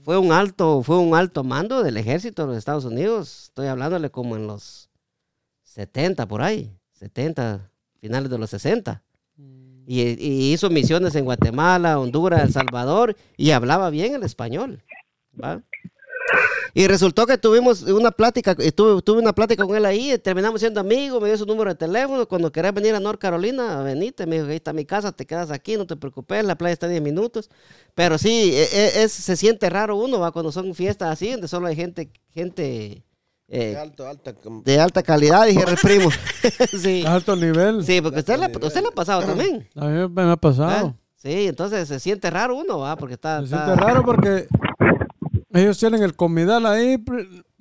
fue 0.05 0.17
un 0.17 0.33
alto, 0.33 0.83
fue 0.83 0.99
un 0.99 1.15
alto 1.15 1.45
mando 1.45 1.83
del 1.83 1.99
ejército 1.99 2.43
de 2.43 2.49
los 2.49 2.57
Estados 2.57 2.87
Unidos. 2.87 3.45
Estoy 3.49 3.67
hablándole 3.67 4.11
como 4.11 4.37
en 4.37 4.47
los 4.47 4.89
70 5.65 6.27
por 6.27 6.41
ahí, 6.41 6.75
70, 6.93 7.71
finales 8.01 8.31
de 8.31 8.39
los 8.39 8.51
60. 8.51 9.03
Y, 9.93 10.53
hizo 10.53 10.71
misiones 10.71 11.17
en 11.17 11.25
Guatemala, 11.25 11.99
Honduras, 11.99 12.45
El 12.45 12.53
Salvador 12.53 13.17
y 13.37 13.51
hablaba 13.51 13.91
bien 13.91 14.15
el 14.15 14.23
español. 14.23 14.85
Y 16.75 16.87
resultó 16.87 17.27
que 17.27 17.37
tuvimos 17.37 17.83
una 17.83 18.13
plática, 18.13 18.55
eh, 18.61 18.71
tuve, 18.71 19.03
tuve 19.03 19.19
una 19.19 19.35
plática 19.35 19.65
con 19.65 19.75
él 19.75 19.85
ahí, 19.85 20.17
terminamos 20.19 20.61
siendo 20.61 20.79
amigos, 20.79 21.21
me 21.21 21.27
dio 21.27 21.37
su 21.37 21.45
número 21.45 21.71
de 21.71 21.75
teléfono, 21.75 22.29
cuando 22.29 22.53
querés 22.53 22.73
venir 22.73 22.95
a 22.95 23.01
North 23.01 23.19
Carolina, 23.19 23.83
venite, 23.83 24.27
me 24.27 24.37
dijo, 24.37 24.47
ahí 24.47 24.57
está 24.57 24.73
mi 24.73 24.85
casa, 24.85 25.11
te 25.11 25.27
quedas 25.27 25.51
aquí, 25.51 25.77
no 25.77 25.89
te 25.89 25.97
preocupes, 25.97 26.45
la 26.45 26.57
playa 26.57 26.75
está 26.75 26.87
a 26.87 26.91
10 26.91 27.03
minutos. 27.03 27.51
Pero 27.97 28.17
sí, 28.17 28.53
e- 28.55 28.69
e- 28.73 29.03
es, 29.03 29.11
se 29.11 29.35
siente 29.37 29.69
raro 29.71 29.97
uno, 29.97 30.21
va, 30.21 30.31
cuando 30.31 30.53
son 30.53 30.73
fiestas 30.77 31.11
así, 31.11 31.33
donde 31.33 31.49
solo 31.49 31.67
hay 31.67 31.75
gente, 31.75 32.13
gente 32.33 33.03
eh, 33.51 33.71
De 33.73 33.77
alto, 33.79 34.07
alta. 34.07 34.33
de 34.65 34.81
alta 34.81 35.03
calidad, 35.03 35.47
dije 35.47 35.65
el 35.69 35.77
primo. 35.83 36.09
sí. 36.81 37.05
Alto 37.07 37.37
nivel. 37.37 37.85
sí, 37.85 38.01
porque 38.01 38.21
usted 38.21 38.39
le, 38.39 38.47
usted 38.47 38.81
le 38.81 38.89
ha 38.89 38.93
pasado 38.93 39.23
también. 39.23 39.69
A 39.77 39.87
mí 39.87 40.09
me 40.09 40.23
ha 40.23 40.37
pasado. 40.37 40.87
¿ah? 40.89 40.95
Sí, 41.17 41.49
entonces 41.49 41.87
se 41.89 42.01
siente 42.01 42.31
raro 42.31 42.57
uno, 42.57 42.79
va, 42.79 42.97
porque 42.97 43.15
está... 43.15 43.41
Se 43.41 43.45
está- 43.47 43.67
siente 43.67 43.85
raro 43.85 44.03
porque 44.05 44.47
ellos 45.53 45.79
tienen 45.79 46.03
el 46.03 46.15
comidal 46.17 46.65
ahí, 46.65 46.97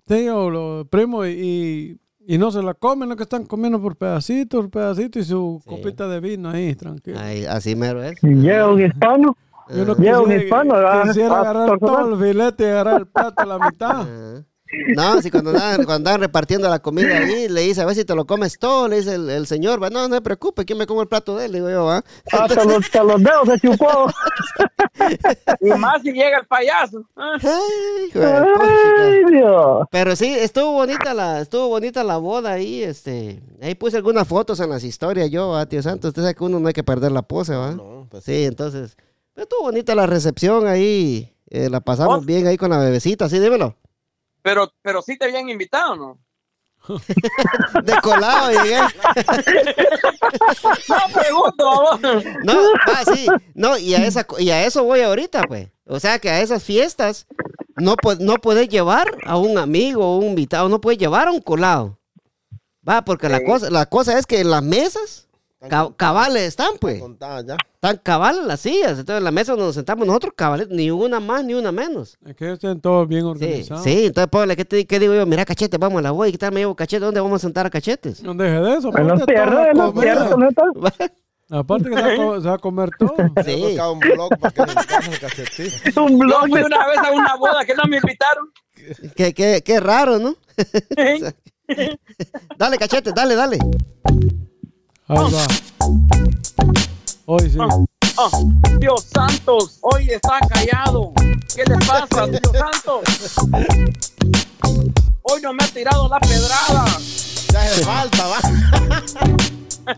tío, 0.05 0.49
lo 0.49 0.85
primo, 0.89 1.25
y, 1.25 1.99
y 2.25 2.37
no 2.37 2.51
se 2.51 2.61
la 2.63 2.73
comen, 2.73 3.09
lo 3.09 3.15
que 3.17 3.23
están 3.23 3.45
comiendo 3.45 3.81
por 3.81 3.97
pedacitos, 3.97 4.61
por 4.61 4.69
pedacitos, 4.69 5.23
y 5.23 5.25
su 5.29 5.59
Sí. 5.63 5.69
copita 5.69 6.07
de 6.07 6.19
vino 6.21 6.49
ahí, 6.51 6.73
tranquilo. 6.75 7.19
Ay, 7.19 7.45
así 7.45 7.75
mero 7.75 8.01
es. 8.03 8.15
Y 8.23 8.27
llega 8.27 8.69
un 8.69 8.79
hispano. 8.85 9.35
Yo 9.75 9.85
no 9.85 9.95
Llega 9.95 10.19
un 10.19 10.25
quisiera, 10.25 10.43
hispano, 10.43 10.73
¿verdad? 10.75 11.03
quisiera 11.03 11.35
Ah, 11.35 11.39
agarrar 11.41 11.79
todo 11.79 12.13
el 12.13 12.19
filete 12.19 12.63
y 12.63 12.67
agarrar 12.67 12.99
el 13.01 13.07
plato 13.07 13.41
a 13.43 13.45
la 13.45 13.59
mitad. 13.69 14.01
Ajá. 14.01 14.45
No, 14.95 15.21
si 15.21 15.31
cuando 15.31 15.49
andaban, 15.51 15.75
cuando 15.77 15.93
andaban 15.95 16.21
repartiendo 16.21 16.69
la 16.69 16.79
comida 16.79 17.17
ahí, 17.17 17.47
le 17.49 17.61
dice, 17.61 17.81
a 17.81 17.85
ver 17.85 17.95
si 17.95 18.05
te 18.05 18.13
lo 18.15 18.25
comes 18.25 18.57
todo, 18.59 18.87
le 18.87 18.97
dice 18.97 19.15
el, 19.15 19.29
el 19.29 19.47
señor, 19.47 19.81
va, 19.81 19.89
no, 19.89 20.07
no 20.07 20.15
se 20.15 20.21
preocupe, 20.21 20.63
¿quién 20.65 20.77
me 20.77 20.85
como 20.85 21.01
el 21.01 21.07
plato 21.07 21.35
de 21.35 21.45
él? 21.45 21.51
Le 21.53 21.57
digo 21.59 21.69
yo, 21.69 21.85
va. 21.85 22.03
Hasta 22.31 22.63
los, 22.63 22.83
hasta 22.83 23.03
los 23.03 23.23
dedos 23.23 23.47
se 23.49 23.59
chupó. 23.59 24.11
Y 25.61 25.69
más 25.71 26.01
si 26.01 26.11
llega 26.11 26.39
el 26.39 26.45
payaso. 26.47 27.03
Ah, 27.15 27.37
Ay. 27.41 28.11
Ay, 28.21 29.23
Dios. 29.31 29.87
Pero 29.91 30.15
sí, 30.15 30.27
estuvo 30.27 30.73
bonita 30.73 31.13
la, 31.13 31.41
estuvo 31.41 31.69
bonita 31.69 32.03
la 32.03 32.17
boda 32.17 32.51
ahí, 32.53 32.83
este, 32.83 33.41
ahí 33.61 33.75
puse 33.75 33.97
algunas 33.97 34.27
fotos 34.27 34.59
en 34.59 34.69
las 34.69 34.83
historias 34.83 35.29
yo, 35.31 35.49
va, 35.49 35.65
tío 35.65 35.81
Santos, 35.81 36.09
usted 36.09 36.21
sabe 36.23 36.35
que 36.35 36.43
uno 36.43 36.59
no 36.59 36.67
hay 36.67 36.73
que 36.73 36.83
perder 36.83 37.11
la 37.11 37.21
pose, 37.21 37.55
va. 37.55 37.71
No, 37.71 38.07
pues 38.09 38.23
Sí, 38.23 38.43
entonces, 38.43 38.97
pero 39.33 39.43
estuvo 39.43 39.61
bonita 39.63 39.95
la 39.95 40.05
recepción 40.05 40.67
ahí, 40.67 41.33
eh, 41.49 41.69
la 41.69 41.79
pasamos 41.79 42.19
Oh. 42.19 42.21
bien 42.21 42.45
ahí 42.47 42.57
con 42.57 42.69
la 42.69 42.79
bebecita, 42.79 43.29
sí, 43.29 43.39
dímelo. 43.39 43.75
Pero, 44.41 44.73
pero 44.81 45.01
sí 45.01 45.17
te 45.17 45.25
habían 45.25 45.49
invitado, 45.49 45.95
¿no? 45.95 46.19
De 47.83 47.95
colado 48.01 48.51
llegué. 48.51 48.79
No 50.87 51.13
pregunto, 51.13 51.99
vamos. 51.99 52.23
No, 52.43 52.53
ah, 52.87 53.03
sí. 53.13 53.27
No, 53.53 53.77
y 53.77 53.95
a, 53.95 54.05
esa, 54.05 54.25
y 54.37 54.49
a 54.49 54.65
eso 54.65 54.83
voy 54.83 55.01
ahorita, 55.01 55.43
pues. 55.43 55.69
O 55.85 55.99
sea 55.99 56.19
que 56.19 56.29
a 56.29 56.41
esas 56.41 56.63
fiestas 56.63 57.27
no, 57.75 57.95
no 58.19 58.35
puedes 58.35 58.69
llevar 58.69 59.17
a 59.25 59.37
un 59.37 59.57
amigo 59.57 60.05
o 60.05 60.17
un 60.17 60.27
invitado, 60.27 60.69
no 60.69 60.81
puedes 60.81 60.99
llevar 60.99 61.27
a 61.27 61.31
un 61.31 61.41
colado. 61.41 61.97
Va, 62.87 63.03
porque 63.03 63.29
la, 63.29 63.43
cosa, 63.43 63.69
la 63.69 63.85
cosa 63.85 64.17
es 64.17 64.25
que 64.25 64.43
las 64.43 64.63
mesas 64.63 65.28
ca- 65.67 65.89
cabales 65.97 66.43
están, 66.43 66.77
pues. 66.79 67.01
Están 67.01 67.97
cabales 68.03 68.45
las 68.45 68.59
sillas. 68.61 68.91
Entonces, 68.99 69.17
en 69.17 69.23
la 69.23 69.31
mesa 69.31 69.51
donde 69.53 69.65
nos 69.65 69.75
sentamos 69.75 70.05
nosotros, 70.07 70.33
cabales, 70.35 70.69
ni 70.69 70.89
una 70.91 71.19
más 71.19 71.43
ni 71.43 71.53
una 71.53 71.71
menos. 71.71 72.17
Es 72.25 72.35
que 72.35 72.53
estén 72.53 72.79
todos 72.79 73.07
bien 73.07 73.25
organizados. 73.25 73.83
sí. 73.83 74.05
Entonces, 74.05 74.29
póngale, 74.29 74.55
¿qué, 74.55 74.65
te- 74.65 74.85
qué 74.87 74.99
digo 74.99 75.13
yo? 75.15 75.25
Mira, 75.25 75.43
cachete, 75.45 75.77
vamos 75.77 75.99
a 75.99 76.03
la 76.03 76.11
boda. 76.11 76.31
¿Qué 76.31 76.37
tal 76.37 76.53
me 76.53 76.61
llevo 76.61 76.75
cachete? 76.75 77.03
¿Dónde 77.03 77.19
vamos 77.19 77.41
a 77.41 77.47
sentar 77.47 77.65
a 77.65 77.69
cachetes? 77.69 78.21
No 78.23 78.33
deje 78.33 78.59
de 78.59 78.73
eso. 78.75 78.91
Los 78.91 79.25
comida. 79.25 79.91
piernas, 79.93 80.37
neta. 80.37 80.63
Aparte 81.51 81.89
que 81.89 81.95
se 81.95 82.01
va, 82.03 82.13
a 82.13 82.17
co- 82.17 82.41
se 82.41 82.47
va 82.47 82.53
a 82.53 82.57
comer 82.59 82.89
todo. 82.99 83.15
Sí. 83.43 83.55
Buscaba 83.61 83.91
un 83.91 83.99
blog 83.99 84.29
para 84.39 84.51
que 84.53 84.61
el. 84.61 84.69
Un 86.03 86.11
Yo 86.11 86.17
blog 86.19 86.41
fui 86.49 86.61
una 86.61 86.87
vez 86.87 86.97
a 86.99 87.11
una 87.11 87.35
boda 87.37 87.65
que 87.65 87.73
no 87.73 87.83
me 87.89 87.97
invitaron. 87.97 88.51
Qué, 89.15 89.33
qué, 89.33 89.63
qué 89.65 89.79
raro, 89.79 90.19
¿no? 90.19 90.35
dale, 92.57 92.77
cachete, 92.77 93.11
dale, 93.13 93.35
dale. 93.35 93.57
Ahí 95.09 95.17
va. 95.17 95.45
Hoy 97.25 97.49
sí. 97.49 97.57
Dios 98.79 99.05
santos, 99.11 99.79
hoy 99.81 100.07
está 100.07 100.37
callado. 100.47 101.11
¿Qué 101.55 101.63
le 101.63 101.75
pasa, 101.87 102.27
Dios 102.27 102.41
santos? 102.53 103.01
Hoy 105.23 105.41
no 105.41 105.51
me 105.53 105.63
ha 105.63 105.67
tirado 105.67 106.07
la 106.07 106.19
pedrada. 106.19 106.85
Ya 107.51 107.61
hace 107.63 107.83
falta, 107.83 108.27
va. 108.27 108.37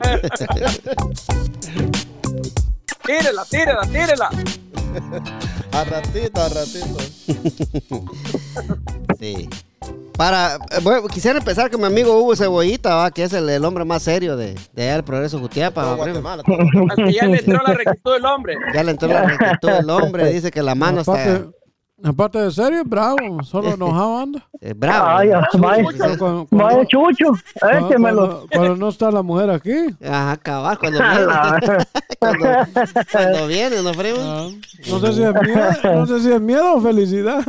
Tírela, 3.05 3.43
tírela, 3.49 3.81
tírela. 3.81 4.29
A 5.73 5.83
ratito, 5.83 6.41
a 6.41 6.47
ratito. 6.49 6.97
Sí. 9.19 9.49
Para, 10.17 10.55
eh, 10.55 10.79
bueno, 10.83 11.07
quisiera 11.07 11.39
empezar 11.39 11.71
con 11.71 11.81
mi 11.81 11.87
amigo 11.87 12.15
Hugo 12.19 12.35
Cebollita, 12.35 12.93
¿va? 12.95 13.11
que 13.11 13.23
es 13.23 13.33
el, 13.33 13.49
el 13.49 13.65
hombre 13.65 13.85
más 13.85 14.03
serio 14.03 14.37
de, 14.37 14.53
de 14.73 14.83
allá 14.83 14.93
del 14.93 15.03
Progreso 15.03 15.39
Jutiapa. 15.39 15.95
Ya 17.11 17.25
le 17.25 17.37
entró 17.39 17.61
la 17.65 17.73
rectitud 17.73 18.13
del 18.13 18.25
hombre. 18.25 18.55
Ya 18.73 18.83
le 18.83 18.91
entró 18.91 19.07
la 19.07 19.23
rectitud 19.23 19.71
del 19.71 19.89
hombre, 19.89 20.31
dice 20.31 20.51
que 20.51 20.61
la 20.61 20.75
mano 20.75 21.01
está 21.01 21.45
Aparte, 22.03 22.39
de 22.39 22.51
serio, 22.51 22.81
es 22.81 22.89
bravo. 22.89 23.43
Solo 23.43 23.69
enojado 23.73 24.17
anda. 24.19 24.47
eh, 24.59 24.73
bravo. 24.75 25.07
Ay, 25.17 25.29
cuando- 25.83 26.83
chucho, 26.85 27.25
cuando- 27.59 27.87
échemelo. 27.89 28.47
Cuando, 28.51 28.75
no 28.75 28.89
está 28.89 29.11
la 29.11 29.21
mujer 29.21 29.49
aquí. 29.51 29.75
Ajá, 30.03 30.37
cabal, 30.37 30.79
cuando 30.79 30.99
viene, 31.09 31.25
cuando, 32.19 32.47
cuando 33.11 33.47
viene, 33.47 33.81
¿no, 33.83 33.91
primo? 33.91 34.17
ah, 34.19 34.47
no 34.89 34.99
sé 34.99 35.13
si 35.13 35.23
es 35.23 35.33
miedo, 35.33 35.71
no 35.95 36.05
sé 36.07 36.19
si 36.21 36.31
es 36.31 36.41
miedo 36.41 36.73
o 36.75 36.81
felicidad. 36.81 37.43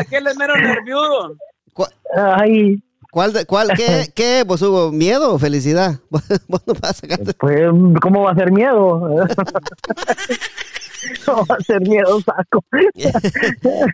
Es 0.00 0.06
que 0.08 0.16
él 0.16 0.26
es 0.26 0.36
mero 0.36 0.54
nervioso. 0.56 1.34
¿Cu- 1.72 1.86
Ay, 2.16 2.82
¿Cuál, 3.12 3.32
de- 3.32 3.44
cuál, 3.44 3.70
qué, 3.76 4.08
qué, 4.14 4.44
vos, 4.46 4.62
Hugo? 4.62 4.92
¿Miedo 4.92 5.34
o 5.34 5.38
felicidad? 5.38 5.96
Vos 6.10 6.22
no 6.66 6.74
vas 6.80 6.90
a 6.90 6.94
sacar 6.94 7.18
pues, 7.40 7.60
¿cómo 8.00 8.22
va 8.22 8.30
a 8.32 8.34
ser 8.36 8.52
miedo? 8.52 9.26
¿Cómo 11.26 11.44
va 11.46 11.56
a 11.58 11.62
ser 11.64 11.80
miedo, 11.80 12.20
saco? 12.20 12.64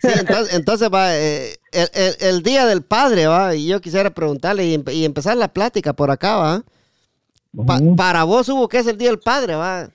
Sí, 0.00 0.08
entonces, 0.18 0.54
entonces 0.54 0.88
va, 0.92 1.16
eh, 1.16 1.56
el, 1.72 1.88
el- 1.94 2.16
el 2.20 2.42
día 2.42 2.66
del 2.66 2.82
padre, 2.82 3.26
va, 3.26 3.54
y 3.54 3.68
yo 3.68 3.80
quisiera 3.80 4.10
preguntarle 4.10 4.64
y, 4.66 4.76
empe- 4.76 4.94
y 4.94 5.04
empezar 5.04 5.36
la 5.36 5.48
plática 5.52 5.92
por 5.92 6.10
acá, 6.10 6.36
va. 6.36 6.62
Pa- 7.66 7.80
para 7.96 8.24
vos, 8.24 8.48
Hugo, 8.48 8.68
¿qué 8.68 8.78
es 8.78 8.86
el 8.86 8.98
día 8.98 9.08
del 9.10 9.18
padre, 9.20 9.54
va? 9.54 9.88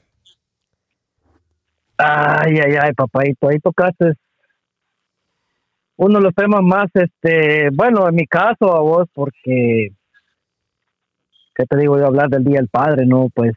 Ay, 1.98 2.56
ay, 2.58 2.76
ay, 2.82 2.94
papadito, 2.94 3.48
ahí 3.50 3.60
tocaste 3.60 4.14
uno 5.98 6.18
de 6.18 6.24
los 6.26 6.34
temas 6.34 6.62
más, 6.64 6.88
este, 6.96 7.70
bueno, 7.74 8.08
en 8.10 8.16
mi 8.16 8.26
caso 8.26 8.76
a 8.76 8.80
vos, 8.80 9.08
porque, 9.14 9.90
¿qué 11.54 11.66
te 11.68 11.78
digo 11.78 12.00
yo? 12.00 12.08
Hablar 12.08 12.28
del 12.30 12.44
Día 12.44 12.58
del 12.58 12.70
Padre, 12.70 13.06
¿no? 13.06 13.28
Pues, 13.32 13.54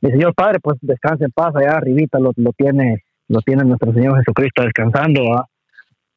mi 0.00 0.10
Señor 0.10 0.34
Padre, 0.34 0.58
pues, 0.60 0.78
descanse 0.80 1.24
en 1.24 1.30
paz, 1.30 1.54
allá 1.54 1.76
arribita 1.76 2.18
lo, 2.18 2.32
lo 2.36 2.52
tiene, 2.52 3.02
lo 3.28 3.40
tiene 3.40 3.64
nuestro 3.64 3.92
Señor 3.92 4.18
Jesucristo 4.18 4.62
descansando. 4.62 5.22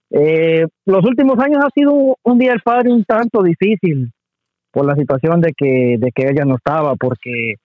Eh, 0.09 0.65
los 0.85 1.03
últimos 1.05 1.37
años 1.39 1.63
ha 1.65 1.69
sido 1.73 2.17
un 2.23 2.37
Día 2.37 2.51
del 2.51 2.61
Padre 2.61 2.91
un 2.91 3.03
tanto 3.03 3.41
difícil 3.41 4.11
por 4.71 4.85
la 4.85 4.95
situación 4.95 5.41
de 5.41 5.53
que, 5.55 5.97
de 5.99 6.11
que 6.11 6.29
ella 6.29 6.45
no 6.45 6.55
estaba, 6.55 6.95
porque 6.95 7.55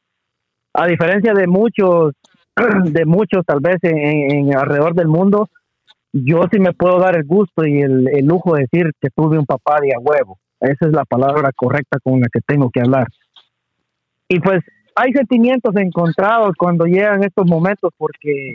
a 0.74 0.86
diferencia 0.86 1.32
de 1.34 1.46
muchos 1.46 2.12
de 2.84 3.04
muchos 3.04 3.44
tal 3.46 3.60
vez 3.60 3.76
en, 3.82 3.98
en- 3.98 4.56
alrededor 4.56 4.94
del 4.94 5.08
mundo, 5.08 5.48
yo 6.12 6.42
sí 6.50 6.58
me 6.58 6.72
puedo 6.72 6.98
dar 6.98 7.16
el 7.16 7.24
gusto 7.24 7.64
y 7.66 7.80
el, 7.80 8.08
el 8.08 8.26
lujo 8.26 8.54
de 8.54 8.62
decir 8.62 8.92
que 9.00 9.08
tuve 9.10 9.38
un 9.38 9.46
papá 9.46 9.78
de 9.80 9.92
a 9.94 9.98
huevo. 10.00 10.38
Esa 10.60 10.86
es 10.86 10.92
la 10.92 11.04
palabra 11.04 11.50
correcta 11.54 11.98
con 12.02 12.20
la 12.20 12.28
que 12.32 12.40
tengo 12.40 12.70
que 12.70 12.80
hablar. 12.80 13.06
Y 14.28 14.40
pues 14.40 14.60
hay 14.98 15.12
sentimientos 15.12 15.74
encontrados 15.76 16.54
cuando 16.58 16.84
llegan 16.84 17.22
estos 17.22 17.46
momentos 17.46 17.92
porque 17.96 18.54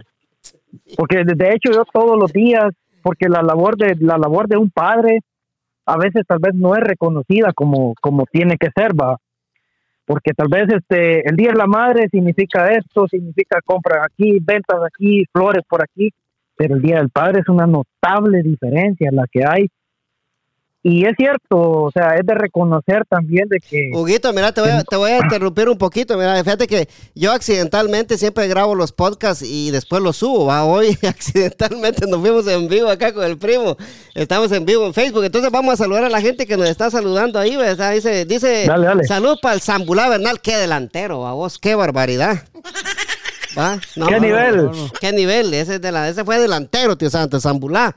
porque 0.97 1.23
de 1.23 1.49
hecho 1.49 1.71
yo 1.71 1.83
todos 1.85 2.19
los 2.19 2.33
días 2.33 2.73
porque 3.01 3.29
la 3.29 3.41
labor 3.41 3.77
de 3.77 3.95
la 3.99 4.17
labor 4.17 4.47
de 4.47 4.57
un 4.57 4.69
padre 4.69 5.19
a 5.85 5.97
veces 5.97 6.23
tal 6.27 6.39
vez 6.39 6.53
no 6.53 6.75
es 6.75 6.81
reconocida 6.81 7.53
como 7.53 7.93
como 8.01 8.25
tiene 8.25 8.57
que 8.57 8.69
ser 8.75 8.91
va 8.93 9.17
porque 10.05 10.33
tal 10.33 10.47
vez 10.49 10.67
este 10.69 11.27
el 11.27 11.35
Día 11.35 11.51
de 11.51 11.57
la 11.57 11.67
Madre 11.67 12.09
significa 12.09 12.67
esto, 12.71 13.07
significa 13.07 13.59
compras 13.63 14.05
aquí, 14.05 14.37
ventas 14.41 14.79
aquí, 14.85 15.23
flores 15.31 15.63
por 15.67 15.81
aquí, 15.81 16.09
pero 16.57 16.75
el 16.75 16.81
Día 16.81 16.97
del 16.97 17.09
Padre 17.09 17.41
es 17.41 17.49
una 17.49 17.65
notable 17.65 18.43
diferencia 18.43 19.09
la 19.11 19.25
que 19.31 19.45
hay. 19.45 19.69
Y 20.85 21.05
es 21.05 21.13
cierto, 21.15 21.57
o 21.57 21.91
sea, 21.91 22.15
es 22.15 22.25
de 22.25 22.35
reconocer 22.35 23.05
también 23.07 23.47
de 23.47 23.57
que... 23.61 23.91
Huguito, 23.93 24.33
mira, 24.33 24.51
te 24.51 24.59
voy, 24.59 24.69
a, 24.69 24.83
te 24.83 24.97
voy 24.97 25.11
a 25.11 25.19
interrumpir 25.19 25.69
un 25.69 25.77
poquito. 25.77 26.17
Mira, 26.17 26.43
fíjate 26.43 26.67
que 26.67 26.89
yo 27.15 27.31
accidentalmente 27.31 28.17
siempre 28.17 28.49
grabo 28.49 28.75
los 28.75 28.91
podcasts 28.91 29.45
y 29.47 29.71
después 29.71 30.03
los 30.03 30.17
subo. 30.17 30.47
¿va? 30.47 30.65
Hoy 30.65 30.97
accidentalmente 31.07 32.05
nos 32.05 32.19
fuimos 32.19 32.45
en 32.47 32.67
vivo 32.67 32.89
acá 32.89 33.13
con 33.13 33.23
el 33.23 33.37
primo. 33.37 33.77
Estamos 34.13 34.51
en 34.51 34.65
vivo 34.65 34.85
en 34.85 34.93
Facebook. 34.93 35.23
Entonces 35.23 35.49
vamos 35.51 35.75
a 35.75 35.77
saludar 35.77 36.03
a 36.03 36.09
la 36.09 36.19
gente 36.19 36.45
que 36.45 36.57
nos 36.57 36.67
está 36.67 36.91
saludando 36.91 37.39
ahí. 37.39 37.55
¿verdad? 37.55 37.93
Dice, 37.93 38.25
dice 38.25 38.65
Dale, 38.67 38.85
dale. 38.85 39.03
salud 39.05 39.37
para 39.41 39.55
el 39.55 39.61
Zambulá 39.61 40.09
Bernal. 40.09 40.41
Qué 40.41 40.57
delantero, 40.57 41.25
a 41.25 41.31
vos, 41.31 41.59
qué 41.59 41.75
barbaridad. 41.75 42.43
¿Va? 43.57 43.79
No, 43.95 44.07
¿Qué 44.07 44.15
no, 44.15 44.19
nivel? 44.19 44.57
no, 44.57 44.71
no. 44.73 44.91
¿Qué 44.99 45.13
nivel? 45.13 45.53
Ese, 45.53 45.75
es 45.75 45.81
de 45.81 45.91
la, 45.93 46.09
ese 46.09 46.25
fue 46.25 46.39
delantero, 46.39 46.97
tío 46.97 47.09
Santos, 47.09 47.43
Zambulá. 47.43 47.95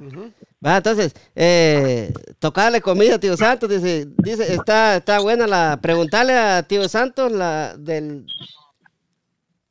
Va, 0.66 0.78
entonces, 0.78 1.12
eh, 1.36 2.12
tocarle 2.40 2.80
comida, 2.80 3.20
tío 3.20 3.36
Santos, 3.36 3.70
dice, 3.70 4.08
dice, 4.18 4.52
está, 4.52 4.96
está 4.96 5.20
buena 5.20 5.46
la, 5.46 5.78
preguntarle 5.80 6.32
a 6.32 6.64
tío 6.64 6.88
Santos 6.88 7.30
la 7.30 7.76
del, 7.78 8.26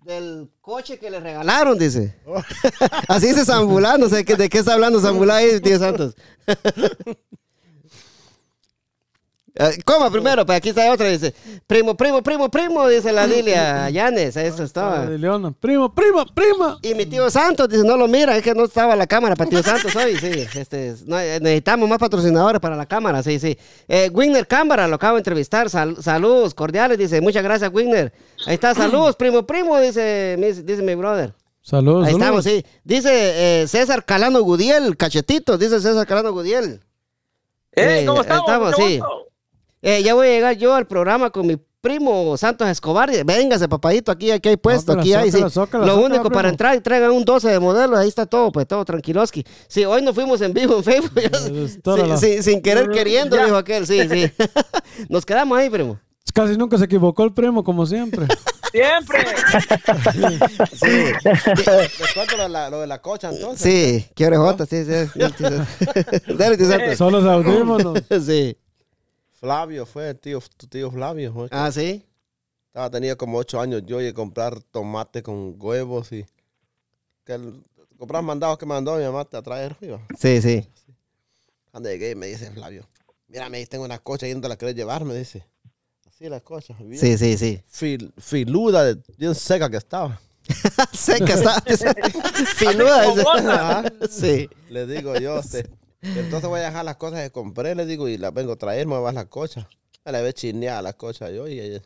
del 0.06 0.50
coche 0.62 0.98
que 0.98 1.10
le 1.10 1.20
regalaron, 1.20 1.78
dice. 1.78 2.16
Así 3.10 3.28
dice 3.28 3.44
Zambulá, 3.44 3.98
no 3.98 4.08
sé 4.08 4.24
de 4.24 4.50
qué 4.50 4.58
está 4.58 4.74
hablando 4.74 5.02
Zambulá 5.02 5.38
ahí, 5.38 5.60
tío 5.60 5.78
Santos. 5.80 6.16
Eh, 9.58 9.82
Coma 9.86 10.12
primero, 10.12 10.46
pues 10.46 10.58
aquí 10.58 10.70
está 10.70 10.92
otra, 10.92 11.08
dice, 11.08 11.34
primo, 11.66 11.96
primo, 11.96 12.22
primo, 12.22 12.52
primo, 12.52 12.90
dice 12.90 13.14
la 13.14 13.26
Lilia 13.26 13.90
Llanes, 13.90 14.36
eso 14.36 14.64
es 14.64 14.74
todo. 14.74 14.84
Ah, 14.86 15.06
de 15.06 15.18
Leona. 15.18 15.52
Primo, 15.58 15.94
prima, 15.96 16.26
prima. 16.26 16.78
Y 16.82 16.94
mi 16.94 17.06
tío 17.06 17.30
Santos 17.30 17.70
dice, 17.70 17.86
no 17.86 17.96
lo 17.96 18.06
mira, 18.10 18.36
es 18.36 18.44
que 18.44 18.54
no 18.54 18.66
estaba 18.66 18.98
la 18.98 19.08
cámara 19.08 19.34
para 19.38 19.50
tío 19.50 19.64
Santos 19.64 19.96
hoy, 19.96 20.18
sí. 20.18 20.46
Este, 20.60 20.96
no, 21.06 21.18
eh, 21.18 21.40
necesitamos 21.40 21.88
más 21.88 22.00
patrocinadores 22.00 22.60
para 22.60 22.76
la 22.76 22.86
cámara, 22.86 23.24
sí, 23.24 23.40
sí. 23.40 23.58
Eh, 23.88 24.10
Wigner 24.14 24.46
Cámara, 24.46 24.90
lo 24.90 24.96
acabo 24.96 25.16
de 25.16 25.20
entrevistar, 25.22 25.70
sal- 25.70 26.04
saludos 26.04 26.54
cordiales, 26.54 26.98
dice, 26.98 27.22
muchas 27.22 27.42
gracias 27.44 27.72
Wigner. 27.74 28.12
Ahí 28.48 28.56
está, 28.56 28.74
saludos, 28.76 29.16
primo, 29.16 29.46
primo, 29.48 29.80
dice, 29.80 30.36
mi- 30.38 30.52
dice 30.52 30.82
mi 30.82 30.96
brother. 30.96 31.34
Saludos. 31.62 32.08
Ahí 32.08 32.14
saludos. 32.14 32.22
estamos, 32.22 32.44
sí. 32.44 32.66
Dice 32.84 33.62
eh, 33.62 33.68
César 33.70 34.04
Calano 34.04 34.42
Gudiel, 34.42 34.98
cachetito, 34.98 35.58
dice 35.58 35.80
César 35.80 36.06
Calano 36.06 36.34
Gudiel. 36.34 36.82
¡Ey, 37.72 38.04
Eh, 38.04 38.06
¿cómo 38.06 38.22
estamos? 38.22 38.44
estamos, 38.48 38.72
Mucho 38.72 38.88
sí. 38.88 39.00
gusto. 39.00 39.25
Eh, 39.88 40.02
ya 40.02 40.16
voy 40.16 40.26
a 40.26 40.32
llegar 40.32 40.58
yo 40.58 40.74
al 40.74 40.88
programa 40.88 41.30
con 41.30 41.46
mi 41.46 41.58
primo 41.80 42.36
Santos 42.38 42.68
Escobar. 42.68 43.12
Véngase, 43.24 43.68
papadito, 43.68 44.12
aquí, 44.12 44.32
aquí 44.32 44.50
hay 44.50 44.58
puesto, 44.58 44.94
aquí 44.94 45.14
hay. 45.14 45.32
sí. 45.32 45.40
Lo 45.74 46.00
único 46.00 46.24
para 46.24 46.50
primo. 46.50 46.50
entrar 46.50 46.80
traigan 46.82 47.12
un 47.12 47.24
12 47.24 47.50
de 47.50 47.60
modelos, 47.60 48.00
ahí 48.00 48.08
está 48.08 48.26
todo, 48.26 48.52
pues 48.52 48.68
todo 48.68 48.84
tranquiloski. 48.84 49.46
Sí, 49.68 49.86
hoy 49.86 50.02
nos 50.02 50.16
fuimos 50.16 50.42
en 50.42 50.54
vivo 50.54 50.78
en 50.78 50.84
Facebook. 50.84 51.22
Sí, 52.18 52.18
sí, 52.18 52.42
sin 52.42 52.64
querer 52.64 52.90
queriendo, 52.90 53.38
dijo 53.38 53.56
aquel, 53.56 53.86
sí, 53.86 54.10
sí. 54.10 54.32
Nos 55.10 55.24
quedamos 55.24 55.56
ahí, 55.56 55.70
primo. 55.70 56.00
Casi 56.34 56.58
nunca 56.58 56.80
se 56.80 56.86
equivocó 56.86 57.24
el 57.24 57.34
primo, 57.34 57.64
como 57.64 57.86
siempre. 57.86 58.26
Siempre. 58.72 59.20
Les 60.82 62.14
cuento 62.14 62.36
lo 62.36 62.44
de 62.44 62.50
la, 62.50 62.70
lo 62.70 62.82
de 62.82 62.88
la 62.88 63.02
cocha 63.02 63.30
entonces. 63.30 63.62
Sí, 63.62 64.06
qué 64.14 64.26
orejota, 64.26 64.66
sí, 64.66 64.84
sí. 64.84 64.92
Santos. 65.18 66.98
Son 66.98 67.14
los 67.14 67.24
audífonos. 67.24 68.00
Sí. 68.26 68.58
Flavio 69.46 69.86
fue 69.86 70.10
el 70.10 70.20
tío, 70.20 70.42
tu 70.58 70.66
tío 70.68 70.90
Flavio. 70.92 71.32
fue 71.34 71.48
Ah, 71.52 71.72
sí. 71.72 72.04
estaba, 72.68 72.90
tenía 72.90 73.16
como 73.16 73.38
ocho 73.38 73.60
años 73.62 73.84
yo 73.86 74.02
y 74.02 74.12
comprar 74.12 74.60
tomate 74.72 75.22
con 75.22 75.56
huevos 75.60 76.12
y 76.12 76.26
que 77.24 77.34
el, 77.34 77.62
comprar 77.98 78.24
mandados 78.24 78.58
que 78.58 78.66
mandó 78.66 78.98
mi 78.98 79.04
mamá 79.04 79.22
a 79.32 79.42
traer. 79.44 79.76
iba. 79.82 80.02
Sí, 80.18 80.42
sí. 80.42 80.68
Cuando 81.72 81.90
llegué 81.90 82.16
me 82.16 82.26
dice 82.26 82.50
Flavio, 82.52 82.88
mira, 83.28 83.48
me 83.50 83.64
tengo 83.68 83.86
una 83.86 84.00
cocha 84.00 84.28
y 84.28 84.34
no 84.34 84.42
te 84.42 84.50
la 84.50 84.58
querés 84.58 84.74
llevar, 84.76 85.06
me 85.06 85.14
dice. 85.14 85.46
Así 86.08 86.28
la 86.28 86.40
cocha. 86.40 86.74
bien 86.80 87.00
Sí, 87.00 87.16
sí, 87.18 87.38
sí. 87.38 87.62
fil- 87.72 88.12
filuda, 88.18 88.84
de- 88.84 89.02
bien 89.18 89.36
seca 89.36 89.70
que 89.70 89.78
estaba. 89.78 90.20
Seca 90.94 91.36
vos. 93.14 93.28
Ajá. 93.46 93.84
Sí. 94.10 94.50
Le 94.70 94.86
digo 94.88 95.16
yo, 95.18 95.38
este, 95.40 95.70
entonces 96.02 96.50
voy 96.50 96.60
a 96.60 96.66
dejar 96.66 96.86
las 96.86 96.98
cosas 96.98 97.22
que 97.22 97.32
compré, 97.32 97.76
le 97.76 97.86
digo, 97.86 98.08
y 98.08 98.18
las 98.18 98.34
vengo 98.34 98.54
a 98.54 98.58
traer, 98.58 98.88
me 98.88 99.00
vas 99.00 99.14
la 99.14 99.26
cocha. 99.26 99.68
Me 100.06 100.12
la 100.12 100.22
ve 100.22 100.34
chineada 100.34 100.82
la 100.82 100.94
cocha 100.94 101.30
yo, 101.32 101.48
y 101.48 101.60
ella, 101.60 101.82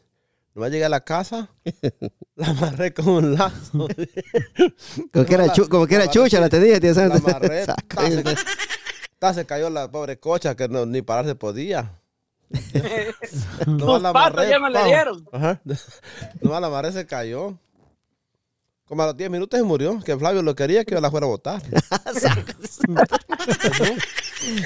nomás 0.54 0.72
llegué 0.72 0.86
a 0.86 0.90
la 0.90 1.02
casa, 1.02 1.50
la 2.36 2.48
amarré 2.48 2.94
con 2.94 3.08
un 3.08 3.36
lazo. 3.36 3.88
Como 5.14 5.26
que 5.26 5.34
era, 5.34 5.54
chu- 5.54 5.70
como 5.70 5.88
que 5.88 5.96
era 5.96 6.10
chucha 6.10 6.40
la 6.40 6.50
tenía, 6.50 6.80
tío 6.80 6.94
La 6.94 7.16
amarré, 7.16 7.66
ta, 9.20 9.34
se, 9.34 9.46
cayó 9.46 9.70
la 9.70 9.90
pobre 9.92 10.20
cocha 10.20 10.56
que 10.56 10.68
no, 10.68 10.86
ni 10.86 11.02
pararse 11.02 11.36
podía. 11.36 12.00
Nomás 13.68 14.02
Tus 14.02 14.12
patas 14.12 14.50
ya 14.50 14.60
me 14.60 14.70
le 14.70 14.84
dieron. 14.86 15.28
Ajá. 15.32 15.62
Nomás 16.42 16.62
la 16.62 16.68
amarré, 16.68 16.92
se 16.92 17.06
cayó. 17.06 17.58
Como 18.90 19.04
a 19.04 19.06
los 19.06 19.16
10 19.16 19.30
minutos 19.30 19.58
se 19.60 19.64
murió, 19.64 20.00
que 20.04 20.18
Flavio 20.18 20.42
lo 20.42 20.56
quería 20.56 20.84
que 20.84 20.96
yo 20.96 21.00
la 21.02 21.12
fuera 21.12 21.28
a 21.28 21.30
botar. 21.30 21.62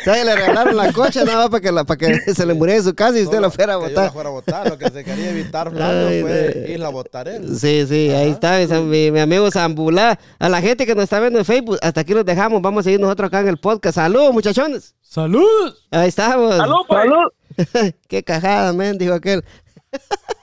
¿Sabes? 0.05 0.26
Le 0.26 0.36
regalaron 0.36 0.78
la 0.78 0.93
cocha 0.93 1.26
nada 1.26 1.39
más 1.39 1.49
para 1.49 1.61
que, 1.61 1.71
la- 1.71 1.84
para 1.84 1.97
que 1.97 2.19
se 2.34 2.45
le 2.45 2.53
muriera 2.53 2.78
en 2.80 2.86
su 2.86 2.93
casa 2.95 3.19
y 3.19 3.24
usted 3.24 3.39
la 3.39 3.49
fuera 3.51 3.76
a 3.76 3.80
que 3.88 3.93
yo 3.93 4.01
la 4.01 4.11
fuera 4.11 4.30
a 4.30 4.32
botar. 4.32 4.69
Lo 4.69 4.78
que 4.78 4.89
se 4.89 5.03
quería 5.03 5.30
evitar 5.32 5.69
Flavio 5.76 6.07
Ay, 6.07 6.21
fue 6.21 6.65
irla 6.69 6.88
a 6.88 6.91
botar 6.91 7.28
él. 7.28 7.57
Sí, 7.57 7.86
sí, 7.88 8.11
ahí 8.11 8.30
está 8.30 8.61
esa- 8.61 8.80
mi, 8.82 9.11
mi 9.11 9.19
amigo 9.19 9.49
Zambulá. 9.51 10.17
A 10.39 10.47
la 10.49 10.61
gente 10.61 10.86
que 10.86 10.95
nos 10.95 11.03
está 11.03 11.19
viendo 11.19 11.39
en 11.39 11.45
Facebook, 11.45 11.78
hasta 11.82 12.01
aquí 12.01 12.13
los 12.13 12.24
dejamos. 12.26 12.61
Vamos 12.61 12.82
a 12.82 12.84
seguir 12.84 12.99
nosotros 13.01 13.28
acá 13.28 13.41
en 13.41 13.49
el 13.49 13.57
podcast. 13.57 13.95
Saludos, 13.95 14.34
muchachones. 14.34 14.95
¡Saludos! 15.01 15.86
Ahí 15.91 16.07
estamos. 16.09 16.55
Salud, 16.55 16.76
pues. 16.88 17.01
Salud. 17.01 17.91
Qué 18.07 18.24
cajada, 18.24 18.74
men, 18.74 18.97
dijo 18.97 19.13
aquel. 19.13 19.43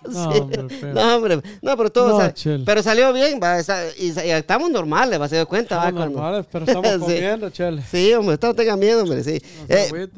No, 0.09 0.33
Sí. 0.33 0.39
hombre, 0.41 0.67
pero- 0.81 0.95
No, 0.95 1.17
hombre, 1.17 1.41
no, 1.63 1.77
pero 1.77 1.91
todo, 1.93 2.19
No, 2.21 2.31
chel. 2.31 2.63
pero 2.67 2.83
salió 2.83 3.13
bien, 3.13 3.39
va, 3.41 3.61
y, 3.99 4.07
y 4.07 4.31
estamos 4.31 4.71
normales, 4.71 5.21
va, 5.21 5.29
se 5.29 5.37
dio 5.37 5.47
cuenta, 5.47 5.77
va, 5.77 5.89
Estamos 5.89 6.01
cuando- 6.11 6.21
normales, 6.21 6.47
pero 6.51 6.65
estamos 6.65 6.91
Sí. 6.95 6.99
comiendo, 7.15 7.51
chele. 7.51 7.83
Sí, 7.89 8.13
hombre, 8.15 8.39
no 8.43 8.55
tengan 8.55 8.79
miedo, 8.79 9.03
hombre, 9.03 9.23
sí. 9.23 9.41
No 9.69 9.75
Eh, 9.77 10.09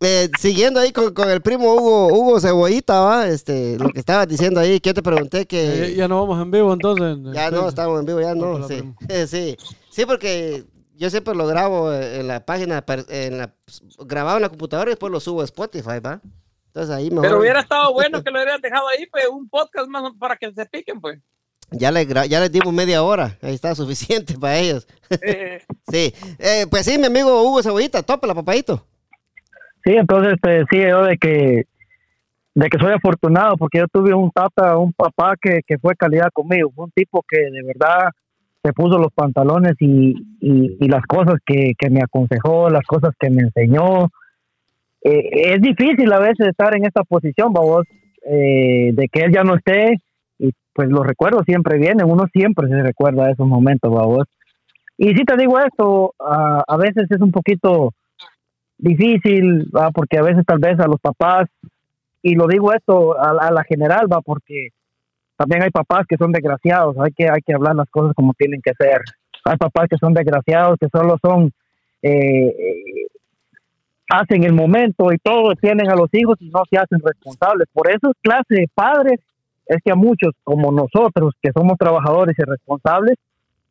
eh, 0.00 0.30
siguiendo 0.38 0.78
ahí 0.80 0.92
con, 0.92 1.12
con 1.14 1.30
el 1.30 1.40
primo 1.40 1.74
Hugo, 1.74 2.08
Hugo 2.08 2.40
Cebollita, 2.40 3.00
va, 3.00 3.26
este, 3.28 3.78
lo 3.78 3.88
que 3.90 4.00
estabas 4.00 4.28
diciendo 4.28 4.60
ahí, 4.60 4.78
que 4.80 4.90
yo 4.90 4.94
te 4.94 5.02
pregunté 5.02 5.46
que... 5.46 5.88
Ya, 5.90 5.96
ya 6.02 6.08
no 6.08 6.20
vamos 6.20 6.40
en 6.42 6.50
vivo 6.50 6.72
entonces. 6.72 7.06
en 7.16 7.32
Ya 7.32 7.50
no, 7.50 7.68
estamos 7.68 7.98
en 8.00 8.06
vivo, 8.06 8.20
ya 8.20 8.34
no. 8.34 8.68
Sí. 8.68 8.82
sí. 9.26 9.56
Sí, 9.90 10.06
porque 10.06 10.64
yo 10.96 11.08
siempre 11.10 11.34
lo 11.34 11.46
grabo 11.46 11.92
en 11.92 12.28
la 12.28 12.44
página, 12.44 12.84
en 13.08 13.38
la, 13.38 13.54
grabado 14.06 14.36
en 14.36 14.42
la 14.42 14.48
computadora 14.50 14.90
y 14.90 14.92
después 14.92 15.10
lo 15.10 15.20
subo 15.20 15.40
a 15.40 15.44
Spotify, 15.44 15.98
¿va? 16.04 16.20
Entonces 16.74 16.94
ahí 16.96 17.10
mejor. 17.10 17.22
Pero 17.26 17.38
hubiera 17.40 17.60
estado 17.66 17.92
bueno 17.92 18.22
que 18.22 18.30
lo 18.30 18.38
hubieran 18.40 18.60
dejado 18.60 18.88
ahí, 18.88 19.06
pues, 19.06 19.26
un 19.28 19.48
podcast 19.48 19.88
más 19.88 20.10
para 20.18 20.36
que 20.36 20.50
se 20.52 20.64
piquen, 20.66 21.00
pues. 21.00 21.20
Ya, 21.70 21.90
le, 21.90 22.06
gra- 22.06 22.26
ya 22.26 22.40
les 22.40 22.52
dimos 22.52 22.72
media 22.72 23.02
hora, 23.02 23.36
ahí 23.42 23.54
está 23.54 23.74
suficiente 23.74 24.34
para 24.38 24.58
ellos. 24.58 24.86
Eh, 25.22 25.62
Sí, 25.88 26.12
Eh, 26.38 26.66
pues 26.70 26.84
sí, 26.86 26.96
mi 26.98 27.06
amigo 27.06 27.42
Hugo 27.42 27.62
Cebollita, 27.62 27.98
la 28.06 28.34
papadito. 28.34 28.86
Sí, 29.84 29.92
entonces 29.92 30.34
te 30.40 30.50
decía 30.50 30.90
yo 30.90 31.04
de 31.04 31.18
que 31.18 31.64
de 32.54 32.68
que 32.68 32.78
soy 32.78 32.92
afortunado 32.92 33.56
porque 33.56 33.78
yo 33.78 33.86
tuve 33.88 34.12
un 34.14 34.30
tata, 34.30 34.76
un 34.76 34.92
papá 34.92 35.34
que, 35.40 35.60
que 35.66 35.78
fue 35.78 35.96
calidad 35.96 36.28
conmigo, 36.34 36.70
fue 36.74 36.84
un 36.84 36.90
tipo 36.92 37.24
que 37.26 37.38
de 37.38 37.62
verdad 37.62 38.10
se 38.62 38.72
puso 38.74 38.98
los 38.98 39.10
pantalones 39.14 39.72
y, 39.80 40.10
y, 40.40 40.76
y 40.78 40.88
las 40.88 41.02
cosas 41.06 41.36
que, 41.46 41.72
que 41.78 41.88
me 41.90 42.00
aconsejó, 42.02 42.68
las 42.70 42.84
cosas 42.86 43.12
que 43.18 43.30
me 43.30 43.42
enseñó. 43.42 44.10
Eh, 45.04 45.54
es 45.54 45.60
difícil 45.60 46.12
a 46.12 46.18
veces 46.18 46.46
estar 46.48 46.76
en 46.76 46.84
esta 46.84 47.02
posición, 47.04 47.52
babos, 47.52 47.86
eh, 48.24 48.90
de 48.92 49.08
que 49.08 49.20
él 49.20 49.32
ya 49.32 49.42
no 49.42 49.56
esté 49.56 49.96
y 50.38 50.50
pues 50.72 50.88
los 50.88 51.06
recuerdos 51.06 51.42
siempre 51.44 51.78
vienen, 51.78 52.08
uno 52.10 52.26
siempre 52.32 52.68
se 52.68 52.82
recuerda 52.82 53.30
esos 53.30 53.46
momentos, 53.46 53.92
babos. 53.92 54.26
Y 54.96 55.08
si 55.14 55.24
te 55.24 55.36
digo 55.36 55.58
esto, 55.58 56.14
a- 56.20 56.62
a 56.66 56.76
veces 56.76 57.10
es 57.10 57.20
un 57.20 57.32
poquito 57.32 57.92
difícil, 58.78 59.68
va, 59.74 59.90
porque 59.90 60.18
a 60.18 60.22
veces 60.22 60.44
tal 60.46 60.58
vez 60.58 60.78
a 60.80 60.86
los 60.86 61.00
papás, 61.00 61.48
y 62.22 62.34
lo 62.34 62.46
digo 62.46 62.72
esto 62.72 63.18
a, 63.18 63.30
a 63.48 63.50
la 63.52 63.64
general, 63.64 64.06
va, 64.12 64.20
porque 64.20 64.68
también 65.36 65.62
hay 65.62 65.70
papás 65.70 66.04
que 66.08 66.16
son 66.16 66.32
desgraciados, 66.32 66.96
hay 66.98 67.12
que, 67.12 67.24
hay 67.28 67.40
que 67.44 67.54
hablar 67.54 67.74
las 67.74 67.88
cosas 67.90 68.14
como 68.14 68.32
tienen 68.34 68.60
que 68.62 68.72
ser. 68.78 69.00
Hay 69.44 69.56
papás 69.56 69.88
que 69.88 69.96
son 69.98 70.14
desgraciados, 70.14 70.78
que 70.78 70.88
solo 70.88 71.16
son, 71.20 71.50
eh, 72.02 72.54
hacen 74.12 74.44
el 74.44 74.52
momento 74.52 75.12
y 75.12 75.18
todo, 75.18 75.54
tienen 75.56 75.90
a 75.90 75.94
los 75.96 76.08
hijos 76.12 76.36
y 76.40 76.50
no 76.50 76.62
se 76.68 76.76
hacen 76.78 77.00
responsables. 77.04 77.66
Por 77.72 77.88
eso 77.90 78.10
es 78.10 78.16
clase 78.20 78.54
de 78.54 78.68
padres, 78.74 79.20
es 79.66 79.78
que 79.82 79.90
a 79.92 79.94
muchos 79.94 80.32
como 80.44 80.70
nosotros, 80.70 81.32
que 81.40 81.50
somos 81.52 81.78
trabajadores 81.78 82.36
y 82.38 82.42
responsables, 82.42 83.16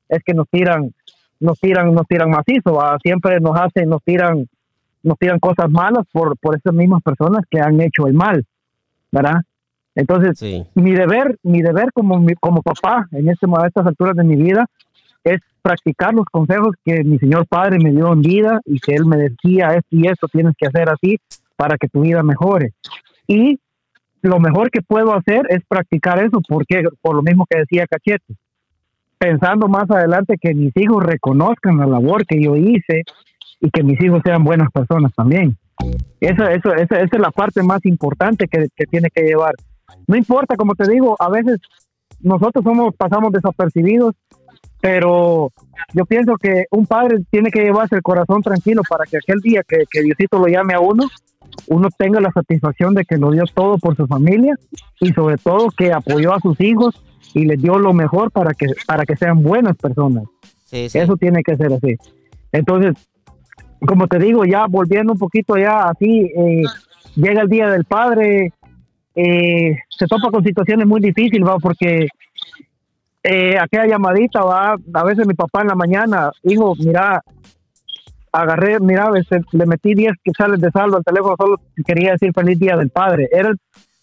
es 0.09 0.23
que 0.25 0.33
nos 0.33 0.47
tiran, 0.49 0.91
nos 1.39 1.59
tiran, 1.59 1.93
nos 1.93 2.07
tiran 2.07 2.29
macizo, 2.31 2.73
¿va? 2.73 2.97
siempre 3.03 3.39
nos 3.39 3.55
hacen, 3.59 3.87
nos 3.89 4.01
tiran 4.03 4.47
nos 5.03 5.17
tiran 5.17 5.39
cosas 5.39 5.67
malas 5.69 6.05
por, 6.13 6.37
por 6.37 6.55
esas 6.55 6.73
mismas 6.75 7.01
personas 7.01 7.43
que 7.49 7.59
han 7.59 7.81
hecho 7.81 8.05
el 8.05 8.13
mal, 8.13 8.45
¿verdad? 9.11 9.41
Entonces, 9.95 10.37
Sí. 10.37 10.63
mi 10.75 10.91
deber, 10.91 11.37
mi 11.43 11.61
deber 11.63 11.91
como, 11.91 12.19
mi- 12.19 12.35
como 12.35 12.61
papá 12.61 13.07
en 13.11 13.27
este, 13.27 13.47
a 13.47 13.67
estas 13.67 13.87
alturas 13.87 14.15
de 14.15 14.23
mi 14.23 14.35
vida 14.35 14.65
es 15.24 15.39
practicar 15.61 16.13
los 16.13 16.26
consejos 16.26 16.76
que 16.84 17.03
mi 17.03 17.19
señor 17.19 17.45
padre 17.47 17.78
me 17.80 17.91
dio 17.91 18.11
en 18.11 18.22
vida 18.22 18.61
y 18.65 18.80
que 18.80 18.93
él 18.93 19.05
me 19.05 19.17
decía 19.17 19.76
esto 19.76 19.88
y 19.91 20.07
esto 20.07 20.28
tienes 20.28 20.55
que 20.57 20.67
hacer 20.67 20.89
así 20.89 21.19
para 21.55 21.78
que 21.78 21.88
tu 21.88 22.01
vida 22.01 22.24
mejore. 22.24 22.74
Y 23.28 23.59
lo 24.22 24.39
mejor 24.39 24.72
que 24.72 24.82
puedo 24.82 25.13
hacer 25.15 25.45
es 25.49 25.63
practicar 25.67 26.24
eso, 26.24 26.41
porque 26.47 26.84
por 27.01 27.15
lo 27.15 27.22
mismo 27.22 27.45
que 27.49 27.59
decía 27.59 27.88
Cachete, 27.88 28.36
pensando 29.17 29.67
más 29.67 29.89
adelante 29.89 30.38
que 30.39 30.53
mis 30.53 30.76
hijos 30.78 31.03
reconozcan 31.03 31.78
la 31.78 31.86
labor 31.86 32.26
que 32.26 32.41
yo 32.41 32.55
hice 32.55 33.03
y 33.59 33.69
que 33.69 33.84
mis 33.84 34.01
hijos 34.01 34.22
sean 34.26 34.43
buenas 34.43 34.72
personas 34.72 35.11
también. 35.15 35.55
Eso, 36.19 36.47
esa, 36.47 36.76
esa 36.76 36.97
es 36.99 37.19
la 37.19 37.32
parte 37.32 37.63
más 37.63 37.86
importante 37.86 38.47
que, 38.47 38.67
que 38.76 38.86
tiene 38.86 39.09
que 39.13 39.24
llevar. 39.24 39.53
No 40.07 40.15
importa, 40.15 40.55
como 40.55 40.76
te 40.76 40.89
digo, 40.89 41.15
a 41.19 41.30
veces 41.30 41.59
nosotros 42.19 42.63
somos, 42.63 42.95
pasamos 42.95 43.32
desapercibidos, 43.32 44.15
pero 44.82 45.51
yo 45.93 46.05
pienso 46.05 46.36
que 46.38 46.66
un 46.72 46.86
padre 46.88 47.20
tiene 47.30 47.51
que 47.51 47.62
llevarse 47.62 47.95
el 47.95 48.01
corazón 48.01 48.41
tranquilo 48.41 48.82
para 48.89 49.05
que 49.05 49.18
aquel 49.18 49.39
día 49.39 49.62
que, 49.68 49.84
que 49.89 50.01
Diosito 50.01 50.39
lo 50.39 50.47
llame 50.47 50.74
a 50.74 50.80
uno, 50.80 51.05
uno 51.68 51.89
tenga 51.97 52.20
la 52.20 52.32
satisfacción 52.32 52.93
de 52.93 53.05
que 53.05 53.18
lo 53.18 53.32
dio 53.32 53.43
todo 53.53 53.78
por 53.78 53.95
su 53.95 54.07
familia 54.07 54.55
y 54.99 55.12
sobre 55.14 55.38
todo 55.38 55.70
que 55.78 55.91
apoyó 55.93 56.34
a 56.34 56.39
sus 56.39 56.59
hijos 56.62 57.03
y 57.34 57.45
les 57.45 57.62
dio 57.62 57.78
lo 57.78 57.93
mejor 57.93 58.32
para 58.32 58.53
que, 58.53 58.68
para 58.88 59.05
que 59.05 59.16
sean 59.16 59.43
buenas 59.43 59.78
personas. 59.78 60.24
Sí, 60.66 60.89
sí. 60.89 60.99
Eso 60.99 61.18
tiene 61.18 61.43
que 61.43 61.55
ser 61.55 61.74
así. 61.74 61.95
Entonces, 62.51 62.93
como 63.86 64.07
te 64.07 64.20
digo, 64.20 64.45
ya 64.45 64.66
volviendo 64.68 65.14
un 65.14 65.20
poquito 65.20 65.57
ya 65.57 65.89
así, 65.89 66.32
eh, 66.36 66.64
llega 67.16 67.41
el 67.41 67.49
Día 67.49 67.70
del 67.70 67.86
Padre, 67.86 68.53
eh, 69.16 69.76
se 69.89 70.07
topa 70.07 70.32
con 70.32 70.43
situaciones 70.43 70.88
muy 70.88 71.01
difíciles, 71.01 71.47
¿va? 71.47 71.57
Porque 71.57 72.07
eh, 73.24 73.57
aquella 73.59 73.88
llamadita, 73.88 74.41
va, 74.41 74.76
a 74.93 75.03
veces 75.03 75.28
mi 75.28 75.34
papá 75.34 75.61
en 75.61 75.67
la 75.67 75.76
mañana, 75.76 76.32
hijo, 76.43 76.74
mira, 76.80 77.22
agarré, 78.32 78.80
mira, 78.80 79.11
este, 79.15 79.41
le 79.51 79.65
metí 79.65 79.93
10 79.93 80.13
quetzales 80.24 80.59
de 80.61 80.72
saldo 80.72 80.97
al 80.97 81.03
teléfono, 81.03 81.36
solo 81.38 81.55
quería 81.86 82.13
decir 82.13 82.32
feliz 82.34 82.59
Día 82.59 82.76
del 82.78 82.89
Padre. 82.89 83.30
Era 83.32 83.53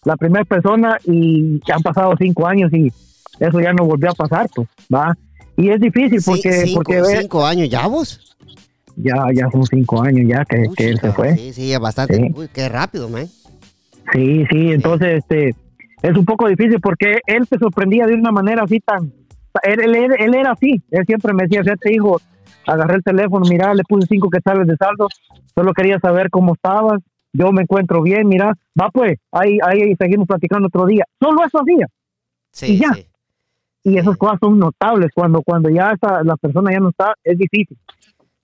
la 0.04 0.16
primera 0.16 0.44
persona 0.44 0.98
y 1.04 1.60
ya 1.66 1.76
han 1.76 1.82
pasado 1.82 2.14
cinco 2.18 2.46
años 2.46 2.72
y 2.72 2.92
eso 3.40 3.60
ya 3.60 3.72
no 3.72 3.84
volvió 3.84 4.10
a 4.10 4.14
pasar, 4.14 4.48
pues, 4.54 4.68
va. 4.92 5.16
Y 5.56 5.70
es 5.70 5.80
difícil 5.80 6.20
Sí, 6.20 6.30
porque, 6.30 6.52
cinco, 6.52 6.82
porque 6.84 7.02
cinco 7.20 7.44
años 7.44 7.68
ya 7.68 7.86
vos. 7.88 8.36
ya, 8.96 9.14
ya 9.34 9.50
son 9.50 9.64
cinco 9.66 10.00
años 10.02 10.26
ya 10.28 10.44
que, 10.44 10.68
que 10.76 10.90
él 10.90 11.00
se 11.00 11.12
fue. 11.12 11.34
Sí, 11.36 11.52
sí, 11.52 11.76
bastante. 11.78 12.16
Sí. 12.16 12.32
Uy, 12.34 12.48
qué 12.52 12.68
rápido, 12.68 13.08
man. 13.08 13.26
Sí, 14.12 14.44
sí, 14.50 14.72
entonces 14.72 15.18
este 15.18 15.54
es 16.02 16.16
un 16.16 16.24
poco 16.24 16.48
difícil 16.48 16.80
porque 16.80 17.18
él 17.26 17.46
se 17.46 17.58
sorprendía 17.58 18.06
de 18.06 18.14
una 18.14 18.32
manera 18.32 18.62
así 18.62 18.80
tan 18.80 19.12
él, 19.62 19.80
él, 19.96 20.12
él- 20.18 20.34
era 20.34 20.52
así, 20.52 20.80
él 20.90 21.04
siempre 21.06 21.32
me 21.32 21.44
decía, 21.44 21.62
fíjate 21.62 21.92
hijo, 21.92 22.20
agarré 22.66 22.96
el 22.96 23.02
teléfono, 23.02 23.44
mira, 23.48 23.74
le 23.74 23.82
puse 23.82 24.06
cinco 24.08 24.28
quetzales 24.30 24.66
de 24.68 24.76
saldo, 24.76 25.08
solo 25.54 25.72
quería 25.72 25.98
saber 25.98 26.30
cómo 26.30 26.54
estabas, 26.54 27.00
yo 27.32 27.50
me 27.50 27.62
encuentro 27.62 28.02
bien, 28.02 28.28
mira, 28.28 28.52
va 28.80 28.90
pues, 28.90 29.18
ahí, 29.32 29.58
ahí 29.66 29.94
seguimos 29.98 30.28
platicando 30.28 30.68
otro 30.68 30.86
día, 30.86 31.04
solo 31.20 31.44
eso 31.44 31.60
hacía, 31.60 31.86
Sí, 32.52 32.74
Y 32.74 32.78
ya. 32.78 32.92
sí. 32.94 33.06
y 33.84 33.98
esas 33.98 34.16
cosas 34.16 34.38
son 34.40 34.58
notables, 34.58 35.10
cuando, 35.14 35.42
cuando 35.42 35.70
ya 35.70 35.90
está, 35.92 36.22
la 36.22 36.36
persona 36.36 36.70
ya 36.70 36.78
no 36.80 36.90
está, 36.90 37.14
es 37.24 37.36
difícil, 37.38 37.76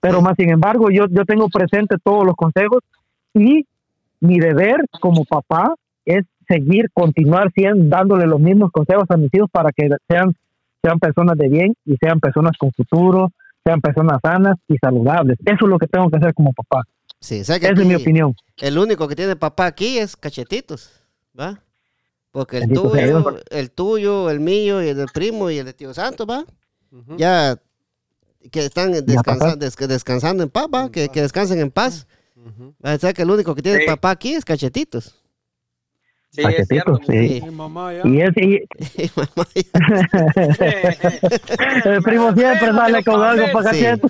pero 0.01 0.21
más 0.21 0.33
sin 0.37 0.49
embargo, 0.49 0.89
yo, 0.89 1.05
yo 1.09 1.23
tengo 1.23 1.47
presente 1.49 1.95
todos 2.03 2.25
los 2.25 2.35
consejos 2.35 2.79
y 3.33 3.65
mi 4.19 4.39
deber 4.39 4.83
como 4.99 5.23
papá 5.23 5.73
es 6.03 6.25
seguir, 6.47 6.89
continuar 6.93 7.51
siendo, 7.53 7.85
dándole 7.95 8.25
los 8.27 8.39
mismos 8.39 8.71
consejos 8.71 9.05
a 9.09 9.17
mis 9.17 9.33
hijos 9.33 9.49
para 9.51 9.71
que 9.71 9.89
sean, 10.09 10.35
sean 10.83 10.99
personas 10.99 11.37
de 11.37 11.47
bien 11.49 11.73
y 11.85 11.95
sean 11.97 12.19
personas 12.19 12.53
con 12.57 12.71
futuro, 12.71 13.31
sean 13.63 13.81
personas 13.81 14.19
sanas 14.23 14.55
y 14.67 14.77
saludables. 14.77 15.37
Eso 15.45 15.65
es 15.65 15.69
lo 15.69 15.77
que 15.79 15.87
tengo 15.87 16.09
que 16.09 16.17
hacer 16.17 16.33
como 16.33 16.53
papá. 16.53 16.83
Sí, 17.19 17.37
Esa 17.37 17.55
es 17.55 17.85
mi 17.85 17.95
opinión. 17.95 18.35
El 18.57 18.77
único 18.77 19.07
que 19.07 19.15
tiene 19.15 19.35
papá 19.35 19.65
aquí 19.67 19.97
es 19.97 20.15
Cachetitos, 20.15 21.01
¿va? 21.39 21.59
Porque 22.31 22.57
el 22.57 22.63
Bendito 22.63 22.91
tuyo, 22.91 23.05
Dios. 23.21 23.43
el 23.49 23.71
tuyo, 23.71 24.29
el 24.29 24.39
mío 24.41 24.83
y 24.83 24.89
el 24.89 24.97
del 24.97 25.07
primo 25.13 25.49
y 25.49 25.57
el 25.57 25.65
de 25.65 25.73
tío 25.73 25.93
Santo, 25.93 26.25
¿va? 26.25 26.43
Ya 27.17 27.55
que 28.51 28.65
están 28.65 28.91
descansando, 29.05 29.65
descansando 29.87 30.43
en 30.43 30.49
paz, 30.49 30.67
¿va? 30.73 30.91
Que, 30.91 31.09
que 31.09 31.21
descansen 31.21 31.59
en 31.59 31.71
paz. 31.71 32.07
O 32.83 32.97
sea 32.99 33.11
que 33.13 33.23
el 33.23 33.31
único 33.31 33.55
que 33.55 33.61
tiene 33.63 33.79
Sí. 33.79 33.85
papá 33.87 34.11
aquí 34.11 34.33
es 34.35 34.45
Cachetitos. 34.45 35.15
Sí, 36.35 36.41
es 36.57 36.67
cierto. 36.67 36.99
sí. 37.07 37.39
Mi 37.43 37.51
mamá 37.51 37.93
ya. 37.93 38.01
Y, 38.03 38.21
es, 38.21 38.31
y 38.35 38.61
Y 39.03 39.11
mamá 39.15 39.47
ya- 39.55 39.63
el 41.85 42.01
primo 42.03 42.33
siempre 42.33 42.71
sale 42.71 43.03
con 43.03 43.21
algo 43.21 43.45
para 43.53 43.73
Sí. 43.73 43.81
cachete. 43.83 44.07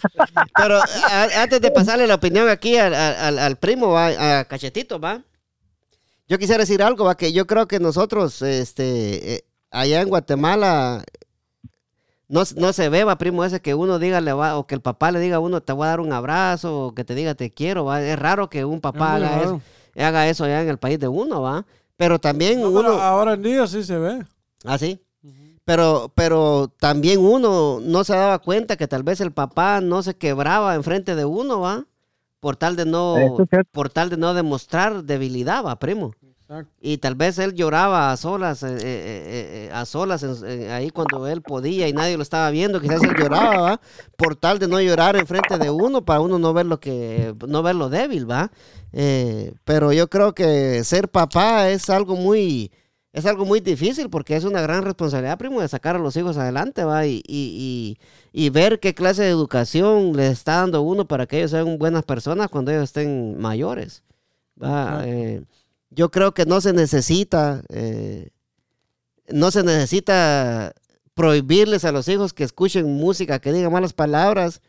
Pero 0.56 0.78
a- 0.80 1.42
antes 1.44 1.62
de 1.62 1.72
pasarle 1.72 2.08
la 2.08 2.16
opinión 2.16 2.50
aquí 2.50 2.78
al, 2.78 2.94
al- 2.94 3.40
al 3.40 3.56
primo, 3.58 3.92
¿va? 3.92 4.40
a 4.40 4.46
Cachetito, 4.46 5.00
¿va? 5.00 5.22
Yo 6.28 6.38
quisiera 6.40 6.62
decir 6.62 6.82
algo, 6.82 7.06
¿va? 7.06 7.16
Que 7.16 7.32
yo 7.34 7.46
creo 7.46 7.68
que 7.68 7.80
nosotros, 7.80 8.42
este, 8.42 9.36
eh, 9.36 9.46
allá 9.72 10.02
en 10.02 10.10
Guatemala, 10.10 11.04
no, 12.28 12.42
no 12.58 12.74
se 12.74 12.90
ve, 12.90 13.04
va, 13.04 13.18
primo, 13.20 13.46
ese 13.46 13.62
que 13.62 13.76
uno 13.76 14.00
diga, 14.00 14.22
le 14.22 14.34
va, 14.34 14.58
o 14.58 14.66
que 14.66 14.74
el 14.74 14.82
papá 14.82 15.12
le 15.12 15.20
diga 15.20 15.36
a 15.36 15.40
uno, 15.40 15.62
te 15.62 15.72
voy 15.74 15.86
a 15.86 15.90
dar 15.90 16.00
un 16.00 16.12
abrazo, 16.14 16.88
o 16.88 16.96
que 16.96 17.04
te 17.04 17.14
diga 17.14 17.36
te 17.36 17.52
quiero, 17.52 17.86
¿va? 17.86 18.02
Es 18.02 18.18
raro 18.18 18.50
que 18.50 18.66
un 18.66 18.82
papá 18.82 19.18
Es 19.18 19.24
haga 19.24 19.42
eso, 19.44 19.62
haga 19.98 20.28
eso 20.30 20.44
allá 20.46 20.62
en 20.64 20.70
el 20.70 20.80
país 20.80 21.00
de 21.00 21.08
uno, 21.08 21.44
¿va? 21.44 21.66
Pero 21.98 22.20
también 22.20 22.62
No, 22.62 22.68
pero 22.74 22.94
uno... 22.94 23.02
ahora 23.02 23.34
en 23.34 23.44
día 23.44 23.68
sí 23.68 23.84
se 23.84 23.98
ve. 23.98 24.26
¿Ah, 24.64 24.78
sí? 24.78 25.02
Pero, 25.64 26.12
pero 26.14 26.72
también 26.80 27.20
uno 27.20 27.80
no 27.82 28.04
se 28.04 28.14
daba 28.14 28.38
cuenta 28.38 28.78
que 28.78 28.88
tal 28.88 29.02
vez 29.02 29.20
el 29.20 29.32
papá 29.32 29.82
no 29.82 30.04
se 30.04 30.16
quebraba 30.16 30.76
enfrente 30.76 31.16
de 31.16 31.26
uno, 31.26 31.60
¿va? 31.60 31.86
Por 32.40 32.56
tal 32.56 32.76
de 32.76 32.86
no, 32.86 33.16
por 33.72 33.90
tal 33.90 34.12
de 34.12 34.18
no 34.18 34.36
demostrar 34.36 35.04
debilidad, 35.04 35.66
¿va, 35.66 35.80
primo? 35.80 36.14
Y 36.80 36.98
tal 37.00 37.16
vez 37.16 37.40
él 37.40 37.56
lloraba 37.56 38.12
a 38.12 38.18
solas, 38.18 38.62
eh, 38.62 38.68
eh, 38.68 38.78
eh, 38.80 39.70
a 39.74 39.84
solas 39.86 40.24
ahí 40.24 40.92
cuando 40.92 41.28
él 41.28 41.42
podía 41.42 41.88
y 41.88 41.94
nadie 41.94 42.18
lo 42.18 42.24
estaba 42.24 42.52
viendo, 42.52 42.80
quizás 42.80 43.02
él 43.02 43.16
lloraba, 43.18 43.62
¿va? 43.62 43.82
Por 44.16 44.36
tal 44.36 44.60
de 44.60 44.68
no 44.68 44.80
llorar 44.80 45.16
enfrente 45.16 45.58
de 45.58 45.72
uno, 45.72 46.06
para 46.06 46.20
uno 46.20 46.38
no 46.38 46.54
ver 46.54 46.68
lo 46.68 46.80
que, 46.80 47.34
no 47.48 47.64
ver 47.64 47.76
lo 47.76 47.90
débil, 47.90 48.30
¿va? 48.30 48.52
Eh, 48.94 49.54
pero 49.64 49.92
yo 49.92 50.08
creo 50.08 50.36
que 50.36 50.84
ser 50.84 51.10
papá 51.10 51.70
es 51.70 51.90
algo 51.90 52.16
muy, 52.16 52.72
es 53.12 53.26
algo 53.26 53.46
muy 53.46 53.60
difícil 53.60 54.12
porque 54.12 54.36
es 54.36 54.44
una 54.44 54.62
gran 54.62 54.84
responsabilidad, 54.84 55.40
primo, 55.40 55.62
de 55.62 55.68
sacar 55.68 55.96
a 55.96 56.00
los 56.00 56.16
hijos 56.16 56.38
adelante, 56.38 56.84
¿va? 56.84 57.08
Y, 57.08 57.24
y, 57.28 57.98
y, 58.32 58.46
y 58.46 58.50
ver 58.52 58.80
qué 58.80 58.94
clase 58.94 59.24
de 59.24 59.30
educación 59.30 60.16
les 60.16 60.34
está 60.34 60.58
dando 60.58 60.84
uno 60.84 61.08
para 61.08 61.26
que 61.26 61.40
ellos 61.40 61.52
sean 61.52 61.80
buenas 61.80 62.04
personas 62.04 62.50
cuando 62.50 62.70
ellos 62.70 62.84
estén 62.84 63.40
mayores, 63.40 64.04
¿va? 64.62 65.04
Yo 65.90 66.12
creo 66.12 66.34
que 66.34 66.46
no 66.46 66.62
se 66.62 66.74
necesita, 66.74 67.64
eh, 67.70 68.30
no 69.30 69.52
se 69.52 69.64
necesita 69.64 70.74
prohibirles 71.14 71.86
a 71.86 71.92
los 71.92 72.08
hijos 72.08 72.34
que 72.34 72.44
escuchen 72.44 72.86
música, 72.86 73.40
que 73.40 73.54
digan 73.54 73.72
malas 73.72 73.94
palabras. 73.94 74.62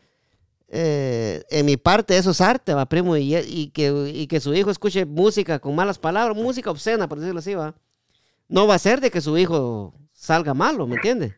Eh, 0.69 1.43
en 1.49 1.65
mi 1.65 1.77
parte 1.77 2.17
eso 2.17 2.31
es 2.31 2.41
arte, 2.41 2.73
va, 2.73 2.85
primo, 2.87 3.15
y, 3.15 3.69
que, 3.73 4.11
y 4.13 4.27
que 4.27 4.39
su 4.39 4.53
hijo 4.53 4.69
escuche 4.69 5.05
música 5.05 5.59
con 5.59 5.75
malas 5.75 5.97
palabras, 5.99 6.35
música 6.35 6.71
obscena, 6.71 7.07
por 7.07 7.19
decirlo 7.19 7.39
así, 7.39 7.53
va. 7.53 7.75
No 8.49 8.67
va 8.67 8.75
a 8.75 8.79
ser 8.79 9.01
de 9.01 9.11
que 9.11 9.21
su 9.21 9.37
hijo 9.37 9.93
salga 10.13 10.53
malo, 10.53 10.87
¿me 10.87 10.95
entiende? 10.95 11.37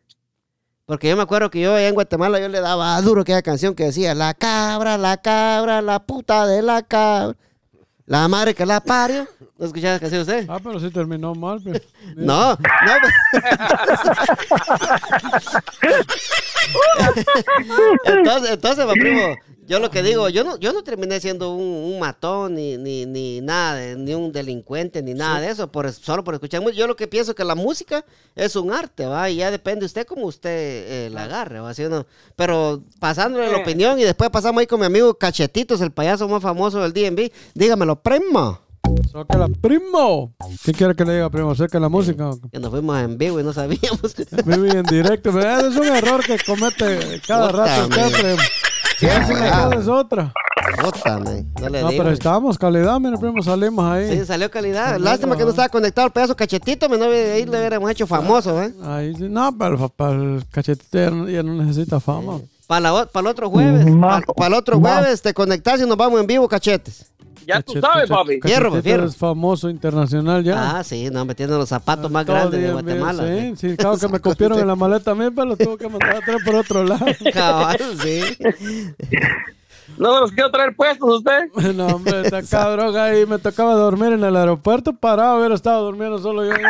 Porque 0.90 1.08
yo 1.08 1.16
me 1.16 1.22
acuerdo 1.22 1.50
que 1.50 1.60
yo 1.60 1.78
en 1.78 1.94
Guatemala 1.94 2.40
yo 2.40 2.48
le 2.48 2.60
daba 2.60 3.00
duro 3.00 3.22
aquella 3.22 3.42
canción 3.42 3.76
que 3.76 3.84
decía, 3.84 4.12
la 4.14 4.34
cabra, 4.34 4.98
la 4.98 5.18
cabra, 5.18 5.82
la 5.82 6.04
puta 6.04 6.48
de 6.48 6.62
la 6.62 6.82
cabra, 6.82 7.36
la 8.10 8.26
madre 8.26 8.56
que 8.56 8.66
la 8.66 8.80
parió. 8.80 9.28
¿No 9.56 9.66
escuchaba 9.66 9.94
la 9.94 10.00
canción 10.00 10.22
usted? 10.22 10.44
Ah, 10.48 10.58
pero 10.60 10.80
sí 10.80 10.90
terminó 10.90 11.32
mal. 11.32 11.60
pues. 11.62 11.80
No, 12.16 12.54
no. 12.54 12.56
entonces, 18.04 18.50
entonces, 18.50 18.88
va, 18.88 18.94
primo, 18.94 19.36
yo 19.70 19.78
lo 19.78 19.90
que 19.90 20.02
digo, 20.02 20.28
yo 20.28 20.44
no, 20.44 20.58
yo 20.58 20.72
no 20.74 20.82
terminé 20.82 21.20
siendo 21.20 21.54
un, 21.54 21.62
un 21.94 21.98
matón, 21.98 22.54
ni, 22.56 22.76
ni, 22.76 23.06
ni 23.06 23.40
nada, 23.40 23.76
de- 23.76 23.96
ni 23.96 24.12
un 24.14 24.32
delincuente, 24.32 25.02
ni 25.02 25.14
nada 25.14 25.40
de 25.40 25.48
eso, 25.48 25.70
por, 25.72 25.90
solo 25.92 26.24
por 26.24 26.34
escuchar 26.34 26.60
música. 26.60 26.78
Yo 26.80 26.86
lo 26.86 26.96
que 26.96 27.06
pienso 27.06 27.34
que 27.34 27.44
la 27.44 27.54
música 27.54 28.04
es 28.34 28.56
un 28.56 28.72
arte, 28.72 29.06
¿va? 29.06 29.30
Y 29.30 29.36
ya 29.36 29.50
depende 29.50 29.86
usted 29.86 30.04
cómo 30.06 30.26
usted 30.26 30.50
eh, 30.50 31.10
la 31.10 31.24
agarre, 31.24 31.60
¿va? 31.60 31.72
¿Sí 31.72 31.84
o 31.84 31.88
no? 31.88 32.04
Pero 32.36 32.82
pasándole 32.98 33.48
la 33.50 33.58
Eh. 33.58 33.62
opinión 33.62 33.98
y 33.98 34.02
después 34.02 34.28
pasamos 34.30 34.60
ahí 34.60 34.66
con 34.66 34.80
mi 34.80 34.86
amigo 34.86 35.14
Cachetitos, 35.14 35.80
el 35.80 35.92
payaso 35.92 36.28
más 36.28 36.42
famoso 36.42 36.80
del 36.82 36.92
DMV. 36.92 37.30
Dígamelo, 37.54 38.02
primo. 38.02 38.58
Primo. 39.60 40.34
¿Qué 40.64 40.72
quiere 40.72 40.94
que 40.94 41.04
le 41.04 41.14
diga, 41.14 41.30
primo? 41.30 41.54
Saca 41.54 41.78
la 41.78 41.88
música. 41.88 42.30
Que 42.50 42.58
nos 42.58 42.70
fuimos 42.70 42.98
en 42.98 43.18
vivo 43.18 43.38
y 43.40 43.44
no 43.44 43.52
sabíamos. 43.52 44.14
Vive 44.44 44.70
en 44.70 44.82
directo. 44.84 45.32
¿verdad? 45.32 45.66
Es 45.68 45.76
un 45.76 45.86
error 45.86 46.24
que 46.24 46.38
comete 46.44 47.20
cada 47.26 47.50
Puta, 47.50 47.64
rato 47.66 47.82
usted, 47.88 47.96
madre. 48.02 48.18
primo. 48.34 48.42
Si 49.00 49.06
hace 49.08 49.32
una 49.32 49.50
cosa 49.64 49.74
es 49.80 49.88
otra. 49.88 50.32
Puta, 50.82 51.18
man, 51.18 51.50
No 51.60 51.68
le 51.70 51.80
No, 51.82 51.88
digo. 51.88 52.02
pero 52.02 52.12
estamos, 52.12 52.58
calidad, 52.58 53.00
mira, 53.00 53.16
primo, 53.18 53.42
salimos 53.42 53.84
ahí. 53.90 54.18
Sí, 54.18 54.26
salió 54.26 54.50
calidad. 54.50 54.96
Sí, 54.96 55.02
Lástima 55.02 55.36
que 55.36 55.44
no 55.44 55.50
estaba 55.50 55.68
conectado 55.70 56.06
el 56.06 56.12
pedazo 56.12 56.36
cachetito, 56.36 56.88
me 56.88 56.98
no 56.98 57.06
ahí 57.06 57.44
le 57.46 57.50
hubiéramos 57.58 57.90
hecho 57.90 58.06
famoso, 58.06 58.62
¿eh? 58.62 58.72
Ahí 58.84 59.14
sí, 59.16 59.26
no, 59.28 59.56
pero 59.56 59.88
para 59.88 60.12
el 60.12 60.44
cachetito 60.50 60.98
ya 60.98 61.10
no, 61.10 61.28
ya 61.28 61.42
no 61.42 61.54
necesita 61.54 61.98
fama. 61.98 62.40
Para 62.66 62.90
el 62.90 63.26
otro 63.26 63.50
jueves, 63.50 63.86
Ma- 63.86 64.20
para 64.36 64.46
el 64.48 64.54
otro 64.54 64.78
jueves 64.78 65.22
te 65.22 65.34
conectas 65.34 65.80
y 65.80 65.86
nos 65.86 65.96
vamos 65.96 66.20
en 66.20 66.26
vivo, 66.26 66.46
cachetes. 66.46 67.10
Ya 67.50 67.62
tú 67.62 67.80
sabes, 67.80 68.08
papi. 68.08 68.40
Fierro, 68.40 68.80
fierro. 68.82 69.06
es 69.06 69.16
famoso 69.16 69.68
internacional 69.68 70.42
ya. 70.44 70.78
Ah, 70.78 70.84
sí, 70.84 71.08
no, 71.10 71.24
metiendo 71.24 71.58
los 71.58 71.68
zapatos 71.68 72.10
más 72.10 72.24
Todo 72.26 72.36
grandes 72.36 72.62
de 72.62 72.70
Guatemala. 72.72 73.24
bien, 73.24 73.36
¿eh? 73.38 73.52
Sí, 73.56 73.70
sí, 73.70 73.76
claro 73.76 73.98
que 73.98 74.08
me 74.08 74.20
copiaron 74.20 74.58
en 74.58 74.66
la 74.66 74.76
maleta 74.76 75.10
a 75.10 75.14
mí, 75.14 75.26
pero 75.34 75.46
lo 75.48 75.56
tuve 75.56 75.76
que 75.78 75.88
mandar 75.88 76.16
a 76.16 76.20
traer 76.20 76.40
por 76.44 76.54
otro 76.54 76.84
lado. 76.84 77.06
Cabal, 77.32 77.78
sí. 78.02 78.22
No 79.98 80.14
se 80.14 80.20
los 80.20 80.32
quiero 80.32 80.50
traer 80.50 80.74
puestos 80.76 81.18
usted. 81.18 81.48
No, 81.74 81.86
hombre, 81.88 82.22
está 82.22 82.42
cabrón 82.42 82.96
ahí. 82.96 83.26
Me 83.26 83.38
tocaba 83.38 83.74
dormir 83.74 84.12
en 84.12 84.24
el 84.24 84.36
aeropuerto 84.36 84.92
parado, 84.92 85.38
hubiera 85.38 85.54
estado 85.54 85.84
durmiendo 85.84 86.18
solo 86.18 86.44
yo 86.44 86.52
ahí. 86.52 86.62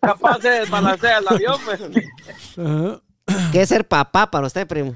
Capaz 0.00 0.38
de 0.38 0.50
desbalancear 0.50 1.22
el 1.22 1.28
avión, 1.28 1.56
pues. 1.64 1.80
Ajá. 2.58 3.00
¿Qué 3.52 3.62
es 3.62 3.68
ser 3.68 3.86
papá 3.86 4.30
para 4.30 4.46
usted, 4.46 4.66
primo? 4.66 4.94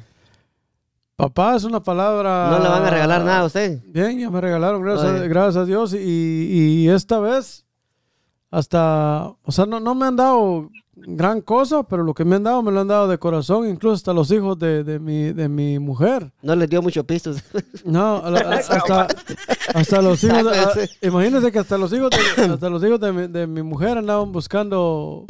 Papá 1.20 1.56
es 1.56 1.64
una 1.64 1.82
palabra. 1.82 2.48
No 2.50 2.58
le 2.60 2.68
van 2.68 2.84
a 2.84 2.90
regalar 2.90 3.24
nada 3.24 3.40
a 3.40 3.44
usted. 3.44 3.82
Bien, 3.86 4.18
ya 4.18 4.30
me 4.30 4.40
regalaron, 4.40 4.80
gracias, 4.82 5.10
a, 5.10 5.14
Oye. 5.16 5.28
gracias 5.28 5.56
a 5.56 5.64
Dios. 5.66 5.92
Y, 5.94 5.98
y 5.98 6.88
esta 6.88 7.18
vez, 7.20 7.64
hasta. 8.50 9.32
O 9.44 9.52
sea, 9.52 9.66
no, 9.66 9.80
no 9.80 9.94
me 9.94 10.06
han 10.06 10.16
dado 10.16 10.70
gran 10.94 11.40
cosa, 11.40 11.82
pero 11.82 12.02
lo 12.04 12.12
que 12.14 12.24
me 12.24 12.36
han 12.36 12.42
dado, 12.42 12.62
me 12.62 12.70
lo 12.72 12.80
han 12.80 12.88
dado 12.88 13.08
de 13.08 13.18
corazón, 13.18 13.68
incluso 13.68 13.94
hasta 13.94 14.12
los 14.12 14.30
hijos 14.30 14.58
de, 14.58 14.84
de 14.84 14.98
mi, 14.98 15.32
de 15.32 15.48
mi 15.48 15.78
mujer. 15.78 16.30
No 16.42 16.54
les 16.56 16.68
dio 16.68 16.82
mucho 16.82 17.04
pistos. 17.04 17.42
No, 17.84 18.16
hasta, 18.16 19.06
hasta 19.74 20.02
los 20.02 20.22
hijos. 20.24 20.46
a- 20.46 21.06
imagínense 21.06 21.50
que 21.50 21.58
hasta 21.58 21.78
los 21.78 21.92
hijos, 21.92 22.10
de, 22.10 22.44
hasta 22.44 22.68
los 22.68 22.82
hijos 22.84 23.00
de, 23.00 23.12
mi, 23.12 23.26
de 23.28 23.46
mi 23.46 23.62
mujer 23.62 23.96
andaban 23.98 24.30
buscando 24.32 25.24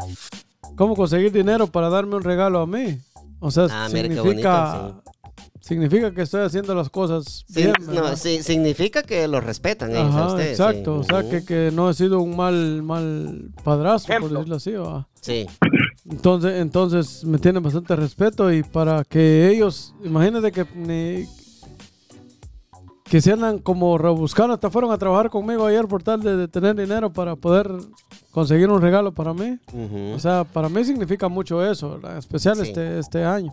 cómo 0.76 0.96
conseguir 0.96 1.30
dinero 1.30 1.66
para 1.68 1.88
darme 1.88 2.16
un 2.16 2.22
regalo 2.24 2.60
a 2.60 2.66
mí. 2.66 2.98
O 3.38 3.50
sea, 3.52 3.66
Ah, 3.70 3.88
significa, 3.88 4.22
bonito, 4.22 5.02
significa 5.60 6.12
que 6.12 6.22
estoy 6.22 6.42
haciendo 6.42 6.74
las 6.74 6.88
cosas 6.90 7.44
Sí, 7.48 7.62
bien. 7.62 7.74
no, 7.88 8.16
sí, 8.16 8.42
significa 8.42 9.02
que 9.02 9.28
lo 9.28 9.40
respetan 9.40 9.90
ellos 9.90 10.14
a 10.14 10.18
Ajá, 10.24 10.26
usted. 10.28 10.50
exacto. 10.50 11.02
sí. 11.02 11.12
O 11.12 11.20
sea, 11.20 11.30
que, 11.30 11.44
que 11.44 11.70
no 11.72 11.88
he 11.90 11.94
sido 11.94 12.20
un 12.20 12.36
mal, 12.36 12.82
mal 12.82 13.50
padrastro, 13.62 14.18
por 14.20 14.30
decirlo 14.30 14.56
así. 14.56 14.72
¿va? 14.72 15.06
Sí, 15.20 15.46
Entonces, 16.10 16.60
entonces 16.60 17.24
me 17.24 17.38
tienen 17.38 17.62
bastante 17.62 17.94
respeto 17.94 18.52
y 18.52 18.62
para 18.62 19.04
que 19.04 19.48
ellos, 19.50 19.94
imagínate 20.04 20.50
que 20.50 20.66
ni- 20.74 21.28
que 23.04 23.20
se 23.20 23.32
andan 23.32 23.58
como 23.58 23.98
rebuscando, 23.98 24.54
hasta 24.54 24.70
fueron 24.70 24.92
a 24.92 24.98
trabajar 24.98 25.30
conmigo 25.30 25.66
ayer 25.66 25.86
por 25.88 26.00
tal 26.02 26.22
de, 26.22 26.36
de 26.36 26.46
tener 26.46 26.76
dinero 26.76 27.12
para 27.12 27.34
poder 27.34 27.68
conseguir 28.30 28.70
un 28.70 28.80
regalo 28.80 29.12
para 29.12 29.34
mí. 29.34 29.58
O 30.14 30.18
sea, 30.20 30.44
para 30.44 30.68
mí 30.68 30.84
significa 30.84 31.28
mucho 31.28 31.64
eso, 31.68 31.90
¿verdad? 31.98 32.18
especial 32.18 32.54
Sí. 32.56 32.62
este, 32.62 32.98
este 33.00 33.24
año. 33.24 33.52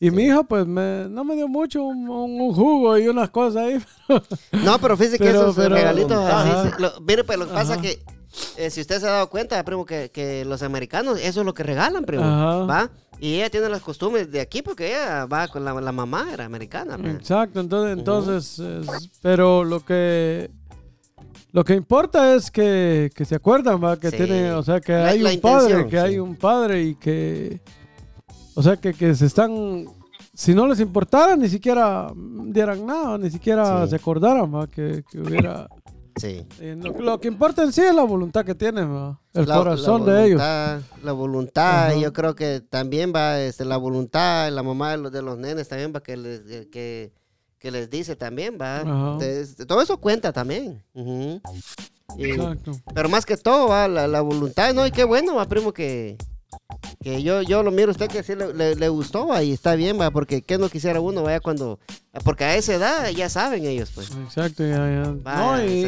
Y 0.00 0.10
mi 0.12 0.24
hija, 0.24 0.44
pues, 0.44 0.64
me, 0.66 1.06
no 1.10 1.24
me 1.24 1.34
dio 1.34 1.48
mucho, 1.48 1.82
un, 1.82 2.06
jugo 2.54 2.96
y 2.98 3.08
unas 3.08 3.30
cosas 3.30 3.64
ahí. 3.64 3.78
No, 4.64 4.78
pero 4.78 4.96
fíjese 4.96 5.18
que 5.18 5.24
Pero- 5.24 5.40
esos 5.42 5.56
pero- 5.56 5.74
regalitos 5.74 6.12
así, 6.24 6.70
lo- 6.78 7.00
mire, 7.00 7.24
pues 7.24 7.38
lo 7.38 7.46
que 7.48 7.52
pasa 7.54 7.80
que 7.80 8.00
eh, 8.56 8.70
si 8.70 8.80
usted 8.80 9.00
se 9.00 9.06
ha 9.06 9.10
dado 9.10 9.28
cuenta, 9.30 9.62
primo, 9.64 9.84
que, 9.84 10.10
que 10.10 10.44
los 10.44 10.62
americanos, 10.62 11.18
eso 11.20 11.40
es 11.40 11.46
lo 11.46 11.52
que 11.54 11.62
regalan, 11.64 12.04
primo, 12.04 12.22
Ajá. 12.24 12.58
¿va? 12.64 12.90
Y 13.18 13.34
ella 13.34 13.50
tiene 13.50 13.68
las 13.68 13.82
costumbres 13.82 14.30
de 14.30 14.40
aquí 14.40 14.62
porque 14.62 14.88
ella 14.88 15.26
va 15.26 15.48
con 15.48 15.64
la, 15.64 15.72
la 15.80 15.90
mamá, 15.92 16.28
era 16.32 16.44
americana, 16.44 16.96
pues. 16.96 17.14
Exacto, 17.16 17.58
entonces, 17.58 17.98
entonces 17.98 18.58
es- 18.60 19.10
pero 19.20 19.64
lo 19.64 19.80
que 19.84 20.50
lo 21.52 21.64
que 21.64 21.74
importa 21.74 22.34
es 22.36 22.50
que, 22.50 23.10
que 23.14 23.24
se 23.24 23.34
acuerdan, 23.34 23.82
¿va? 23.82 23.98
que 23.98 24.10
Sí. 24.10 24.16
tiene, 24.18 24.52
o 24.52 24.62
sea, 24.62 24.80
que 24.80 24.92
La- 24.92 25.08
hay 25.08 25.22
un 25.24 25.40
padre, 25.40 25.84
que 25.86 25.90
sí. 25.90 25.96
hay 25.96 26.18
un 26.18 26.36
padre 26.36 26.82
y 26.84 26.94
que, 26.94 27.60
o 28.58 28.62
sea, 28.62 28.76
que, 28.76 28.92
que 28.94 29.14
se 29.14 29.26
están, 29.26 29.86
si 30.34 30.54
no 30.54 30.66
les 30.66 30.80
importara, 30.80 31.36
ni 31.36 31.48
siquiera 31.48 32.12
dieran 32.46 32.84
nada, 32.86 33.16
ni 33.18 33.30
siquiera 33.30 33.84
Sí. 33.84 33.90
se 33.90 33.96
acordaran, 33.96 34.52
¿va? 34.54 34.66
Que, 34.66 35.04
que 35.10 35.20
hubiera, 35.20 35.68
Sí. 36.16 36.44
eh, 36.60 36.76
lo, 36.82 36.92
lo 37.00 37.20
que 37.20 37.28
importa 37.28 37.62
en 37.62 37.72
sí 37.72 37.80
es 37.82 37.94
la 37.94 38.02
voluntad 38.02 38.44
que 38.44 38.54
tienen, 38.56 38.92
¿va? 38.92 39.20
el 39.34 39.46
La- 39.46 39.56
corazón 39.56 40.04
la 40.04 40.12
de 40.14 40.26
ellos. 40.26 40.40
La 41.04 41.12
voluntad, 41.12 41.86
Ajá. 41.90 41.94
yo 41.96 42.12
creo 42.12 42.34
que 42.34 42.60
también 42.60 43.12
va 43.14 43.40
este, 43.40 43.64
la 43.64 43.76
voluntad, 43.76 44.50
la 44.50 44.64
mamá 44.64 44.90
de 44.92 44.96
los, 44.98 45.12
de 45.12 45.22
los 45.22 45.38
nenes 45.38 45.68
también 45.68 45.92
va 45.94 46.00
que 46.02 46.16
les, 46.16 46.40
eh, 46.50 46.68
que, 46.72 47.12
que 47.60 47.70
les 47.70 47.88
dice 47.88 48.16
también, 48.16 48.58
va. 48.60 48.82
Todo 49.68 49.80
eso 49.82 49.98
cuenta 49.98 50.32
también. 50.32 50.82
Y- 50.94 52.30
Exacto. 52.30 52.72
pero 52.94 53.08
más 53.08 53.24
que 53.24 53.36
todo, 53.36 53.68
va, 53.68 53.86
la, 53.86 54.08
la 54.08 54.20
voluntad, 54.22 54.74
¿no? 54.74 54.84
Y 54.86 54.90
qué 54.90 55.04
bueno, 55.04 55.36
va, 55.36 55.44
primo, 55.46 55.72
que, 55.72 56.16
que 57.02 57.22
yo, 57.22 57.42
yo 57.42 57.62
lo 57.62 57.70
miro 57.70 57.88
a 57.88 57.92
usted 57.92 58.08
que 58.08 58.22
sí 58.22 58.34
le, 58.34 58.52
le- 58.52 58.74
le 58.74 58.88
gustó, 58.88 59.28
y 59.42 59.52
está 59.52 59.74
bien, 59.74 59.98
va, 60.00 60.10
porque 60.10 60.42
qué 60.42 60.58
no 60.58 60.68
quisiera 60.68 61.00
uno, 61.00 61.22
vaya, 61.22 61.40
cuando... 61.40 61.78
Porque 62.24 62.44
a 62.44 62.56
esa 62.56 62.74
edad 62.74 63.08
ya 63.10 63.28
saben 63.28 63.64
ellos, 63.64 63.90
pues. 63.94 64.10
Exacto, 64.10 64.64
ya, 64.64 64.76
ya. 64.76 65.14
Vaya, 65.22 65.56
no, 65.56 65.64
y, 65.64 65.82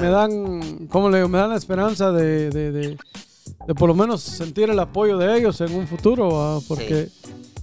me 0.00 0.08
dan, 0.10 0.86
¿cómo 0.88 1.08
le 1.08 1.18
digo? 1.18 1.28
Me 1.28 1.38
dan 1.38 1.50
la 1.50 1.56
esperanza 1.56 2.12
de, 2.12 2.50
de, 2.50 2.72
de- 2.72 2.98
de 3.66 3.74
por 3.74 3.88
lo 3.88 3.94
menos 3.94 4.22
sentir 4.22 4.68
el 4.70 4.78
apoyo 4.78 5.16
de 5.18 5.38
ellos 5.38 5.60
en 5.60 5.72
un 5.74 5.86
futuro, 5.86 6.28
¿va? 6.34 6.60
porque 6.66 7.08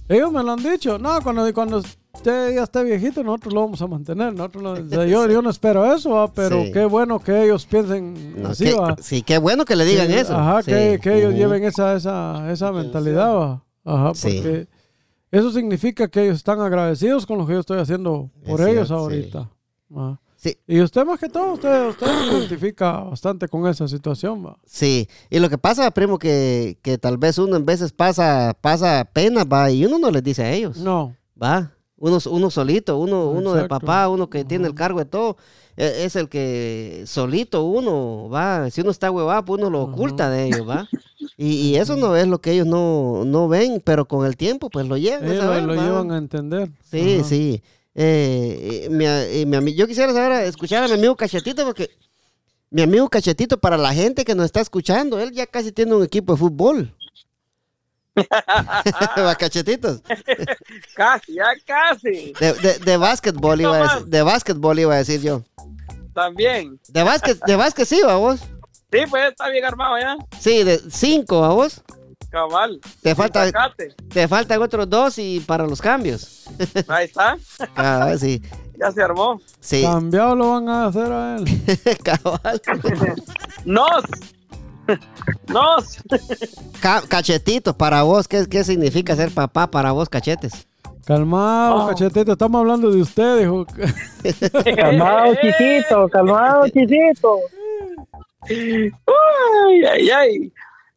ellos 0.08 0.32
me 0.32 0.42
lo 0.42 0.52
han 0.52 0.62
dicho. 0.62 0.98
No, 0.98 1.20
cuando, 1.22 1.52
cuando 1.54 1.78
usted 1.78 2.54
ya 2.54 2.62
esté 2.64 2.84
viejito, 2.84 3.22
nosotros 3.24 3.54
lo 3.54 3.60
vamos 3.62 3.80
a 3.82 3.86
mantener. 3.86 4.32
Nosotros 4.34 4.62
lo- 4.62 4.72
o 4.72 4.88
sea, 4.88 5.04
yo, 5.06 5.26
yo 5.30 5.42
no 5.42 5.50
espero 5.50 5.92
eso, 5.94 6.10
¿va? 6.10 6.28
pero 6.32 6.62
Sí. 6.64 6.72
qué 6.72 6.84
bueno 6.84 7.18
que 7.20 7.44
ellos 7.44 7.64
piensen 7.66 8.40
No, 8.42 8.48
así, 8.50 8.64
que- 8.66 8.74
¿va? 8.74 8.96
sí, 9.00 9.22
qué 9.22 9.38
bueno 9.38 9.64
que 9.64 9.76
le 9.76 9.84
digan 9.84 10.06
Sí, 10.08 10.14
eso. 10.14 10.34
Ajá, 10.36 10.62
sí, 10.62 10.70
que, 10.70 10.98
que 11.02 11.18
ellos 11.18 11.34
lleven 11.34 11.64
esa, 11.64 11.94
esa, 11.94 12.50
esa 12.52 12.72
mentalidad, 12.72 13.34
¿va? 13.34 13.64
Ajá, 13.84 14.12
porque 14.12 14.66
eso 15.30 15.50
significa 15.52 16.08
que 16.08 16.24
ellos 16.24 16.36
están 16.36 16.60
agradecidos 16.60 17.26
con 17.26 17.38
lo 17.38 17.46
que 17.46 17.54
yo 17.54 17.60
estoy 17.60 17.78
haciendo 17.80 18.30
por 18.46 18.60
Es 18.60 18.66
ellos 18.68 18.88
cierto, 18.88 19.02
ahorita. 19.04 19.50
Ajá. 19.94 20.20
Sí. 20.44 20.58
Y 20.66 20.82
usted 20.82 21.06
más 21.06 21.18
que 21.18 21.30
todo, 21.30 21.54
usted, 21.54 21.88
usted 21.88 22.06
se 22.06 22.36
identifica 22.36 22.92
bastante 23.00 23.48
con 23.48 23.66
esa 23.66 23.88
situación, 23.88 24.44
¿va? 24.44 24.58
Sí, 24.66 25.08
y 25.30 25.38
lo 25.38 25.48
que 25.48 25.56
pasa, 25.56 25.90
primo, 25.90 26.18
que, 26.18 26.76
que 26.82 26.98
tal 26.98 27.16
vez 27.16 27.38
uno 27.38 27.56
en 27.56 27.64
veces 27.64 27.92
pasa, 27.92 28.54
pasa 28.60 29.08
pena, 29.10 29.44
va, 29.44 29.70
y 29.70 29.86
uno 29.86 29.98
no 29.98 30.10
les 30.10 30.22
dice 30.22 30.42
a 30.44 30.52
ellos, 30.52 30.76
No, 30.76 31.16
va. 31.42 31.70
Uno, 31.96 32.18
uno 32.30 32.50
solito, 32.50 32.98
uno, 32.98 33.30
uno 33.30 33.54
de 33.54 33.66
papá, 33.68 34.08
uno 34.10 34.28
que 34.28 34.44
tiene 34.44 34.66
el 34.66 34.74
cargo 34.74 34.98
de 34.98 35.06
todo, 35.06 35.38
e- 35.78 36.04
es 36.04 36.14
el 36.16 36.28
que 36.28 37.04
solito 37.06 37.64
uno, 37.64 38.28
va. 38.28 38.68
Si 38.70 38.82
uno 38.82 38.90
está 38.90 39.10
huevado, 39.10 39.42
pues 39.46 39.60
uno 39.62 39.70
lo 39.70 39.84
Ajá. 39.84 39.92
oculta 39.92 40.28
de 40.28 40.44
ellos, 40.46 40.68
va. 40.68 40.86
Y, 41.38 41.46
y 41.70 41.76
eso 41.76 41.96
no 41.96 42.14
es 42.14 42.28
lo 42.28 42.40
que 42.40 42.52
ellos 42.52 42.66
no, 42.66 43.24
no 43.24 43.48
ven, 43.48 43.82
pero 43.84 44.06
con 44.06 44.24
el 44.26 44.36
tiempo, 44.36 44.68
pues 44.70 44.86
lo 44.86 44.96
llevan 44.98 45.24
a 45.28 45.36
saber, 45.36 45.62
lo 45.64 45.74
va. 45.74 45.82
llevan 45.82 46.12
a 46.12 46.18
entender. 46.18 46.70
Sí, 46.88 47.16
Ajá. 47.20 47.24
sí. 47.28 47.62
Eh, 47.94 48.88
mi, 48.90 49.60
mi 49.60 49.74
yo 49.74 49.86
quisiera 49.86 50.12
saber, 50.12 50.44
escuchar 50.44 50.82
a 50.82 50.88
mi 50.88 50.94
amigo 50.94 51.16
Cachetito, 51.16 51.64
porque 51.64 51.90
mi 52.70 52.82
amigo 52.82 53.08
Cachetito, 53.08 53.58
para 53.58 53.76
la 53.76 53.94
gente 53.94 54.24
que 54.24 54.34
nos 54.34 54.46
está 54.46 54.60
escuchando, 54.60 55.20
él 55.20 55.32
ya 55.32 55.46
casi 55.46 55.70
tiene 55.70 55.94
un 55.94 56.02
equipo 56.02 56.32
de 56.32 56.38
fútbol. 56.38 56.94
Cachetitos. 59.38 60.02
Casi, 60.94 61.34
ya 61.34 61.46
casi. 61.66 62.32
De, 62.38 62.52
de, 62.52 62.78
de 62.78 62.96
básquetbol 62.96 63.60
iba 63.60 63.76
a 63.76 63.82
decir, 63.82 64.06
de 64.06 64.22
básquetbol 64.22 64.78
iba 64.78 64.94
a 64.94 64.98
decir 64.98 65.20
yo. 65.20 65.42
También. 66.14 66.78
De 66.88 67.02
básquet, 67.02 67.40
de 67.44 67.56
básquet 67.56 67.86
sí, 67.86 68.00
va 68.06 68.14
vos. 68.16 68.40
Sí, 68.92 69.00
pues 69.10 69.30
está 69.30 69.48
bien 69.48 69.64
armado 69.64 69.98
ya. 69.98 70.16
Sí, 70.38 70.62
de 70.62 70.78
cinco 70.90 71.44
a 71.44 71.48
vos. 71.48 71.82
Cabal. 72.34 72.80
Te 73.00 73.14
falta, 73.14 73.46
Sacate. 73.46 73.94
te 74.12 74.26
faltan 74.26 74.60
otros 74.60 74.90
dos 74.90 75.18
y 75.18 75.38
para 75.38 75.64
los 75.68 75.80
cambios. 75.80 76.42
Ahí 76.88 77.04
está. 77.04 77.38
Ah, 77.76 78.12
sí, 78.18 78.42
Ya 78.76 78.90
se 78.90 79.02
armó. 79.04 79.40
sí, 79.60 79.82
Cambiado 79.82 80.34
lo 80.34 80.50
van 80.50 80.68
a 80.68 80.86
hacer 80.86 81.12
a 81.12 81.36
él. 81.36 81.44
cabal. 82.02 82.60
Nos. 83.64 84.04
Nos. 85.46 85.98
Ca- 86.80 87.02
cachetitos, 87.08 87.76
para 87.76 88.02
vos, 88.02 88.26
¿qué, 88.26 88.46
¿qué 88.48 88.64
significa 88.64 89.14
ser 89.14 89.30
papá 89.32 89.70
para 89.70 89.92
vos, 89.92 90.08
cachetes? 90.08 90.66
Calmado, 91.06 91.84
Oh. 91.84 91.88
cachetito, 91.88 92.32
estamos 92.32 92.58
hablando 92.60 92.90
de 92.90 93.00
usted, 93.00 93.38
dijo. 93.42 93.64
Calmado, 94.74 95.34
chiquito, 95.36 96.08
calmado, 96.08 96.66
chiquito. 96.66 97.38
Ay, 98.48 99.84
ay, 99.88 100.10
ay. 100.10 100.52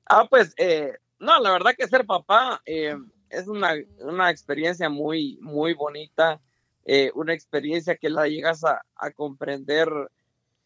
Ah, 0.09 0.25
pues, 0.29 0.53
eh, 0.57 0.93
no, 1.19 1.39
la 1.39 1.51
verdad 1.51 1.75
que 1.77 1.87
ser 1.87 2.05
papá 2.05 2.61
eh, 2.65 2.97
es 3.29 3.47
una, 3.47 3.73
una 3.99 4.29
experiencia 4.29 4.89
muy, 4.89 5.37
muy 5.41 5.73
bonita, 5.73 6.39
eh, 6.85 7.11
una 7.15 7.33
experiencia 7.33 7.97
que 7.97 8.09
la 8.09 8.27
llegas 8.27 8.63
a, 8.63 8.81
a 8.95 9.11
comprender 9.11 9.89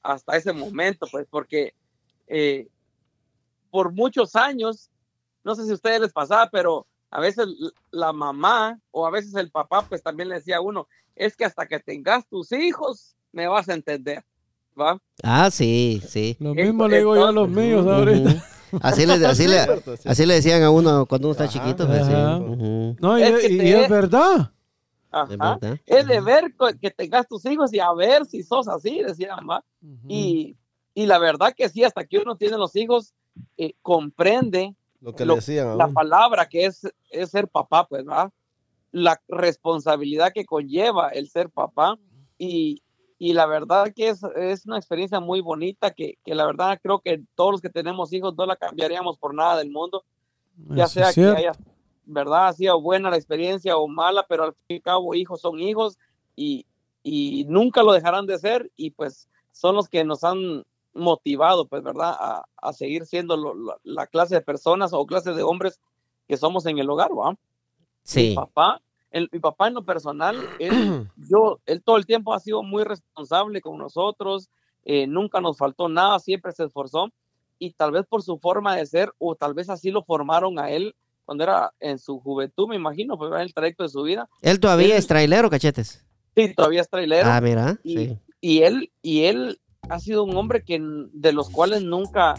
hasta 0.04 0.38
ese 0.38 0.54
momento, 0.54 1.08
pues, 1.12 1.28
porque 1.30 1.74
eh, 2.28 2.68
por 3.70 3.92
muchos 3.94 4.36
años, 4.36 4.90
no 5.44 5.56
sé 5.56 5.66
si 5.66 5.72
a 5.72 5.76
ustedes 5.76 6.02
les 6.02 6.14
pasaba, 6.14 6.50
pero 6.52 6.86
a 7.10 7.20
veces 7.20 7.48
la 7.92 8.14
mamá 8.14 8.80
o 8.92 9.06
a 9.06 9.12
veces 9.12 9.34
el 9.36 9.52
papá, 9.52 9.86
pues 9.88 10.02
también 10.04 10.30
le 10.30 10.36
decía 10.36 10.58
a 10.58 10.62
uno, 10.62 10.88
es 11.16 11.36
que 11.36 11.46
hasta 11.46 11.68
que 11.68 11.80
tengas 11.80 12.28
tus 12.28 12.52
hijos 12.52 13.16
me 13.32 13.48
vas 13.48 13.70
a 13.70 13.74
entender, 13.74 14.24
¿va? 14.80 14.98
Ah, 15.24 15.50
sí, 15.52 16.02
sí. 16.08 16.36
Lo 16.40 16.54
mismo 16.54 16.88
le 16.88 17.00
digo 17.00 17.16
yo 17.16 17.28
a 17.28 17.32
los 17.32 17.50
míos 17.50 17.86
ahorita. 17.86 18.46
Así 18.82 19.06
le, 19.06 19.14
así, 19.26 19.48
le, 19.48 19.60
así 20.06 20.26
le 20.26 20.34
decían 20.36 20.64
a 20.64 20.70
uno 20.70 21.06
cuando 21.06 21.28
uno 21.28 21.32
está 21.34 21.44
Ajá. 21.46 21.54
chiquito. 21.54 21.88
pues, 21.88 22.06
sí. 22.06 22.14
No, 23.02 23.20
y, 23.20 23.24
Es 23.24 23.40
que 23.42 23.54
y- 23.54 23.58
te- 23.58 23.68
y 23.68 23.72
es 23.74 23.90
verdad. 23.90 24.52
Ajá. 25.12 25.60
Es 25.86 26.08
de 26.08 26.22
ver 26.22 26.54
que 26.82 26.90
tengas 26.92 27.28
tus 27.28 27.44
hijos 27.46 27.74
y 27.74 27.80
a 27.80 27.92
ver 27.94 28.26
si 28.26 28.44
sos 28.44 28.68
así, 28.70 29.02
decía 29.04 29.36
mamá. 29.36 29.64
Y, 30.08 30.56
y 30.94 31.06
la 31.06 31.18
verdad 31.20 31.54
que 31.56 31.68
sí, 31.70 31.84
hasta 31.84 32.06
que 32.06 32.20
uno 32.20 32.36
tiene 32.38 32.58
los 32.58 32.76
hijos, 32.76 33.14
eh, 33.58 33.74
comprende 33.82 34.74
Lo 35.02 35.14
que 35.16 35.26
lo- 35.26 35.34
le 35.34 35.40
decían 35.40 35.78
la 35.78 35.88
palabra 35.90 36.48
que 36.48 36.66
es, 36.66 36.88
es 37.10 37.30
ser 37.30 37.48
papá, 37.50 37.86
pues, 37.88 38.06
¿verdad? 38.06 38.30
La 38.94 39.22
responsabilidad 39.28 40.32
que 40.34 40.46
conlleva 40.46 41.10
el 41.10 41.30
ser 41.30 41.50
papá 41.50 41.98
y, 42.38 42.82
y 43.24 43.34
la 43.34 43.46
verdad 43.46 43.94
que 43.96 44.10
es, 44.10 44.24
es 44.36 44.66
una 44.66 44.78
experiencia 44.78 45.20
muy 45.20 45.42
bonita 45.42 45.92
que, 45.92 46.18
que 46.26 46.34
la 46.34 46.44
verdad 46.48 46.80
creo 46.82 47.02
que 47.02 47.22
todos 47.36 47.52
los 47.52 47.62
que 47.62 47.70
tenemos 47.70 48.12
hijos 48.14 48.34
no 48.36 48.48
la 48.48 48.56
cambiaríamos 48.56 49.20
por 49.20 49.36
nada 49.36 49.58
del 49.58 49.70
mundo, 49.70 50.04
ya 50.70 50.86
Eso 50.86 50.94
sea 50.96 51.08
que 51.10 51.14
cierto. 51.14 51.38
haya, 51.38 51.52
¿verdad? 52.06 52.48
Ha 52.48 52.54
sido 52.54 52.82
buena 52.82 53.12
la 53.12 53.18
experiencia 53.18 53.78
o 53.78 53.88
mala, 53.88 54.26
pero 54.28 54.46
al 54.46 54.54
fin 54.54 54.62
y 54.70 54.76
al 54.78 54.82
cabo 54.82 55.14
hijos 55.14 55.40
son 55.40 55.60
hijos 55.60 56.00
y, 56.36 56.66
y 57.04 57.46
nunca 57.48 57.84
lo 57.84 57.94
dejarán 57.94 58.26
de 58.26 58.40
ser 58.40 58.72
y 58.76 58.90
pues 58.90 59.28
son 59.52 59.76
los 59.76 59.88
que 59.88 60.04
nos 60.04 60.24
han 60.24 60.64
motivado, 60.96 61.68
pues, 61.68 61.84
¿verdad? 61.84 62.16
A, 62.20 62.46
a 62.58 62.74
seguir 62.74 63.06
siendo 63.06 63.38
lo- 63.38 63.54
lo- 63.54 63.80
la 63.84 64.08
clase 64.08 64.34
de 64.34 64.42
personas 64.42 64.94
o 64.94 65.06
clase 65.06 65.32
de 65.34 65.44
hombres 65.44 65.80
que 66.28 66.38
somos 66.38 66.66
en 66.66 66.80
el 66.80 66.90
hogar, 66.90 67.12
¿va? 67.12 67.32
Mi 67.34 67.38
Sí. 68.04 68.34
papá, 68.36 68.82
el- 69.12 69.30
mi 69.32 69.40
papá 69.40 69.68
en 69.68 69.76
lo 69.76 69.84
personal, 69.84 70.36
él, 70.60 71.08
yo, 71.18 71.60
él 71.66 71.82
todo 71.84 71.98
el 71.98 72.06
tiempo 72.06 72.34
ha 72.34 72.40
sido 72.40 72.64
muy 72.64 72.84
responsable 72.84 73.62
con 73.62 73.78
nosotros, 73.78 74.50
eh, 74.84 75.06
nunca 75.08 75.40
nos 75.42 75.58
faltó 75.58 75.88
nada, 75.90 76.18
siempre 76.20 76.52
se 76.54 76.64
esforzó 76.66 77.10
y 77.60 77.72
tal 77.74 77.92
vez 77.92 78.06
por 78.08 78.24
su 78.24 78.40
forma 78.40 78.76
de 78.76 78.86
ser 78.88 79.12
o 79.20 79.36
tal 79.36 79.54
vez 79.54 79.70
así 79.70 79.92
lo 79.92 80.04
formaron 80.04 80.58
a 80.58 80.72
él 80.72 80.96
cuando 81.26 81.44
era 81.44 81.72
en 81.80 82.00
su 82.00 82.20
juventud, 82.20 82.68
me 82.68 82.76
imagino, 82.76 83.18
pues 83.18 83.32
en 83.32 83.42
el 83.42 83.54
trayecto 83.54 83.84
de 83.84 83.90
su 83.90 84.02
vida. 84.04 84.28
Él 84.42 84.60
todavía 84.60 84.88
Él- 84.88 84.92
es 85.00 85.08
trailero, 85.08 85.50
cachetes. 85.50 86.04
Sí, 86.36 86.54
todavía 86.56 86.82
es 86.82 86.90
trailero. 86.90 87.30
Ah, 87.30 87.40
mira. 87.42 87.78
y, 87.84 87.98
Sí. 87.98 88.18
y 88.42 88.62
él 88.64 88.92
y 89.04 89.26
él 89.26 89.60
ha 89.90 90.00
sido 90.00 90.24
un 90.24 90.36
hombre 90.36 90.64
que 90.64 90.80
de 90.82 91.32
los 91.34 91.50
cuales 91.50 91.84
nunca 91.84 92.34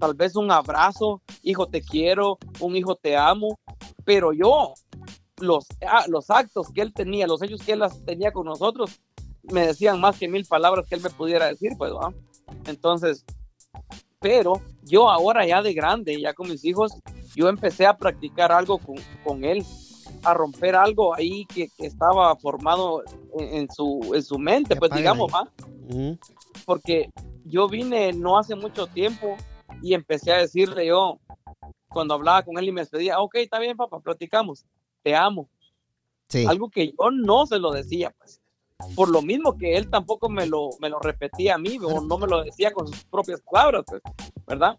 tal 0.00 0.14
vez 0.14 0.36
un 0.36 0.50
abrazo 0.50 1.20
hijo 1.42 1.66
te 1.66 1.82
quiero 1.82 2.38
un 2.60 2.74
hijo 2.76 2.94
te 2.96 3.16
amo 3.16 3.58
pero 4.04 4.32
yo 4.32 4.72
los 5.46 5.66
ah, 5.86 6.04
los 6.08 6.30
actos 6.30 6.70
que 6.72 6.82
él 6.82 6.92
tenía 6.92 7.26
los 7.26 7.42
hechos 7.42 7.62
que 7.62 7.72
él 7.72 7.80
las 7.80 8.04
tenía 8.04 8.32
con 8.32 8.46
nosotros 8.46 9.00
me 9.42 9.66
decían 9.66 10.00
más 10.00 10.18
que 10.18 10.28
mil 10.28 10.44
palabras 10.46 10.86
que 10.88 10.94
él 10.94 11.02
me 11.02 11.10
pudiera 11.10 11.46
decir 11.46 11.72
pues 11.78 11.92
¿va? 11.92 12.12
entonces 12.66 13.24
pero 14.20 14.60
yo 14.82 15.10
ahora 15.10 15.46
ya 15.46 15.62
de 15.62 15.74
grande 15.74 16.20
ya 16.20 16.32
con 16.34 16.48
mis 16.48 16.64
hijos 16.64 16.92
yo 17.34 17.48
empecé 17.48 17.86
a 17.86 17.96
practicar 17.96 18.52
algo 18.52 18.78
con, 18.78 18.96
con 19.24 19.44
él 19.44 19.64
a 20.22 20.34
romper 20.34 20.74
algo 20.74 21.14
ahí 21.14 21.44
que, 21.46 21.68
que 21.76 21.86
estaba 21.86 22.34
formado 22.36 23.02
en, 23.38 23.54
en 23.54 23.70
su, 23.70 24.12
en 24.14 24.22
su 24.22 24.38
mente, 24.38 24.76
pues 24.76 24.90
digamos. 24.92 25.32
¿va? 25.32 25.50
Porque 26.64 27.10
yo 27.44 27.68
vine 27.68 28.12
no 28.12 28.38
hace 28.38 28.54
mucho 28.54 28.86
tiempo 28.86 29.36
y 29.82 29.94
empecé 29.94 30.32
a 30.32 30.38
decirle 30.38 30.86
yo, 30.86 31.18
cuando 31.88 32.14
hablaba 32.14 32.42
con 32.42 32.58
él 32.58 32.68
y 32.68 32.72
me 32.72 32.80
despedía, 32.80 33.20
ok, 33.20 33.36
está 33.36 33.58
bien, 33.58 33.76
papá, 33.76 34.00
platicamos, 34.00 34.64
te 35.04 35.14
amo. 35.14 35.48
Sí. 36.28 36.46
Algo 36.46 36.70
que 36.70 36.88
yo 36.88 37.10
no 37.12 37.46
se 37.46 37.60
lo 37.60 37.70
decía, 37.70 38.12
pues. 38.18 38.40
Por 38.96 39.08
lo 39.08 39.22
mismo 39.22 39.56
que 39.56 39.76
él 39.76 39.88
tampoco 39.88 40.28
me 40.28 40.46
lo, 40.46 40.70
me 40.80 40.88
lo 40.88 40.98
repetía 40.98 41.54
a 41.54 41.58
mí, 41.58 41.78
o 41.80 42.00
no 42.00 42.18
me 42.18 42.26
lo 42.26 42.42
decía 42.42 42.72
con 42.72 42.88
sus 42.88 43.04
propias 43.04 43.40
palabras, 43.40 43.84
pues, 43.86 44.02
¿verdad? 44.46 44.76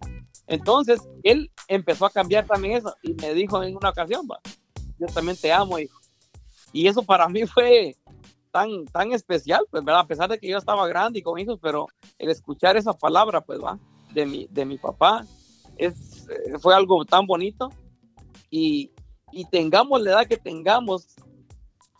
Entonces, 0.48 1.02
él 1.24 1.50
empezó 1.68 2.06
a 2.06 2.10
cambiar 2.10 2.46
también 2.46 2.78
eso 2.78 2.94
y 3.02 3.14
me 3.14 3.34
dijo 3.34 3.64
en 3.64 3.76
una 3.76 3.90
ocasión, 3.90 4.28
va, 4.30 4.40
yo 5.00 5.08
también 5.08 5.38
te 5.38 5.52
amo, 5.52 5.80
hijo. 5.80 5.98
Y 6.74 6.88
eso 6.88 7.04
para 7.04 7.30
mí 7.30 7.46
fue 7.48 7.96
tan, 8.52 8.86
tan 8.86 9.14
especial, 9.14 9.66
pues, 9.72 9.84
¿verdad? 9.84 10.02
A 10.02 10.08
pesar 10.08 10.30
de 10.30 10.40
que 10.40 10.50
yo 10.50 10.58
estaba 10.58 10.88
grande 10.88 11.20
y 11.20 11.22
con 11.22 11.40
hijos, 11.40 11.58
pero 11.62 11.88
el 12.20 12.30
escuchar 12.30 12.76
esa 12.76 12.94
palabra, 12.94 13.42
pues, 13.42 13.60
va, 13.64 13.80
de 14.14 14.26
mi, 14.26 14.48
de 14.52 14.66
mi 14.66 14.78
papá, 14.78 15.26
es, 15.78 16.28
eh, 16.30 16.58
fue 16.60 16.76
algo 16.76 17.06
tan 17.06 17.26
bonito. 17.26 17.70
Y, 18.50 18.92
y 19.32 19.46
tengamos 19.46 20.02
la 20.02 20.12
edad 20.12 20.28
que 20.28 20.38
tengamos, 20.38 21.16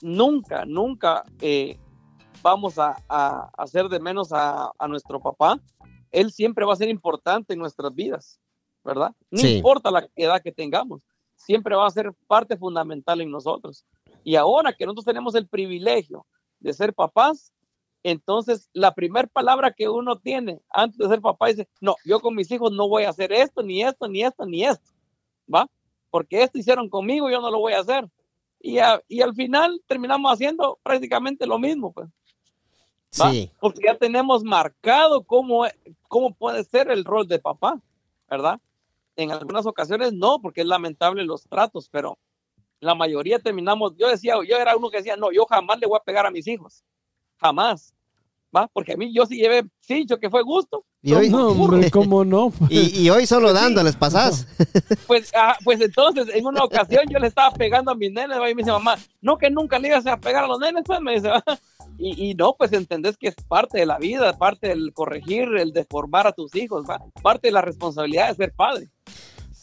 nunca, 0.02 0.66
nunca 0.66 1.24
eh, 1.42 1.78
vamos 2.42 2.78
a, 2.80 2.96
a 3.10 3.50
hacer 3.58 3.90
de 3.90 4.00
menos 4.00 4.32
a, 4.32 4.72
a 4.78 4.88
nuestro 4.88 5.20
papá. 5.20 5.60
Él 6.12 6.32
siempre 6.32 6.66
va 6.66 6.74
a 6.74 6.78
ser 6.78 6.90
importante 6.90 7.54
en 7.54 7.60
nuestras 7.60 7.94
vidas, 7.94 8.40
¿verdad? 8.84 9.14
No 9.32 9.40
Sí. 9.40 9.58
importa 9.58 9.92
la 9.92 10.08
edad 10.16 10.42
que 10.42 10.52
tengamos, 10.52 11.02
siempre 11.36 11.76
va 11.76 11.88
a 11.88 11.92
ser 11.92 12.14
parte 12.28 12.56
fundamental 12.58 13.20
en 13.22 13.32
nosotros. 13.32 13.86
Y 14.24 14.36
ahora 14.36 14.74
que 14.74 14.86
nosotros 14.86 15.06
tenemos 15.06 15.36
el 15.36 15.48
privilegio 15.48 16.26
de 16.60 16.74
ser 16.74 16.94
papás, 16.94 17.52
entonces 18.04 18.70
la 18.74 18.94
primera 18.94 19.28
palabra 19.28 19.74
que 19.74 19.90
uno 19.90 20.16
tiene 20.18 20.62
antes 20.70 20.98
de 20.98 21.08
ser 21.08 21.22
papá 21.22 21.48
dice, 21.48 21.68
no, 21.82 21.96
yo 22.06 22.20
con 22.20 22.36
mis 22.36 22.50
hijos 22.52 22.72
no 22.72 22.88
voy 22.88 23.04
a 23.04 23.10
hacer 23.10 23.34
esto, 23.34 23.62
ni 23.64 23.82
esto, 23.84 24.08
ni 24.08 24.22
esto, 24.24 24.46
ni 24.46 24.64
esto, 24.64 24.92
¿va? 25.54 25.68
Porque 26.16 26.44
esto 26.44 26.58
hicieron 26.58 26.88
conmigo, 26.88 27.30
yo 27.30 27.42
no 27.42 27.52
lo 27.52 27.60
voy 27.60 27.74
a 27.74 27.82
hacer. 27.82 28.10
Y, 28.62 28.78
a- 28.78 29.02
y 29.10 29.20
al 29.20 29.36
final 29.36 29.82
terminamos 29.86 30.32
haciendo 30.32 30.80
prácticamente 30.82 31.46
lo 31.46 31.60
mismo, 31.60 31.92
pues. 31.92 32.08
Sí. 33.12 33.52
porque 33.60 33.82
ya 33.86 33.98
tenemos 33.98 34.42
marcado 34.46 35.26
cómo, 35.26 35.66
cómo 36.08 36.34
puede 36.34 36.64
ser 36.64 36.90
el 36.90 37.04
rol 37.04 37.28
de 37.28 37.40
papá, 37.40 37.82
¿verdad? 38.30 38.62
En 39.18 39.30
algunas 39.32 39.66
ocasiones 39.66 40.14
no, 40.14 40.40
porque 40.42 40.62
es 40.62 40.68
lamentable 40.68 41.26
los 41.26 41.44
tratos, 41.50 41.90
pero 41.90 42.18
la 42.80 42.96
mayoría 42.96 43.38
terminamos, 43.40 43.94
yo 43.98 44.08
decía, 44.08 44.36
yo 44.48 44.56
era 44.56 44.78
uno 44.78 44.90
que 44.90 44.98
decía, 45.00 45.18
no, 45.18 45.34
yo 45.34 45.46
jamás 45.46 45.80
le 45.80 45.88
voy 45.88 45.98
a 46.00 46.04
pegar 46.06 46.26
a 46.26 46.32
mis 46.32 46.48
hijos, 46.48 46.86
jamás, 47.42 47.94
¿va? 48.56 48.68
Porque 48.72 48.94
a 48.94 48.98
mí 48.98 49.14
yo 49.14 49.26
sí 49.26 49.36
llevé 49.36 49.66
cincho, 49.82 50.18
que 50.18 50.30
fue 50.30 50.44
gusto, 50.44 50.86
Y 51.06 51.14
hoy, 51.14 51.30
No, 51.30 51.50
hombre, 51.50 51.92
¿cómo 51.92 52.26
no? 52.26 52.52
Y, 52.68 53.04
y 53.04 53.10
hoy 53.12 53.28
solo 53.28 53.54
dándoles 53.54 53.96
pasás. 53.96 54.48
pues, 55.08 55.32
ah, 55.36 55.56
pues 55.64 55.80
entonces 55.80 56.34
en 56.34 56.48
una 56.48 56.64
ocasión 56.64 57.04
yo 57.12 57.20
le 57.20 57.28
estaba 57.28 57.52
pegando 57.52 57.92
a 57.92 57.96
mis 57.96 58.12
nenes, 58.12 58.36
y 58.38 58.56
me 58.56 58.56
dice 58.56 58.72
mamá, 58.72 58.98
no 59.22 59.38
que 59.38 59.52
nunca 59.52 59.78
le 59.78 59.90
ibas 59.90 60.08
a 60.08 60.18
pegar 60.18 60.46
a 60.46 60.48
los 60.48 60.58
nenes, 60.58 60.82
pues 60.84 61.00
me 61.02 61.14
dice, 61.14 61.30
y, 62.00 62.32
y 62.32 62.34
no, 62.34 62.56
pues 62.58 62.74
entendés 62.74 63.18
que 63.18 63.28
es 63.28 63.36
parte 63.48 63.78
de 63.78 63.86
la 63.86 64.00
vida, 64.00 64.36
parte 64.36 64.70
del 64.70 64.94
corregir, 64.94 65.48
el 65.60 65.74
de 65.74 65.86
formar 65.86 66.26
a 66.26 66.32
tus 66.32 66.56
hijos, 66.56 66.86
¿va? 66.90 67.00
parte 67.22 67.50
de 67.50 67.52
la 67.52 67.62
responsabilidad 67.62 68.30
de 68.30 68.36
ser 68.36 68.54
padre. 68.54 68.90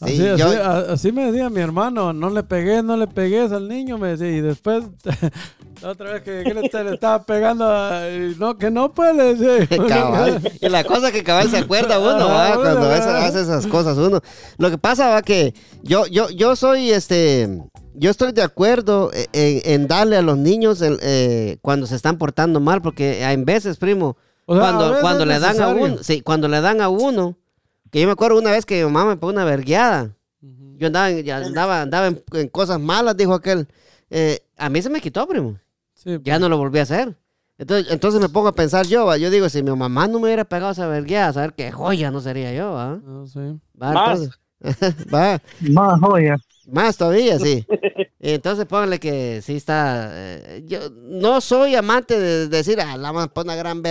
Así, 0.03 0.17
Sí, 0.17 0.27
así- 0.27 0.39
yo- 0.39 0.63
a- 0.63 0.93
así 0.93 1.11
me 1.11 1.31
decía 1.31 1.49
mi 1.49 1.59
hermano, 1.61 2.13
no 2.13 2.29
le 2.29 2.43
pegues, 2.43 2.83
no 2.83 2.97
le 2.97 3.07
pegues 3.07 3.51
al 3.51 3.67
niño, 3.67 3.97
me 3.97 4.09
decía, 4.09 4.29
y 4.31 4.41
después, 4.41 4.83
la 5.81 5.89
otra 5.89 6.13
vez 6.13 6.21
que, 6.23 6.43
que 6.43 6.53
le, 6.53 6.61
le 6.83 6.93
estaba 6.93 7.23
pegando, 7.23 7.65
a- 7.69 8.09
y 8.09 8.35
no, 8.39 8.57
que 8.57 8.69
no 8.71 8.93
puede. 8.93 9.67
Cabal. 9.87 10.41
Y 10.61 10.69
la 10.69 10.83
cosa 10.83 11.11
que 11.11 11.23
cabal 11.23 11.49
se 11.49 11.57
acuerda 11.57 11.99
uno, 11.99 12.27
¿va? 12.27 12.53
Ah, 12.53 12.55
cuando 12.55 12.89
hace, 12.89 13.41
esas 13.41 13.67
cosas 13.67 13.97
uno. 13.97 14.21
Lo 14.57 14.69
que 14.69 14.77
pasa 14.77 15.09
va 15.09 15.21
que 15.21 15.53
yo, 15.81 16.05
yo, 16.07 16.29
yo 16.29 16.55
soy 16.55 16.91
este, 16.91 17.61
yo 17.93 18.09
estoy 18.11 18.31
de 18.31 18.41
acuerdo 18.43 19.11
en, 19.33 19.61
en 19.65 19.87
darle 19.87 20.17
a 20.17 20.21
los 20.21 20.37
niños 20.37 20.81
el, 20.81 20.99
eh, 21.01 21.57
cuando 21.61 21.85
se 21.87 21.95
están 21.95 22.17
portando 22.17 22.59
mal, 22.59 22.81
porque 22.81 23.23
en 23.23 23.45
veces, 23.45 23.77
primo, 23.77 24.15
O 24.45 24.55
sea, 24.55 24.61
cuando, 24.63 24.99
cuando 25.01 25.25
le 25.25 25.39
dan 25.39 25.61
a 25.61 25.69
uno, 25.69 25.97
sí, 26.01 26.21
cuando 26.21 26.47
le 26.47 26.61
dan 26.61 26.81
a 26.81 26.89
uno, 26.89 27.37
que 27.93 28.01
yo 28.01 28.07
me 28.07 28.13
acuerdo 28.13 28.39
una 28.39 28.51
vez 28.51 28.65
que 28.65 28.79
mi 28.85 28.91
mamá 28.91 29.05
me 29.05 29.17
pegó 29.17 29.31
una 29.31 29.45
vergueada. 29.45 30.17
Yo 30.41 30.87
andaba, 30.87 31.11
en- 31.11 31.23
ya 31.25 31.37
andaba, 31.37 31.81
andaba 31.83 32.07
en, 32.07 32.23
en 32.33 32.49
cosas 32.49 32.79
malas, 32.79 33.15
dijo 33.15 33.33
aquel. 33.35 33.67
Eh, 34.09 34.39
a 34.57 34.69
mí 34.69 34.81
se 34.81 34.89
me 34.89 35.01
quitó, 35.01 35.27
primo. 35.27 35.57
Sí, 35.93 36.19
Ya 36.23 36.39
no 36.39 36.49
lo 36.49 36.57
volví 36.57 36.79
a 36.79 36.83
hacer. 36.83 37.15
Entonces, 37.57 37.91
entonces 37.93 38.19
me 38.19 38.29
pongo 38.29 38.47
a 38.49 38.55
pensar 38.55 38.85
yo, 38.87 39.05
¿va? 39.05 39.17
yo 39.17 39.29
digo, 39.29 39.47
si 39.49 39.63
mi 39.63 39.71
mamá 39.71 40.07
no 40.07 40.19
me 40.19 40.25
hubiera 40.25 40.45
pegado 40.45 40.71
esa 40.71 40.87
vergueada, 40.87 41.29
a 41.29 41.33
saber 41.33 41.53
qué 41.53 41.71
joya 41.71 42.11
no 42.11 42.19
sería 42.19 42.51
yo, 42.53 42.73
¿va? 42.73 43.01
no, 43.03 43.27
sí. 43.27 43.39
Va, 43.81 43.93
Más. 43.93 44.29
va, 45.13 45.41
Más 45.59 45.99
joya. 46.01 46.37
más 46.65 46.97
todavía, 46.97 47.39
sí. 47.39 47.65
Entonces 48.19 48.65
póngale 48.65 48.99
que 48.99 49.41
sí 49.41 49.55
está. 49.57 50.09
eh, 50.13 50.63
yo 50.65 50.89
no 50.91 51.41
soy 51.41 51.75
amante 51.75 52.19
de 52.19 52.47
decir, 52.47 52.79
ah, 52.81 52.97
la 52.97 53.11
vamos 53.11 53.25
a 53.25 53.27
poner 53.33 53.53
una 53.53 53.55
gran 53.55 53.81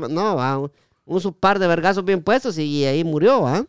lo-". 0.00 0.08
No, 0.08 0.36
va, 0.36 0.70
un, 1.08 1.20
su 1.20 1.32
par 1.32 1.58
de 1.58 1.66
vergazos 1.66 2.04
bien 2.04 2.22
puestos 2.22 2.58
y, 2.58 2.84
ahí 2.84 3.02
murió, 3.02 3.42
¿va? 3.42 3.66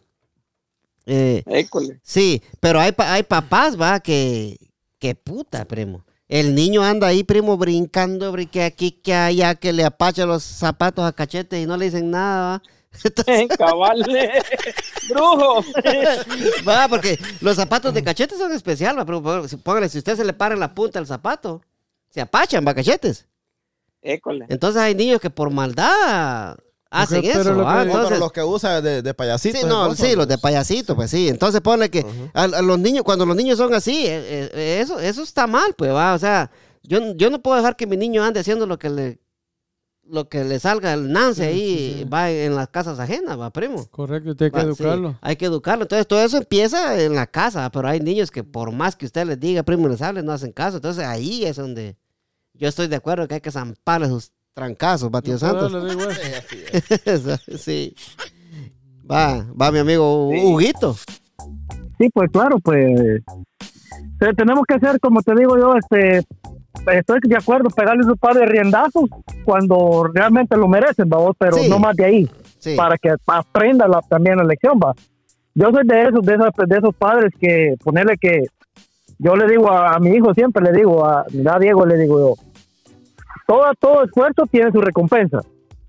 Eh, 1.06 1.44
École. 1.48 2.00
Sí, 2.04 2.44
pero 2.60 2.80
hay, 2.80 2.94
hay 2.98 3.24
papás, 3.24 3.80
va, 3.80 4.00
que, 4.00 4.58
que 5.00 5.16
puta, 5.16 5.66
primo. 5.66 6.06
El 6.28 6.54
niño 6.54 6.84
anda 6.84 7.08
ahí, 7.08 7.24
primo, 7.24 7.58
brincando, 7.58 8.32
brinque 8.32 8.64
aquí, 8.64 8.92
que 8.92 9.16
allá, 9.16 9.56
que 9.56 9.74
le 9.74 9.84
apacha 9.84 10.28
los 10.28 10.44
zapatos 10.44 11.04
a 11.04 11.12
cachete 11.12 11.60
y 11.60 11.66
no 11.66 11.76
le 11.76 11.86
dicen 11.86 12.12
nada, 12.12 12.42
va. 12.42 12.64
Entonces, 13.04 13.48
Cabal. 13.58 14.06
Brujo. 15.10 15.64
va, 16.68 16.88
porque 16.88 17.18
los 17.42 17.56
zapatos 17.56 17.94
de 17.94 18.04
cachete 18.04 18.38
son 18.38 18.52
especiales, 18.52 19.00
va, 19.00 19.06
primo. 19.06 19.24
Póngale, 19.64 19.90
si 19.90 19.98
usted 19.98 20.16
se 20.16 20.26
le 20.26 20.34
para 20.34 20.54
en 20.54 20.60
la 20.60 20.76
punta 20.76 21.00
del 21.00 21.08
zapato, 21.08 21.64
se 22.10 22.22
apachan, 22.22 22.66
va, 22.68 22.76
cachetes. 22.76 23.26
École. 24.04 24.46
Entonces 24.50 24.82
hay 24.82 24.94
niños 24.94 25.20
que 25.20 25.32
por 25.32 25.50
maldad 25.50 26.58
hacen 26.92 27.22
pero 27.22 27.42
eso. 27.42 27.54
lo 27.54 27.64
¿va? 27.64 27.80
que- 27.82 27.86
No, 27.86 27.92
pero 27.92 27.98
Entonces, 28.04 28.20
los 28.20 28.32
que 28.32 28.44
usan 28.44 28.84
de, 28.84 29.02
de 29.02 29.14
payasitos. 29.14 29.62
Sí, 29.62 29.68
no, 29.68 29.88
cosas, 29.90 30.08
sí, 30.08 30.16
los 30.16 30.28
de 30.28 30.36
pues. 30.38 30.42
payasito, 30.42 30.96
pues 30.96 31.12
sí. 31.12 31.28
Entonces 31.30 31.62
ponle 31.62 31.90
que 31.90 32.06
a, 32.34 32.44
a 32.44 32.62
los 32.62 32.80
niños, 32.80 33.04
cuando 33.04 33.26
los 33.26 33.36
niños 33.36 33.58
son 33.58 33.74
así, 33.74 34.06
eh, 34.08 34.50
eh, 34.54 34.80
eso, 34.82 35.00
eso 35.00 35.22
está 35.24 35.48
mal, 35.48 35.74
pues 35.78 35.92
va. 35.92 36.14
O 36.14 36.20
sea, 36.20 36.50
yo, 36.84 37.14
yo 37.16 37.30
no 37.30 37.42
puedo 37.42 37.58
dejar 37.58 37.76
que 37.76 37.86
mi 37.88 37.98
niño 37.98 38.24
ande 38.24 38.40
haciendo 38.40 38.66
lo 38.66 38.78
que 38.80 38.90
le 38.90 39.20
lo 40.12 40.28
que 40.28 40.44
le 40.44 40.58
salga 40.60 40.92
el 40.94 41.12
nance 41.12 41.46
ahí, 41.46 42.04
va 42.12 42.32
en 42.32 42.56
las 42.56 42.68
casas 42.70 42.98
ajenas, 43.00 43.40
va, 43.40 43.52
primo. 43.52 43.88
Correcto, 43.92 44.36
tiene 44.36 44.50
que 44.50 44.58
Va, 44.58 44.64
sí, 44.64 44.68
educarlo. 44.70 45.20
hay 45.22 45.36
que 45.36 45.46
educarlo. 45.46 45.84
Entonces, 45.84 46.08
todo 46.08 46.20
eso 46.24 46.38
empieza 46.38 47.00
en 47.00 47.14
la 47.14 47.28
casa, 47.28 47.70
pero 47.70 47.88
hay 47.88 48.00
niños 48.00 48.32
que 48.32 48.44
por 48.44 48.72
más 48.72 48.96
que 48.96 49.06
usted 49.06 49.28
les 49.28 49.40
diga, 49.40 49.62
primo, 49.62 49.88
les 49.88 50.02
hable, 50.02 50.24
no 50.24 50.32
hacen 50.32 50.52
caso. 50.52 50.78
Entonces, 50.78 51.06
ahí 51.06 51.46
es 51.46 51.58
donde 51.58 51.96
yo 52.56 52.68
estoy 52.68 52.88
de 52.88 52.96
acuerdo 52.96 53.28
que 53.28 53.36
hay 53.36 53.42
que 53.42 53.52
zamparle 53.52 54.08
sus 54.08 54.32
trancazos, 54.54 55.10
va, 55.14 55.22
tío 55.22 55.38
Santos. 55.38 55.72
Sí. 57.58 57.96
Va, 59.10 59.46
va 59.60 59.72
mi 59.72 59.80
amigo 59.80 60.28
Huguito. 60.30 60.94
Sí, 61.98 62.10
pues 62.14 62.30
claro, 62.32 62.60
pues 62.60 63.00
eh, 63.00 64.34
tenemos 64.38 64.64
que 64.68 64.76
hacer, 64.76 65.00
como 65.00 65.22
te 65.22 65.34
digo 65.36 65.58
yo, 65.58 65.74
este, 65.76 66.20
estoy 66.98 67.20
de 67.24 67.36
acuerdo, 67.36 67.70
pegarle 67.70 68.04
su 68.04 68.16
par 68.18 68.36
de 68.36 68.46
riendazos 68.46 69.06
cuando 69.44 70.10
realmente 70.14 70.56
lo 70.56 70.68
merecen, 70.68 71.10
pero 71.38 71.58
Sí. 71.58 71.68
no 71.70 71.80
más 71.80 71.96
de 71.96 72.06
ahí, 72.06 72.30
Sí. 72.60 72.76
para 72.76 72.98
que 72.98 73.14
aprenda 73.28 73.88
la- 73.88 74.02
también 74.08 74.38
la 74.38 74.44
lección, 74.44 74.80
va. 74.80 74.94
Yo 75.56 75.72
soy 75.72 75.86
de 75.88 76.04
esos, 76.04 76.22
de 76.26 76.36
esos, 76.36 76.50
de 76.68 76.78
esos 76.78 76.96
padres 76.96 77.34
que 77.40 77.76
ponerle 77.84 78.18
que 78.18 78.44
yo 79.18 79.36
le 79.36 79.48
digo 79.50 79.70
a, 79.72 79.96
a 79.96 80.00
mi 80.00 80.12
hijo 80.12 80.34
siempre 80.34 80.64
le 80.64 80.78
digo 80.78 81.04
a, 81.06 81.22
a 81.22 81.60
Diego 81.60 81.86
le 81.86 81.98
digo 81.98 82.20
yo, 82.20 82.36
todo, 83.48 83.66
todo 83.80 84.04
esfuerzo 84.04 84.46
tiene 84.50 84.72
su 84.72 84.82
recompensa. 84.82 85.42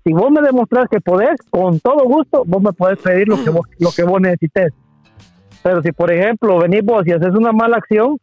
Si 0.03 0.13
vos 0.13 0.31
me 0.31 0.41
demostrás 0.41 0.87
que 0.89 0.99
podés, 0.99 1.39
con 1.49 1.79
todo 1.79 2.03
gusto, 2.05 2.43
vos 2.45 2.61
me 2.61 2.73
podés 2.73 2.99
pedir 2.99 3.27
lo 3.27 3.43
que 3.43 3.49
vos, 3.49 3.67
lo 3.79 3.91
que 3.91 4.03
vos 4.03 4.19
necesites. 4.19 4.73
Pero 5.63 5.81
si, 5.81 5.91
por 5.91 6.11
ejemplo, 6.11 6.57
venís 6.59 6.83
vos 6.83 7.05
y 7.05 7.11
haces 7.11 7.35
una 7.35 7.51
mala 7.51 7.77
acción, 7.77 8.17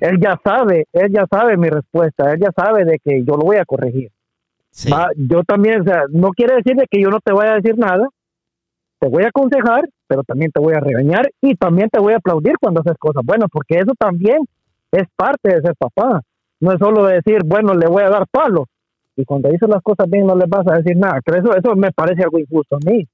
él 0.00 0.20
ya 0.20 0.38
sabe, 0.42 0.86
él 0.92 1.12
ya 1.12 1.26
sabe 1.28 1.56
mi 1.56 1.68
respuesta, 1.68 2.32
él 2.32 2.40
ya 2.40 2.50
sabe 2.54 2.84
de 2.84 3.00
que 3.02 3.24
yo 3.24 3.36
lo 3.36 3.44
voy 3.44 3.56
a 3.56 3.64
corregir. 3.64 4.10
Sí. 4.70 4.90
Va, 4.90 5.08
yo 5.16 5.42
también, 5.42 5.80
o 5.80 5.84
sea, 5.84 6.02
no 6.10 6.30
quiere 6.30 6.56
decir 6.56 6.76
de 6.76 6.86
que 6.88 7.02
yo 7.02 7.08
no 7.08 7.18
te 7.20 7.32
voy 7.32 7.46
a 7.46 7.54
decir 7.54 7.76
nada, 7.76 8.06
te 9.00 9.08
voy 9.08 9.24
a 9.24 9.28
aconsejar, 9.28 9.88
pero 10.06 10.22
también 10.22 10.52
te 10.52 10.60
voy 10.60 10.74
a 10.74 10.80
regañar 10.80 11.30
y 11.40 11.54
también 11.56 11.88
te 11.90 11.98
voy 11.98 12.12
a 12.12 12.18
aplaudir 12.18 12.54
cuando 12.60 12.80
haces 12.80 12.96
cosas 12.98 13.22
buenas, 13.24 13.48
porque 13.50 13.78
eso 13.78 13.92
también 13.98 14.38
es 14.92 15.04
parte 15.16 15.54
de 15.54 15.62
ser 15.62 15.74
papá. 15.76 16.20
No 16.60 16.72
es 16.72 16.78
solo 16.78 17.04
decir, 17.04 17.40
bueno, 17.44 17.74
le 17.74 17.86
voy 17.86 18.02
a 18.02 18.10
dar 18.10 18.26
palo 18.30 18.66
y 19.16 19.24
cuando 19.24 19.48
dices 19.50 19.68
las 19.68 19.82
cosas 19.82 20.08
bien 20.10 20.26
no 20.26 20.34
le 20.36 20.44
vas 20.46 20.66
a 20.68 20.76
decir 20.76 20.96
nada. 20.96 21.20
Pero 21.24 21.38
eso, 21.38 21.56
eso 21.56 21.74
me 21.76 21.90
parece 21.92 22.22
algo 22.22 22.38
injusto 22.38 22.76
a 22.76 22.90
mí. 22.90 23.06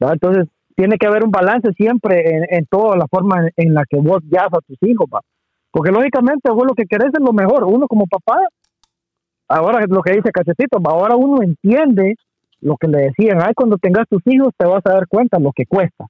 Entonces, 0.00 0.46
tiene 0.74 0.98
que 0.98 1.06
haber 1.06 1.24
un 1.24 1.30
balance 1.30 1.72
siempre 1.72 2.36
en, 2.36 2.44
en 2.50 2.66
toda 2.66 2.96
la 2.96 3.06
forma 3.06 3.40
en, 3.40 3.50
en 3.56 3.74
la 3.74 3.84
que 3.88 3.96
vos 3.96 4.20
guías 4.22 4.48
a 4.52 4.60
tus 4.66 4.76
hijos, 4.82 5.06
va. 5.12 5.20
Porque 5.70 5.90
lógicamente 5.90 6.50
vos 6.50 6.66
lo 6.66 6.74
que 6.74 6.84
querés 6.86 7.08
es 7.14 7.20
lo 7.20 7.32
mejor. 7.32 7.64
Uno 7.64 7.86
como 7.86 8.06
papá, 8.06 8.38
ahora 9.48 9.80
es 9.82 9.88
lo 9.88 10.02
que 10.02 10.12
dice 10.12 10.30
Cachetito, 10.32 10.78
ahora 10.84 11.16
uno 11.16 11.42
entiende 11.42 12.16
lo 12.60 12.76
que 12.76 12.88
le 12.88 12.98
decían, 13.08 13.38
ay, 13.42 13.52
cuando 13.54 13.76
tengas 13.78 14.08
tus 14.08 14.22
hijos 14.26 14.52
te 14.56 14.66
vas 14.66 14.82
a 14.86 14.92
dar 14.92 15.06
cuenta 15.08 15.38
lo 15.38 15.52
que 15.52 15.66
cuesta. 15.66 16.06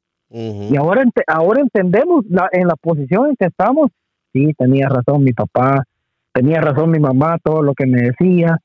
Y 0.73 0.77
ahora, 0.77 1.03
ente- 1.03 1.25
ahora 1.29 1.61
entendemos 1.61 2.25
la, 2.29 2.49
en 2.53 2.67
la 2.67 2.75
posición 2.77 3.29
en 3.31 3.37
que 3.37 3.47
estamos. 3.47 3.91
Sí, 4.33 4.53
tenía 4.59 4.89
razón 4.89 5.23
mi 5.23 5.33
papá, 5.33 5.85
tenía 6.37 6.61
razón 6.61 6.91
mi 6.91 6.99
mamá, 6.99 7.39
todo 7.43 7.63
lo 7.63 7.73
que 7.75 7.87
me 7.87 8.03
decía. 8.03 8.59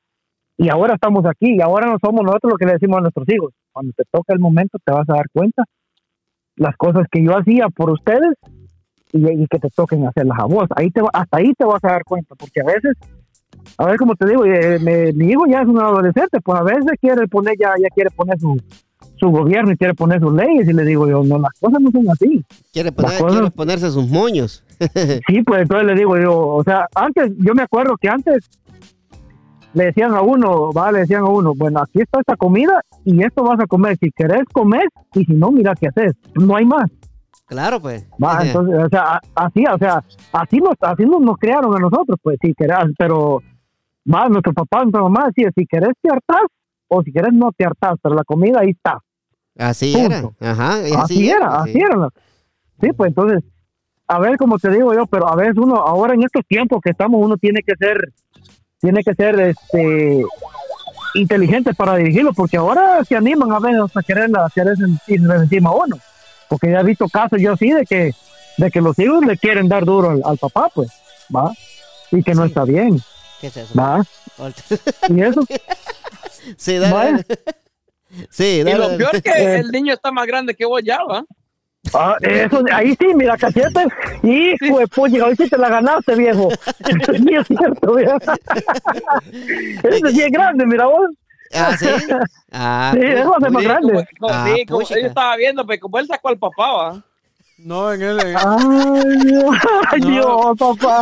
Y 0.58 0.70
ahora 0.70 0.96
estamos 0.96 1.26
aquí 1.26 1.56
y 1.56 1.62
ahora 1.62 1.88
no 1.88 1.98
somos 2.04 2.24
nosotros 2.24 2.52
lo 2.52 2.58
que 2.58 2.66
le 2.66 2.74
decimos 2.74 2.98
a 2.98 3.02
nuestros 3.02 3.28
hijos. 3.30 3.54
Cuando 3.72 3.94
te 3.96 4.04
toca 4.12 4.34
el 4.34 4.40
momento 4.40 4.78
te 4.84 4.92
vas 4.92 5.10
a 5.10 5.14
dar 5.14 5.26
cuenta 5.32 5.64
las 6.58 6.76
cosas 6.76 7.08
que 7.10 7.24
yo 7.24 7.32
hacía 7.32 7.70
por 7.70 7.90
ustedes 7.90 8.34
y, 9.14 9.48
que 9.48 9.60
te 9.60 9.70
toquen 9.70 10.06
hacerlas 10.06 10.38
a 10.40 10.46
vos. 10.46 10.68
Ahí 10.76 10.92
te, 10.92 11.02
hasta 11.14 11.38
ahí 11.38 11.54
te 11.54 11.64
vas 11.64 11.84
a 11.84 11.94
dar 11.94 12.04
cuenta, 12.04 12.36
porque 12.36 12.62
a 12.62 12.66
veces, 12.66 12.98
a 13.78 13.86
ver 13.86 13.98
como 13.98 14.16
te 14.16 14.28
digo, 14.28 14.46
eh, 14.46 15.14
mi 15.16 15.32
hijo 15.32 15.46
ya 15.48 15.62
es 15.62 15.68
un 15.68 15.80
adolescente, 15.80 16.40
pues 16.44 16.60
a 16.60 16.64
veces 16.64 16.92
quiere 17.00 17.26
poner 17.28 17.56
ya, 17.58 17.74
ya 17.82 17.90
quiere 17.90 18.10
poner 18.12 18.38
su, 18.38 18.58
su 19.22 19.30
gobierno 19.30 19.72
y 19.72 19.78
quiere 19.78 19.94
poner 19.94 20.20
sus 20.20 20.34
leyes 20.34 20.68
y 20.68 20.74
le 20.74 20.84
digo 20.84 21.08
yo, 21.08 21.24
no, 21.24 21.38
las 21.40 21.52
cosas 21.60 21.80
no 21.80 21.90
son 21.92 22.10
así. 22.10 22.44
Quiere, 22.74 22.92
poner- 22.92 23.18
cosas- 23.20 23.32
quiere 23.38 23.52
ponerse 23.52 23.90
sus 23.92 24.10
moños. 24.10 24.64
Sí, 25.28 25.44
pues 25.44 25.62
entonces 25.62 25.88
le 25.88 25.96
digo 25.96 26.18
yo, 26.18 26.36
o 26.38 26.64
sea, 26.64 26.88
antes, 26.96 27.32
yo 27.38 27.54
me 27.54 27.62
acuerdo 27.64 27.96
que 28.02 28.10
antes 28.10 28.50
le 29.74 29.86
decían 29.86 30.14
a 30.14 30.22
uno, 30.22 30.72
va, 30.74 30.92
le 30.92 31.00
decían 31.00 31.22
a 31.22 31.30
uno, 31.30 31.54
bueno, 31.56 31.80
aquí 31.82 32.02
está 32.02 32.20
esta 32.20 32.36
comida 32.36 32.82
y 33.06 33.24
esto 33.24 33.44
vas 33.44 33.60
a 33.60 33.68
comer, 33.68 33.98
si 34.02 34.12
querés 34.12 34.42
comer 34.52 34.88
y 35.14 35.24
si 35.24 35.34
no, 35.34 35.52
mira 35.52 35.74
qué 35.80 35.88
haces, 35.88 36.14
no 36.36 36.56
hay 36.58 36.66
más, 36.66 36.90
Claro, 37.46 37.80
pues. 37.82 38.06
va, 38.22 38.40
entonces, 38.46 38.76
o 38.86 38.90
sea, 38.90 39.22
así, 39.36 39.64
o 39.72 39.78
sea, 39.78 40.04
así 40.34 40.58
nos, 40.58 40.74
así 40.82 41.06
nos, 41.06 41.22
nos 41.22 41.38
crearon 41.38 41.74
a 41.76 41.80
nosotros, 41.80 42.18
pues, 42.22 42.38
si 42.42 42.54
querés, 42.54 42.78
pero, 42.98 43.42
va, 44.12 44.28
nuestro 44.28 44.52
papá, 44.54 44.82
nuestra 44.82 45.04
mamá 45.04 45.28
decía, 45.28 45.52
si 45.56 45.66
querés 45.66 45.94
te 46.02 46.10
hartás 46.12 46.48
o 46.90 47.02
si 47.04 47.12
querés 47.14 47.34
no 47.34 47.52
te 47.56 47.66
hartás, 47.66 47.94
pero 48.02 48.16
la 48.16 48.24
comida 48.26 48.60
ahí 48.62 48.72
está, 48.72 49.00
Así 49.58 49.94
punto. 49.94 50.34
era. 50.40 50.52
Ajá. 50.52 50.88
y 50.88 50.94
así, 50.94 51.30
era, 51.30 51.50
pues, 51.50 51.62
así 51.62 51.74
sí. 51.74 51.80
era. 51.80 52.10
Sí, 52.82 52.94
pues 52.94 53.08
entonces, 53.10 53.44
a 54.08 54.20
ver, 54.20 54.38
como 54.38 54.58
te 54.58 54.70
digo 54.70 54.94
yo, 54.94 55.06
pero 55.06 55.28
a 55.28 55.36
veces 55.36 55.56
uno, 55.58 55.76
ahora 55.76 56.14
en 56.14 56.24
estos 56.24 56.46
tiempos 56.48 56.82
que 56.84 56.92
estamos, 56.92 57.22
uno 57.24 57.38
tiene 57.38 57.62
que 57.62 57.76
ser, 57.76 57.98
tiene 58.80 59.04
que 59.04 59.14
ser, 59.14 59.40
este, 59.40 60.24
inteligente 61.14 61.74
para 61.74 61.96
dirigirlo, 61.96 62.34
porque 62.34 62.58
ahora 62.58 63.04
se 63.04 63.16
animan 63.16 63.52
a 63.52 63.60
veces 63.60 63.96
a 63.96 64.02
querer 64.02 64.30
hacer 64.38 64.68
eso 64.68 64.86
encima 65.08 65.70
a 65.70 65.74
uno, 65.74 65.98
porque 66.50 66.72
ya 66.72 66.80
he 66.80 66.84
visto 66.84 67.08
casos 67.10 67.40
yo 67.42 67.54
así 67.54 67.72
de 67.72 67.86
que, 67.86 68.12
de 68.58 68.72
que 68.72 68.82
los 68.82 68.98
hijos 69.00 69.26
le 69.26 69.38
quieren 69.38 69.68
dar 69.68 69.86
duro 69.86 70.12
al, 70.12 70.22
al 70.24 70.38
papá, 70.38 70.70
pues, 70.74 70.90
va, 71.34 71.52
y 72.12 72.24
que 72.24 72.34
no 72.34 72.46
está 72.46 72.64
bien, 72.64 73.02
¿Qué 73.40 73.48
es 73.48 73.58
eso? 73.58 73.74
va, 73.78 74.04
y 75.10 75.22
eso, 75.22 75.42
sí, 76.58 76.78
dale. 76.78 77.26
Vaya. 78.12 78.22
dale. 78.22 78.28
Sí, 78.32 78.44
Y 78.60 78.64
lo 78.64 78.98
peor 78.98 79.16
es 79.16 79.22
que 79.22 79.30
Eh. 79.32 79.60
el 79.60 79.72
niño 79.72 79.94
está 79.94 80.12
más 80.12 80.28
grande 80.28 80.54
que 80.56 80.66
vos 80.66 80.82
ya, 80.84 81.00
¿va? 81.04 81.24
Ah, 81.96 82.16
eso, 82.22 82.64
ahí 82.72 82.96
sí, 83.00 83.08
mira, 83.16 83.36
cachete. 83.38 83.86
Hijo 84.22 84.78
de 84.80 84.88
puña, 84.88 85.26
hoy 85.26 85.36
sí 85.36 85.50
te 85.50 85.58
la 85.58 85.68
ganaste, 85.70 86.14
viejo. 86.16 86.50
sí, 87.26 87.34
es 87.36 87.48
cierto, 87.48 87.96
viejo. 87.96 88.18
Ese 89.84 90.12
sí 90.12 90.22
es 90.22 90.32
grande, 90.32 90.66
mira 90.66 90.86
vos. 90.86 91.10
Ah, 91.54 91.76
sí. 91.78 91.88
Ah, 92.52 92.92
Sí, 92.94 93.00
pues, 93.02 93.20
eso 93.20 93.36
hace 93.36 93.50
más 93.50 93.62
Sí, 93.62 93.68
grande. 93.68 93.92
como, 93.94 94.06
como- 94.20 94.34
Ah, 94.34 94.46
sí, 94.56 94.66
como- 94.66 94.82
yo 94.82 94.96
estaba 95.08 95.36
viendo, 95.38 95.66
pero 95.66 95.82
como 95.82 96.00
él 96.00 96.08
sacó 96.08 96.30
al 96.30 96.38
papá, 96.38 96.72
¿va? 96.72 97.04
No, 97.58 97.92
en 97.94 98.02
él. 98.02 98.20
en- 98.20 98.36
Ay, 98.38 99.18
Dios, 99.26 99.44
No. 100.00 100.08
Dios, 100.10 100.58
papá. 100.80 101.02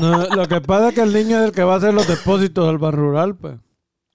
Lo, 0.00 0.08
lo- 0.08 0.16
lo- 0.28 0.36
lo 0.36 0.48
que 0.48 0.60
pasa 0.60 0.88
es 0.88 0.94
que 0.94 1.00
el 1.02 1.12
niño 1.12 1.38
es 1.40 1.44
el 1.46 1.52
que 1.52 1.62
va 1.64 1.74
a 1.74 1.76
hacer 1.78 1.94
los 1.94 2.06
depósitos 2.06 2.66
del 2.66 2.78
bar 2.78 2.94
rural, 2.94 3.34
pues. 3.36 3.54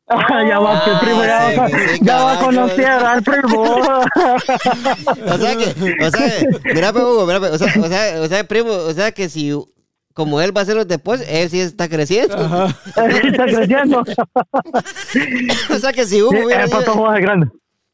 Ah, 0.07 0.43
ya 0.47 0.59
va, 0.59 0.83
que 0.85 0.91
el 0.91 0.99
primo 0.99 1.23
ya, 1.23 1.49
sí, 1.51 1.57
va, 1.57 1.67
sí, 1.67 1.75
ya 2.01 2.15
va 2.23 2.33
caballo. 2.37 2.45
con 2.45 2.55
la 2.55 2.75
tierra, 2.75 3.13
el 3.15 3.23
primo. 3.23 3.63
O 5.33 5.37
sea 5.37 5.55
que, 5.57 6.05
o 6.05 6.11
sea, 6.11 6.47
mira, 6.73 6.91
Hugo, 6.91 7.25
mira, 7.25 7.39
o 7.39 7.57
sea, 7.57 7.73
o 7.81 7.87
sea, 7.87 8.21
o 8.21 8.27
sea, 8.27 8.43
primo, 8.43 8.71
o 8.71 8.93
sea 8.93 9.11
que 9.11 9.29
si, 9.29 9.51
como 10.13 10.39
él 10.41 10.55
va 10.55 10.61
a 10.61 10.63
hacer 10.63 10.75
los 10.75 10.87
depósitos, 10.87 11.27
él 11.33 11.49
sí 11.49 11.59
está 11.59 11.89
creciendo. 11.89 12.35
Ajá. 12.37 12.67
Está 13.23 13.45
creciendo. 13.45 14.03
O 15.75 15.79
sea 15.79 15.91
que 15.91 16.05
si 16.05 16.21
Hugo 16.21 16.31
Sí, 16.37 16.43
hubiera 16.45 16.63
el 16.65 16.69
ido, 16.69 17.11
grande. 17.21 17.47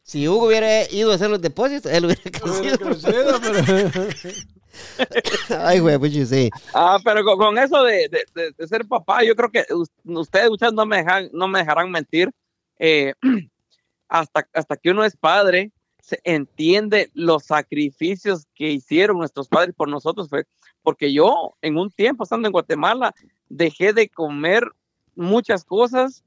si 0.03 0.27
Hugo 0.27 0.47
hubiera 0.47 0.89
ido 0.91 1.11
a 1.11 1.15
hacer 1.15 1.29
los 1.29 1.41
depósitos, 1.41 1.91
él 1.91 2.05
hubiera 2.05 2.21
crecido. 2.23 2.77
Crecido, 2.77 3.39
pero- 3.41 4.33
Ay, 5.57 5.79
güey, 5.79 5.97
pues 5.97 6.13
yo 6.13 6.25
sí. 6.25 6.49
Ah, 6.73 6.97
pero 7.03 7.23
con, 7.23 7.37
con 7.37 7.57
eso 7.57 7.83
de, 7.83 8.09
de- 8.09 8.53
de- 8.57 8.67
ser 8.67 8.85
papá, 8.87 9.23
yo 9.23 9.35
creo 9.35 9.51
que 9.51 9.65
us- 9.73 9.89
ustedes, 10.05 10.49
muchachos, 10.49 10.73
no 10.73 10.85
me, 10.85 10.97
dejan, 10.97 11.29
no 11.33 11.47
me 11.47 11.59
dejarán 11.59 11.91
mentir. 11.91 12.31
eh, 12.79 13.13
hasta, 14.09 14.47
hasta 14.53 14.75
que 14.77 14.91
uno 14.91 15.03
es 15.05 15.15
padre, 15.15 15.71
se 16.01 16.19
entiende 16.23 17.09
los 17.13 17.43
sacrificios 17.45 18.45
que 18.55 18.69
hicieron 18.71 19.17
nuestros 19.17 19.47
padres 19.47 19.73
por 19.75 19.87
nosotros. 19.87 20.29
Fue, 20.29 20.45
porque 20.81 21.13
yo, 21.13 21.53
en 21.61 21.77
un 21.77 21.91
tiempo, 21.91 22.23
estando 22.23 22.47
en 22.47 22.51
Guatemala, 22.51 23.13
dejé 23.49 23.93
de 23.93 24.09
comer 24.09 24.63
muchas 25.15 25.63
cosas 25.63 26.23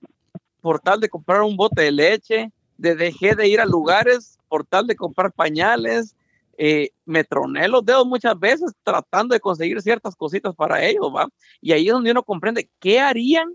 por 0.61 0.81
tal 0.81 1.01
de 1.01 1.09
comprar 1.09 1.43
un 1.43 1.57
bote 1.57 1.83
de 1.83 1.91
leche, 1.93 2.53
de 2.79 2.95
dejé 2.95 3.35
de 3.35 3.49
ir 3.49 3.61
a 3.61 3.67
lugares 3.67 4.39
por 4.49 4.65
tal 4.65 4.87
de 4.87 4.97
comprar 4.97 5.33
pañales, 5.33 6.17
eh, 6.59 6.91
me 7.05 7.25
troné 7.25 7.69
los 7.69 7.85
dedos 7.85 8.07
muchas 8.07 8.39
veces 8.39 8.73
tratando 8.83 9.35
de 9.35 9.41
conseguir 9.41 9.81
ciertas 9.83 10.17
cositas 10.17 10.55
para 10.55 10.85
ellos, 10.85 11.13
¿va? 11.15 11.29
Y 11.61 11.73
ahí 11.73 11.87
es 11.87 11.93
donde 11.93 12.11
uno 12.11 12.23
comprende 12.23 12.69
qué 12.79 13.01
harían 13.01 13.55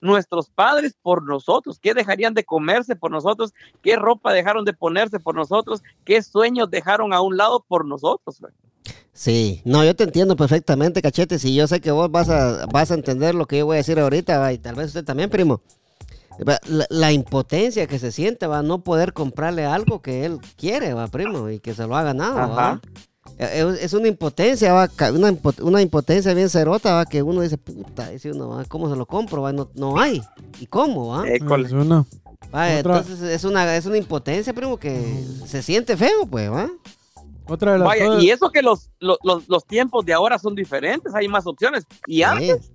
nuestros 0.00 0.50
padres 0.50 0.96
por 1.00 1.22
nosotros, 1.22 1.78
qué 1.80 1.94
dejarían 1.94 2.34
de 2.34 2.44
comerse 2.44 2.96
por 2.96 3.10
nosotros, 3.10 3.52
qué 3.82 3.96
ropa 3.96 4.32
dejaron 4.32 4.64
de 4.64 4.72
ponerse 4.72 5.18
por 5.18 5.34
nosotros, 5.34 5.82
qué 6.04 6.22
sueños 6.22 6.70
dejaron 6.70 7.12
a 7.12 7.20
un 7.20 7.36
lado 7.36 7.64
por 7.66 7.84
nosotros. 7.84 8.40
Sí, 9.12 9.62
no, 9.64 9.84
yo 9.84 9.96
te 9.96 10.04
entiendo 10.04 10.36
perfectamente, 10.36 11.00
cachetes, 11.00 11.44
y 11.44 11.54
yo 11.54 11.66
sé 11.66 11.80
que 11.80 11.90
vos 11.90 12.10
vas 12.10 12.28
a, 12.28 12.66
vas 12.66 12.90
a 12.90 12.94
entender 12.94 13.34
lo 13.34 13.46
que 13.46 13.58
yo 13.58 13.66
voy 13.66 13.76
a 13.76 13.78
decir 13.78 13.98
ahorita, 13.98 14.52
y 14.52 14.58
tal 14.58 14.74
vez 14.74 14.88
usted 14.88 15.04
también, 15.04 15.30
primo. 15.30 15.62
La, 16.38 16.86
la 16.90 17.12
impotencia 17.12 17.86
que 17.86 17.98
se 17.98 18.12
siente, 18.12 18.46
va, 18.46 18.62
no 18.62 18.80
poder 18.80 19.12
comprarle 19.12 19.64
algo 19.64 20.02
que 20.02 20.24
él 20.24 20.38
quiere, 20.56 20.92
va, 20.94 21.08
primo, 21.08 21.48
y 21.50 21.60
que 21.60 21.74
se 21.74 21.86
lo 21.86 21.96
ha 21.96 22.02
ganado, 22.02 22.36
va. 22.36 22.68
Ajá. 22.72 22.80
Eh, 23.38 23.64
Es, 23.74 23.82
es 23.84 23.92
una 23.94 24.08
impotencia, 24.08 24.72
va, 24.72 24.90
una, 25.12 25.34
una 25.62 25.82
impotencia 25.82 26.32
bien 26.34 26.48
cerota, 26.48 26.94
va, 26.94 27.06
que 27.06 27.22
uno 27.22 27.40
dice, 27.40 27.58
puta, 27.58 28.08
dice 28.10 28.30
uno, 28.30 28.50
va, 28.50 28.64
¿cómo 28.66 28.88
se 28.90 28.96
lo 28.96 29.06
compro, 29.06 29.42
va? 29.42 29.52
No, 29.52 29.70
no 29.74 29.98
hay, 29.98 30.22
¿y 30.60 30.66
cómo, 30.66 31.08
va? 31.08 31.28
École. 31.28 31.66
Es 31.66 31.74
Va, 32.54 32.72
entonces 32.72 33.20
es 33.22 33.44
una, 33.44 33.76
es 33.76 33.86
una 33.86 33.96
impotencia, 33.96 34.52
primo, 34.52 34.76
que 34.78 35.24
se 35.46 35.62
siente 35.62 35.96
feo, 35.96 36.26
pues, 36.30 36.50
va. 36.50 36.70
Otra 37.48 37.72
de 37.72 37.78
las 37.78 37.86
Vaya, 37.88 38.06
cosas. 38.06 38.22
y 38.22 38.30
eso 38.30 38.50
que 38.50 38.62
los, 38.62 38.90
los, 38.98 39.18
los, 39.22 39.48
los 39.48 39.64
tiempos 39.64 40.04
de 40.04 40.12
ahora 40.12 40.38
son 40.38 40.54
diferentes, 40.54 41.14
hay 41.14 41.28
más 41.28 41.46
opciones. 41.46 41.84
Y 42.06 42.22
antes 42.22 42.72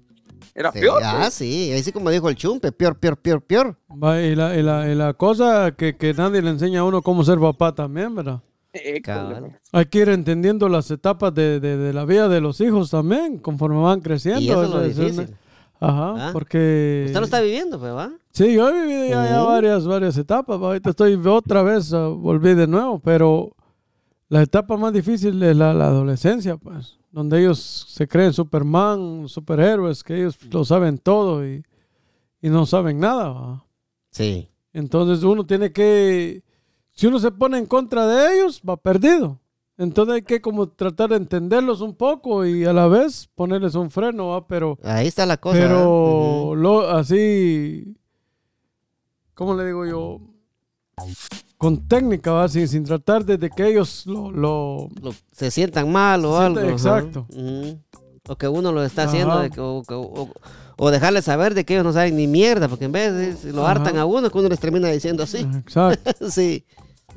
era 0.56 0.72
Sí, 0.72 0.80
peor. 0.80 1.02
ah, 1.04 1.16
pues. 1.22 1.34
sí, 1.34 1.72
así 1.74 1.92
como 1.92 2.10
dijo 2.10 2.30
el 2.30 2.36
chumpe, 2.36 2.72
peor, 2.72 2.98
peor, 2.98 3.18
peor, 3.18 3.42
peor. 3.42 3.78
Y, 3.90 4.36
la, 4.36 4.56
y, 4.58 4.62
la, 4.64 4.90
y 4.92 4.96
la 4.96 5.14
cosa 5.14 5.72
que, 5.78 5.96
que 5.96 6.14
nadie 6.14 6.42
le 6.42 6.50
enseña 6.52 6.82
a 6.82 6.84
uno 6.84 7.02
cómo 7.02 7.24
ser 7.24 7.40
papá 7.40 7.74
también, 7.74 8.16
¿verdad? 8.16 8.42
Cabal. 9.04 9.60
Hay 9.74 9.86
que 9.86 10.00
ir 10.00 10.10
entendiendo 10.10 10.70
las 10.70 10.90
etapas 10.92 11.34
de, 11.34 11.60
de- 11.60 11.76
de 11.78 11.94
la 11.94 12.06
vida 12.06 12.30
de 12.30 12.40
los 12.40 12.62
hijos 12.62 12.90
también, 12.90 13.38
conforme 13.38 13.82
van 13.82 14.00
creciendo. 14.02 14.42
Y 14.42 14.50
eso 14.50 14.64
es 14.64 14.70
lo 14.70 14.82
Es 14.82 14.98
una- 14.98 15.06
difícil. 15.08 15.36
Ajá, 15.84 16.28
¿Ah? 16.28 16.30
porque... 16.32 17.04
Usted 17.08 17.20
lo 17.20 17.26
está 17.26 17.42
viviendo, 17.42 17.80
pues, 17.80 17.92
¿va? 17.92 18.12
Sí, 18.32 18.54
yo 18.54 18.70
he 18.70 18.82
vivido 18.86 19.06
ya, 19.08 19.28
ya 19.30 19.42
Ujú. 19.42 19.52
varias, 19.52 19.86
varias 19.88 20.16
etapas. 20.18 20.62
va, 20.62 20.68
Ahorita 20.68 20.92
estoy 20.92 21.20
otra 21.26 21.64
vez, 21.64 21.92
ah, 21.94 22.08
volví 22.08 22.54
de 22.54 22.68
nuevo, 22.68 23.00
pero 23.00 23.52
la 24.32 24.42
etapa 24.42 24.78
más 24.78 24.94
difícil 24.94 25.44
es 25.44 25.56
la, 25.58 25.74
la 25.74 25.88
adolescencia, 25.88 26.56
pues, 26.56 26.98
donde 27.12 27.42
ellos 27.42 27.60
se 27.90 28.08
creen 28.08 28.32
Superman, 28.32 29.28
superhéroes, 29.28 30.06
que 30.06 30.16
ellos 30.20 30.38
lo 30.50 30.64
saben 30.64 30.98
todo 30.98 31.46
y, 31.46 31.66
y 32.42 32.48
no 32.50 32.66
saben 32.66 32.98
nada. 32.98 33.30
va. 33.30 33.66
Sí. 34.10 34.48
Entonces 34.72 35.26
uno 35.26 35.46
tiene 35.46 35.74
que, 35.74 36.44
si 36.92 37.08
uno 37.08 37.20
se 37.20 37.30
pone 37.32 37.58
en 37.58 37.66
contra 37.66 38.08
de 38.08 38.38
ellos, 38.38 38.62
va 38.68 38.78
perdido. 38.78 39.38
Entonces 39.78 40.16
hay 40.16 40.22
que 40.22 40.40
como 40.42 40.70
tratar 40.70 41.10
de 41.10 41.18
entenderlos 41.18 41.82
un 41.82 41.94
poco 41.94 42.46
y 42.46 42.64
a 42.64 42.72
la 42.72 42.88
vez 42.88 43.28
ponerles 43.36 43.76
un 43.76 43.92
freno, 43.92 44.28
¿va? 44.30 44.48
pero 44.48 44.78
Ahí 44.82 45.08
está 45.08 45.26
la 45.26 45.36
cosa. 45.36 45.58
pero 45.60 46.46
Ujú. 46.52 46.56
lo, 46.56 46.90
así, 46.90 47.98
¿cómo 49.34 49.56
le 49.56 49.66
digo 49.66 49.86
yo? 49.86 50.22
Con 51.58 51.88
técnica, 51.88 52.32
¿va? 52.32 52.48
Sin, 52.50 52.68
sin 52.68 52.84
tratar 52.84 53.24
de, 53.26 53.38
de 53.38 53.50
que 53.50 53.68
ellos 53.68 54.06
lo... 54.08 54.32
lo- 54.32 54.90
Lo- 55.02 55.14
se 55.32 55.52
sientan 55.52 55.92
mal 55.92 56.26
o 56.26 56.38
algo. 56.38 56.60
exacto. 56.62 57.28
Ujú. 57.30 57.80
O 58.28 58.36
que 58.36 58.48
uno 58.48 58.72
lo 58.72 58.84
está 58.84 59.04
haciendo, 59.04 59.34
Ajá. 59.34 59.44
de 59.44 59.50
que- 59.52 59.60
o, 59.62 59.84
que- 59.88 59.94
o- 59.94 60.30
o 60.78 60.92
dejarles 60.92 61.26
saber 61.26 61.54
de 61.54 61.64
que 61.66 61.74
ellos 61.74 61.86
no 61.86 61.94
saben 61.94 62.16
ni 62.16 62.26
mierda, 62.28 62.68
porque 62.68 62.86
en 62.86 62.92
vez 62.92 63.44
de 63.44 63.54
lo 63.54 63.62
Ajá. 63.64 63.72
hartan 63.74 63.98
a 63.98 64.06
uno, 64.06 64.30
que 64.32 64.38
uno 64.40 64.50
les 64.50 64.60
termina 64.60 64.88
diciendo 64.90 65.24
así. 65.24 65.38
Exacto. 65.38 66.30
sí. 66.32 66.66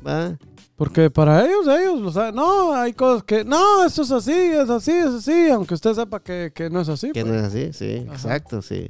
¿Va? 0.05 0.37
Porque 0.75 1.09
para 1.09 1.43
ellos, 1.45 1.65
ellos 1.67 1.99
lo 2.01 2.11
saben. 2.11 2.35
No, 2.35 2.73
hay 2.73 2.91
cosas 2.93 3.23
que... 3.23 3.45
No, 3.45 3.85
esto 3.85 4.01
es 4.01 4.11
así, 4.11 4.31
es 4.33 4.69
así, 4.69 4.91
es 4.91 5.05
así. 5.07 5.49
Aunque 5.49 5.73
usted 5.73 5.93
sepa 5.93 6.19
que, 6.19 6.51
que 6.53 6.69
no 6.69 6.81
es 6.81 6.89
así. 6.89 7.11
Que 7.13 7.21
pues. 7.21 7.33
no 7.33 7.39
es 7.39 7.45
así, 7.45 7.71
sí, 7.73 7.85
exacto, 8.11 8.61
sí. 8.61 8.89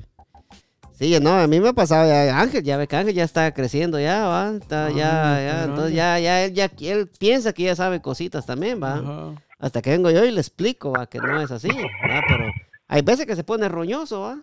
Sí, 0.98 1.18
no, 1.20 1.34
a 1.34 1.48
mí 1.48 1.60
me 1.60 1.70
ha 1.70 1.74
pasado 1.74 2.08
ya 2.08 2.40
Ángel, 2.40 2.64
ya 2.64 2.78
ve 2.78 2.88
que 2.88 2.96
Ángel 2.96 3.14
ya 3.14 3.26
está 3.26 3.54
creciendo 3.54 4.00
ya, 4.00 4.28
va, 4.28 4.52
está 4.56 4.86
Ah, 4.88 4.90
ya, 4.90 4.96
ya, 5.44 5.64
entonces 5.66 5.94
ya, 5.94 6.20
ya, 6.20 6.44
él, 6.46 6.54
ya, 6.54 6.72
él 6.80 7.10
piensa 7.20 7.52
que 7.52 7.64
ya 7.64 7.76
sabe 7.76 8.02
cositas 8.02 8.46
también, 8.46 8.82
va. 8.82 9.00
Ajá. 9.00 9.42
Hasta 9.60 9.82
que 9.82 9.90
vengo 9.90 10.10
yo 10.10 10.24
y 10.24 10.32
le 10.32 10.40
explico, 10.40 10.92
va, 10.92 11.08
que 11.08 11.20
no 11.20 11.42
es 11.42 11.52
así, 11.52 11.68
va, 11.70 12.22
pero 12.28 12.46
hay 12.88 13.02
veces 13.02 13.26
que 13.26 13.36
se 13.36 13.44
pone 13.44 13.68
roñoso, 13.68 14.22
va. 14.22 14.38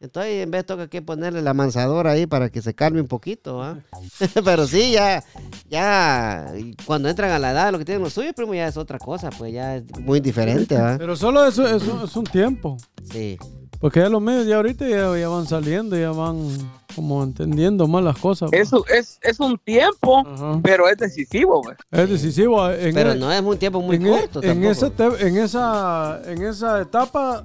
Entonces 0.00 0.44
en 0.44 0.50
vez 0.52 0.64
toca 0.64 0.86
que 0.86 1.02
ponerle 1.02 1.42
la 1.42 1.54
mansadora 1.54 2.12
ahí 2.12 2.26
para 2.26 2.50
que 2.50 2.62
se 2.62 2.72
calme 2.72 3.00
un 3.00 3.08
poquito, 3.08 3.56
va. 3.56 3.78
pero 4.44 4.66
sí, 4.66 4.92
ya, 4.92 5.24
ya, 5.68 6.46
cuando 6.86 7.08
entran 7.08 7.32
a 7.32 7.38
la 7.40 7.50
edad, 7.50 7.72
lo 7.72 7.78
que 7.78 7.84
tienen 7.84 8.02
los 8.04 8.12
suyos, 8.12 8.32
primo, 8.34 8.54
ya 8.54 8.68
es 8.68 8.76
otra 8.76 8.98
cosa, 8.98 9.30
pues 9.30 9.52
ya 9.52 9.76
es 9.76 9.84
muy 10.00 10.20
diferente, 10.20 10.76
va. 10.76 10.96
Pero 10.98 11.16
solo 11.16 11.44
eso 11.46 11.66
es, 11.66 11.82
un- 11.82 12.04
es 12.04 12.14
un 12.16 12.24
tiempo. 12.24 12.76
Sí. 13.10 13.38
Porque 13.80 14.00
ya 14.00 14.08
los 14.08 14.20
medios 14.22 14.46
ya 14.46 14.56
ahorita 14.56 14.88
ya, 14.88 15.16
ya 15.16 15.28
van 15.28 15.46
saliendo, 15.46 15.96
ya 15.96 16.10
van 16.10 16.48
como 16.96 17.22
entendiendo 17.22 17.86
más 17.86 18.02
las 18.02 18.18
cosas. 18.18 18.50
pues. 18.50 18.62
Eso 18.62 18.84
es, 18.92 19.18
es 19.22 19.38
un 19.40 19.56
tiempo, 19.58 20.18
Ajá. 20.26 20.60
pero 20.64 20.88
es 20.88 20.96
decisivo, 20.98 21.62
güey. 21.62 21.76
Es 21.92 22.08
decisivo. 22.10 22.68
En 22.70 22.92
Pero 22.94 23.12
el- 23.12 23.20
no 23.20 23.32
es 23.32 23.40
un 23.40 23.56
tiempo 23.58 23.80
muy 23.80 23.96
en, 23.96 24.06
e- 24.06 24.10
corto 24.10 24.42
en 24.42 24.48
tampoco. 24.62 24.70
esa 24.70 24.90
te- 24.90 25.26
en 25.28 25.36
esa 25.38 26.20
en 26.26 26.42
esa 26.42 26.80
etapa 26.82 27.44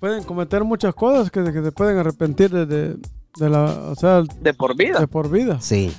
pueden 0.00 0.24
cometer 0.24 0.64
muchas 0.64 0.94
cosas 0.94 1.30
que, 1.30 1.44
que 1.44 1.62
se 1.62 1.70
pueden 1.72 1.98
arrepentir 1.98 2.50
de, 2.50 2.66
de, 2.66 2.96
de 3.36 3.48
la 3.50 3.64
o 3.90 3.94
sea 3.94 4.22
De 4.40 4.52
por 4.54 4.74
vida. 4.76 4.98
de 4.98 5.06
por 5.06 5.30
vida 5.30 5.60
Sí. 5.60 5.92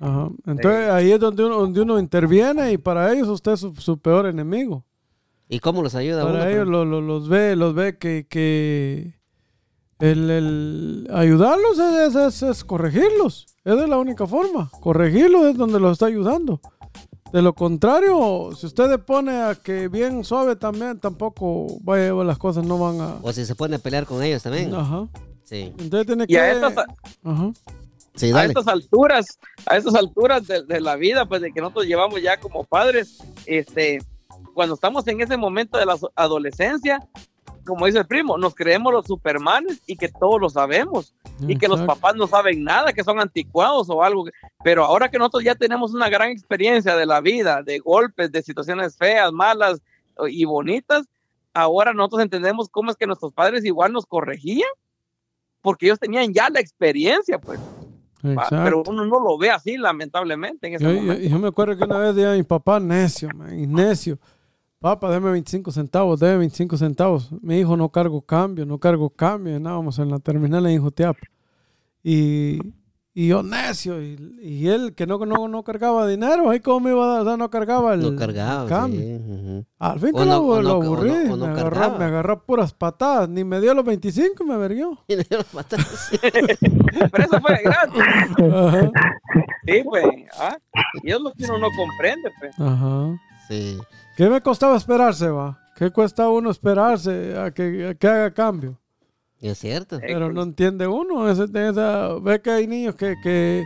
Ajá. 0.00 0.28
entonces 0.46 0.90
ahí 0.90 1.12
es 1.12 1.20
donde 1.20 1.44
uno, 1.44 1.60
donde 1.60 1.80
uno 1.80 1.98
interviene 2.00 2.72
y 2.72 2.78
para 2.78 3.12
ellos 3.12 3.28
usted 3.28 3.52
es 3.52 3.60
su, 3.60 3.74
su 3.76 3.98
peor 3.98 4.26
enemigo 4.26 4.84
¿Y 5.48 5.60
cómo 5.60 5.82
los 5.82 5.94
ayuda 5.94 6.22
para 6.24 6.34
uno? 6.34 6.42
ellos 6.44 6.58
pero- 6.66 6.70
lo- 6.70 6.84
lo- 6.84 7.00
los 7.00 7.28
ve 7.28 7.54
los 7.56 7.74
ve 7.74 7.96
que, 7.98 8.26
que 8.28 9.14
el, 10.00 10.28
el 10.30 11.08
ayudarlos 11.14 11.78
es, 11.78 12.14
es- 12.16 12.42
es 12.42 12.64
corregirlos 12.64 13.46
esa 13.64 13.84
es 13.84 13.88
la 13.88 13.98
única 13.98 14.26
forma 14.26 14.68
corregirlos 14.80 15.44
es 15.44 15.56
donde 15.56 15.78
los 15.78 15.92
está 15.92 16.06
ayudando 16.06 16.60
de 17.32 17.42
lo 17.42 17.54
contrario, 17.54 18.50
si 18.54 18.66
usted 18.66 18.90
le 18.90 18.98
pone 18.98 19.42
a 19.42 19.54
que 19.54 19.88
bien 19.88 20.24
suave 20.24 20.56
también, 20.56 20.98
tampoco 20.98 21.66
vaya, 21.80 22.12
las 22.12 22.38
cosas 22.38 22.64
no 22.64 22.78
van 22.78 23.00
a... 23.00 23.16
O 23.22 23.32
si 23.32 23.44
se 23.46 23.54
pone 23.54 23.76
a 23.76 23.78
pelear 23.78 24.04
con 24.06 24.22
ellos 24.22 24.42
también. 24.42 24.74
Ajá. 24.74 25.08
Sí. 25.44 25.72
Entonces 25.78 26.06
tiene 26.06 26.24
Y 26.24 26.26
que... 26.28 26.38
a 26.38 26.52
estas, 26.52 26.76
Ajá. 27.24 27.52
Sí, 28.14 28.30
a 28.30 28.34
dale. 28.34 28.48
estas 28.48 28.68
alturas, 28.68 29.38
a 29.66 29.76
estas 29.78 29.94
alturas 29.94 30.46
de, 30.46 30.62
de 30.64 30.80
la 30.80 30.96
vida, 30.96 31.24
pues 31.26 31.40
de 31.40 31.50
que 31.52 31.60
nosotros 31.60 31.86
llevamos 31.86 32.20
ya 32.22 32.38
como 32.38 32.64
padres, 32.64 33.18
este, 33.46 33.98
cuando 34.54 34.74
estamos 34.74 35.06
en 35.08 35.20
ese 35.22 35.36
momento 35.38 35.78
de 35.78 35.86
la 35.86 35.96
adolescencia, 36.14 37.00
como 37.64 37.86
dice 37.86 37.98
el 37.98 38.06
primo, 38.06 38.36
nos 38.38 38.54
creemos 38.54 38.92
los 38.92 39.06
supermanes 39.06 39.80
y 39.86 39.96
que 39.96 40.08
todos 40.08 40.40
lo 40.40 40.50
sabemos 40.50 41.14
y 41.46 41.56
que 41.56 41.68
los 41.68 41.80
papás 41.82 42.14
no 42.16 42.26
saben 42.26 42.64
nada, 42.64 42.92
que 42.92 43.04
son 43.04 43.20
anticuados 43.20 43.88
o 43.90 44.02
algo. 44.02 44.24
Pero 44.64 44.84
ahora 44.84 45.08
que 45.08 45.18
nosotros 45.18 45.44
ya 45.44 45.54
tenemos 45.54 45.94
una 45.94 46.08
gran 46.08 46.30
experiencia 46.30 46.96
de 46.96 47.06
la 47.06 47.20
vida, 47.20 47.62
de 47.62 47.78
golpes, 47.78 48.30
de 48.32 48.42
situaciones 48.42 48.96
feas, 48.96 49.32
malas 49.32 49.80
y 50.28 50.44
bonitas, 50.44 51.06
ahora 51.54 51.92
nosotros 51.92 52.22
entendemos 52.22 52.68
cómo 52.68 52.90
es 52.90 52.96
que 52.96 53.06
nuestros 53.06 53.32
padres 53.32 53.64
igual 53.64 53.92
nos 53.92 54.06
corregían, 54.06 54.68
porque 55.60 55.86
ellos 55.86 55.98
tenían 56.00 56.32
ya 56.32 56.48
la 56.50 56.60
experiencia, 56.60 57.38
pues. 57.38 57.58
va, 58.24 58.32
Exacto. 58.34 58.60
Pero 58.64 58.82
uno 58.86 59.04
no 59.04 59.20
lo 59.20 59.36
ve 59.38 59.50
así, 59.50 59.76
lamentablemente, 59.76 60.66
en 60.68 60.74
ese 60.74 60.84
Yo, 60.84 60.90
yo- 60.92 61.00
momento. 61.00 61.28
yo 61.28 61.38
me 61.38 61.48
acuerdo 61.48 61.76
que 61.76 61.84
una 61.84 61.98
vez 61.98 62.14
dije 62.16 62.28
a 62.28 62.32
mi 62.34 62.42
papá, 62.42 62.78
necio, 62.80 63.28
man, 63.34 63.72
necio. 63.72 64.18
Papá, 64.82 65.10
déme 65.12 65.30
25 65.30 65.70
centavos, 65.70 66.18
déme 66.18 66.38
25 66.38 66.76
centavos. 66.76 67.30
Mi 67.40 67.58
hijo 67.60 67.76
no 67.76 67.88
cargo 67.90 68.20
cambio, 68.22 68.66
no 68.66 68.78
cargo 68.78 69.10
cambio. 69.10 69.56
Andábamos 69.56 69.98
en 70.00 70.10
la 70.10 70.18
terminal 70.18 70.66
en 70.66 70.82
Jutiapa. 70.82 71.20
Y, 72.02 72.58
y 73.14 73.28
yo 73.28 73.44
necio. 73.44 74.02
Y, 74.02 74.16
y 74.42 74.66
él 74.68 74.94
que 74.96 75.06
no, 75.06 75.18
no, 75.24 75.46
no 75.46 75.62
cargaba 75.62 76.04
dinero, 76.08 76.50
ahí 76.50 76.58
cómo 76.58 76.80
me 76.80 76.90
iba 76.90 77.04
a 77.04 77.08
dar, 77.08 77.20
O 77.22 77.24
sea, 77.26 77.36
no 77.36 77.48
cargaba 77.48 77.94
el 77.94 78.00
No 78.00 78.16
cargaba. 78.18 78.68
cambio. 78.68 79.00
sí, 79.00 79.14
ujú. 79.24 79.64
Al 79.78 80.00
fin 80.00 80.10
O 80.14 80.18
que 80.18 80.24
no- 80.24 80.24
lo, 80.26 80.62
lo 80.62 80.78
o 80.78 80.82
no- 80.82 80.86
aburrí. 80.86 81.10
o 81.30 81.36
no 81.36 81.46
me, 81.46 81.52
agarró, 81.60 81.98
me 81.98 82.04
agarró 82.04 82.42
puras 82.44 82.74
patadas. 82.74 83.28
Ni 83.28 83.44
me 83.44 83.60
dio 83.60 83.74
los 83.74 83.84
25 83.84 84.42
y 84.42 84.46
me 84.48 84.56
verguió. 84.56 84.98
Y 85.06 85.14
le 85.14 85.22
dieron 85.22 85.46
patadas. 85.52 86.10
Pero 86.20 87.24
eso 87.24 87.40
fue 87.40 87.60
gratis. 87.62 88.02
Ajá. 88.52 88.90
Sí, 89.64 89.82
pues. 89.84 90.04
¿ah? 90.40 90.56
Y 91.04 91.12
es 91.12 91.20
lo 91.20 91.32
que 91.34 91.44
uno 91.44 91.58
no 91.58 91.68
comprende, 91.76 92.30
pues. 92.40 92.58
Ajá. 92.58 93.16
Sí. 93.48 93.78
¿Qué 94.16 94.28
me 94.28 94.40
costaba 94.40 94.76
esperarse, 94.76 95.28
va? 95.28 95.58
¿Qué 95.76 95.90
cuesta 95.90 96.28
uno 96.28 96.50
esperarse 96.50 97.36
a 97.38 97.50
que, 97.50 97.88
a 97.88 97.94
que 97.94 98.06
haga 98.08 98.30
cambio? 98.32 98.78
Es 99.40 99.58
cierto. 99.58 99.98
Pero 100.00 100.32
no 100.32 100.42
entiende 100.42 100.86
uno. 100.86 101.28
esa- 101.28 102.14
ve 102.20 102.40
que 102.40 102.50
hay 102.50 102.66
niños 102.66 102.94
que, 102.94 103.14
que, 103.22 103.64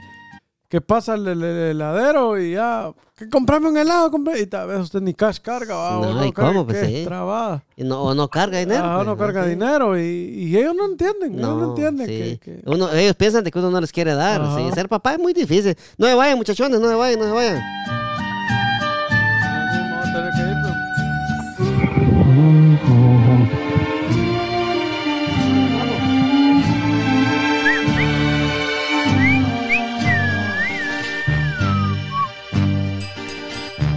que 0.68 0.80
pasan 0.80 1.20
el, 1.26 1.28
el- 1.28 1.42
el 1.44 1.70
heladero 1.72 2.38
y 2.40 2.53
ya, 2.53 2.90
que 3.16 3.28
comprame 3.28 3.68
un 3.68 3.76
helado, 3.76 4.11
compré. 4.11 4.40
Y 4.40 4.47
tal 4.47 4.68
vez 4.68 4.78
usted 4.80 5.01
ni 5.03 5.12
cash 5.12 5.38
carga, 5.40 5.74
va. 5.74 5.90
No, 5.90 6.01
o 6.01 6.14
no 6.14 6.24
¿y 6.24 6.32
carga, 6.32 6.53
cómo? 6.53 6.66
Pues 6.66 6.86
sí. 6.86 7.05
trabada. 7.05 7.62
Y 7.76 7.84
no, 7.84 8.01
o 8.03 8.14
no 8.14 8.28
carga 8.28 8.59
dinero. 8.61 8.84
Ajá, 8.84 8.97
pues, 8.97 9.07
no 9.09 9.16
carga 9.18 9.44
Sí. 9.44 9.51
dinero 9.51 9.99
y, 9.99 10.03
y 10.03 10.57
ellos 10.57 10.74
no 10.74 10.86
entienden, 10.86 11.34
ellos 11.38 11.59
no 11.59 11.68
entienden 11.70 12.07
sí. 12.07 12.38
que, 12.38 12.38
que- 12.38 12.62
Uno, 12.70 12.90
ellos 12.92 13.16
piensan 13.16 13.44
de 13.44 13.51
que 13.51 13.59
uno 13.59 13.70
no 13.70 13.80
les 13.80 13.92
quiere 13.92 14.14
dar. 14.14 14.40
Ser 14.72 14.88
papá 14.88 15.12
es 15.14 15.18
muy 15.18 15.34
difícil. 15.34 15.76
No 15.99 16.07
se 16.07 16.14
vayan, 16.14 16.38
muchachones, 16.38 16.80
no 16.80 16.88
se 16.88 16.94
vayan, 16.94 17.18
no 17.18 17.26
se 17.26 17.32
vayan. 17.32 17.62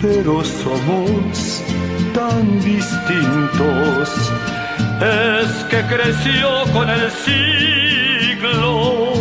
pero 0.00 0.44
somos 0.44 1.62
tan 2.14 2.60
distintos. 2.60 4.32
Es 5.00 5.64
que 5.70 5.82
creció 5.82 6.48
con 6.72 6.88
el 6.88 7.10
siglo, 7.10 9.12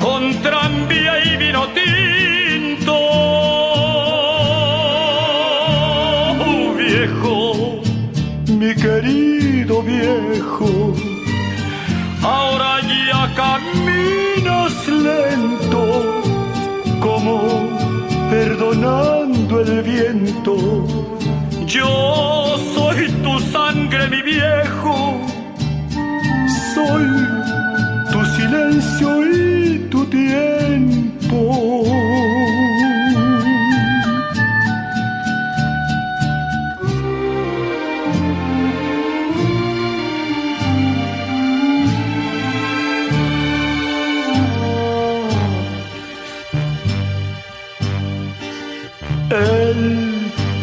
con 0.00 0.34
tranvía 0.42 1.24
y 1.24 1.36
vino 1.36 1.66
tinto. 1.68 2.94
Oh, 6.38 6.74
viejo, 6.76 7.82
mi 8.58 8.74
querido 8.74 9.82
viejo, 9.82 10.94
ahora 12.22 12.80
ya 12.80 13.34
caminas 13.34 14.88
lento, 14.88 16.22
como 17.00 17.76
el 19.54 19.82
viento. 19.82 20.56
Yo 21.66 22.56
soy 22.74 23.08
tu 23.22 23.38
sangre, 23.52 24.08
mi 24.08 24.22
viejo, 24.22 25.20
soy 26.74 27.06
tu 28.12 28.24
silencio 28.36 29.08
y 29.24 29.78
tu 29.90 30.04
tiempo. 30.06 31.84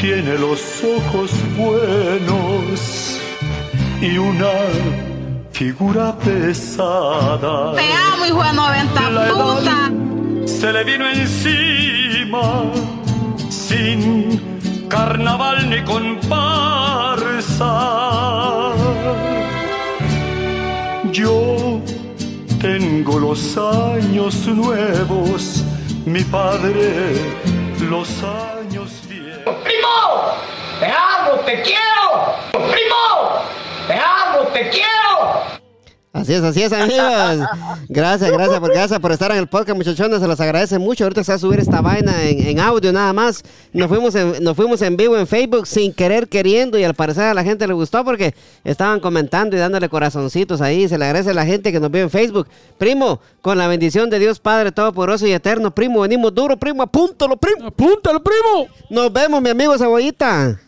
Tiene 0.03 0.37
los 0.37 0.83
ojos 0.83 1.31
buenos 1.55 3.17
y 4.01 4.17
una 4.17 4.51
figura 5.53 6.13
pesada. 6.17 7.73
Te 7.73 7.89
amo, 7.93 8.25
hijo 8.25 8.43
de 8.43 8.51
90 8.51 9.09
La 9.11 9.27
puta. 9.29 9.91
se 10.45 10.73
le 10.73 10.83
vino 10.83 11.07
encima 11.07 12.63
sin 13.49 14.41
carnaval 14.89 15.69
ni 15.69 15.81
comparsa. 15.85 17.71
Yo 21.13 21.79
tengo 22.59 23.19
los 23.19 23.57
años 23.57 24.47
nuevos, 24.47 25.63
mi 26.05 26.25
padre 26.25 27.13
los 27.89 28.09
años. 28.21 28.52
¡Te 30.83 30.89
amo, 30.89 31.39
te 31.45 31.61
quiero! 31.61 32.35
¡Primo! 32.51 33.41
¡Te 33.87 33.93
amo, 33.93 34.49
te 34.51 34.69
quiero! 34.69 34.83
Así 36.11 36.33
es, 36.33 36.43
así 36.43 36.61
es, 36.61 36.73
amigos. 36.73 37.47
Gracias, 37.87 38.29
gracias 38.29 38.59
por, 38.59 38.73
gracias 38.73 38.99
por 38.99 39.13
estar 39.13 39.31
en 39.31 39.37
el 39.37 39.47
podcast, 39.47 39.77
muchachones. 39.77 40.19
Se 40.19 40.27
los 40.27 40.41
agradece 40.41 40.79
mucho. 40.79 41.05
Ahorita 41.05 41.23
se 41.23 41.31
va 41.31 41.35
a 41.37 41.39
subir 41.39 41.61
esta 41.61 41.79
vaina 41.79 42.23
en, 42.23 42.45
en 42.45 42.59
audio 42.59 42.91
nada 42.91 43.13
más. 43.13 43.43
Nos 43.71 43.87
fuimos, 43.87 44.13
en, 44.15 44.43
nos 44.43 44.57
fuimos 44.57 44.81
en 44.81 44.97
vivo 44.97 45.17
en 45.17 45.25
Facebook 45.25 45.67
sin 45.67 45.93
querer, 45.93 46.27
queriendo. 46.27 46.77
Y 46.77 46.83
al 46.83 46.95
parecer 46.95 47.23
a 47.23 47.33
la 47.33 47.45
gente 47.45 47.65
le 47.65 47.73
gustó 47.73 48.03
porque 48.03 48.35
estaban 48.65 48.99
comentando 48.99 49.55
y 49.55 49.59
dándole 49.59 49.87
corazoncitos 49.87 50.59
ahí. 50.59 50.89
Se 50.89 50.97
le 50.97 51.05
agradece 51.05 51.29
a 51.29 51.33
la 51.33 51.45
gente 51.45 51.71
que 51.71 51.79
nos 51.79 51.91
vio 51.91 52.01
en 52.01 52.09
Facebook. 52.09 52.49
Primo, 52.77 53.21
con 53.41 53.57
la 53.57 53.69
bendición 53.69 54.09
de 54.09 54.19
Dios 54.19 54.41
Padre 54.41 54.73
Todopoderoso 54.73 55.25
y 55.27 55.31
Eterno, 55.31 55.73
primo, 55.73 56.01
venimos 56.01 56.35
duro, 56.35 56.57
primo. 56.57 56.83
Apúntalo, 56.83 57.37
primo. 57.37 57.67
¡Apúntalo, 57.67 58.21
primo! 58.21 58.67
Nos 58.89 59.13
vemos, 59.13 59.41
mi 59.41 59.49
amigo 59.49 59.77
Cebollita. 59.77 60.59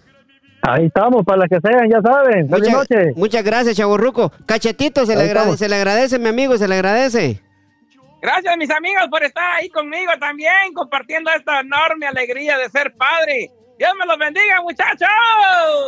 Ahí 0.67 0.85
estamos, 0.85 1.23
para 1.23 1.39
las 1.39 1.49
que 1.49 1.59
sean, 1.61 1.89
ya 1.89 2.01
saben. 2.01 2.47
Buenas 2.47 2.69
Muchas, 2.69 2.73
noches. 2.89 3.15
muchas 3.17 3.43
gracias, 3.43 3.75
Chaborruco. 3.77 4.31
Cachetito, 4.45 5.05
se 5.05 5.15
le, 5.15 5.23
agrade- 5.31 5.57
se 5.57 5.69
le 5.69 5.75
agradece, 5.75 6.17
mi 6.17 6.29
amigo, 6.29 6.57
se 6.57 6.67
le 6.67 6.75
agradece. 6.75 7.41
Gracias, 8.21 8.57
mis 8.57 8.71
amigos, 8.71 9.03
por 9.11 9.23
estar 9.23 9.43
ahí 9.57 9.69
conmigo 9.69 10.11
también, 10.19 10.73
compartiendo 10.73 11.29
esta 11.37 11.59
enorme 11.59 12.07
alegría 12.07 12.57
de 12.57 12.69
ser 12.69 12.93
padre. 12.97 13.51
Dios 13.77 13.91
me 13.99 14.05
los 14.05 14.17
bendiga, 14.17 14.61
muchachos. 14.61 15.07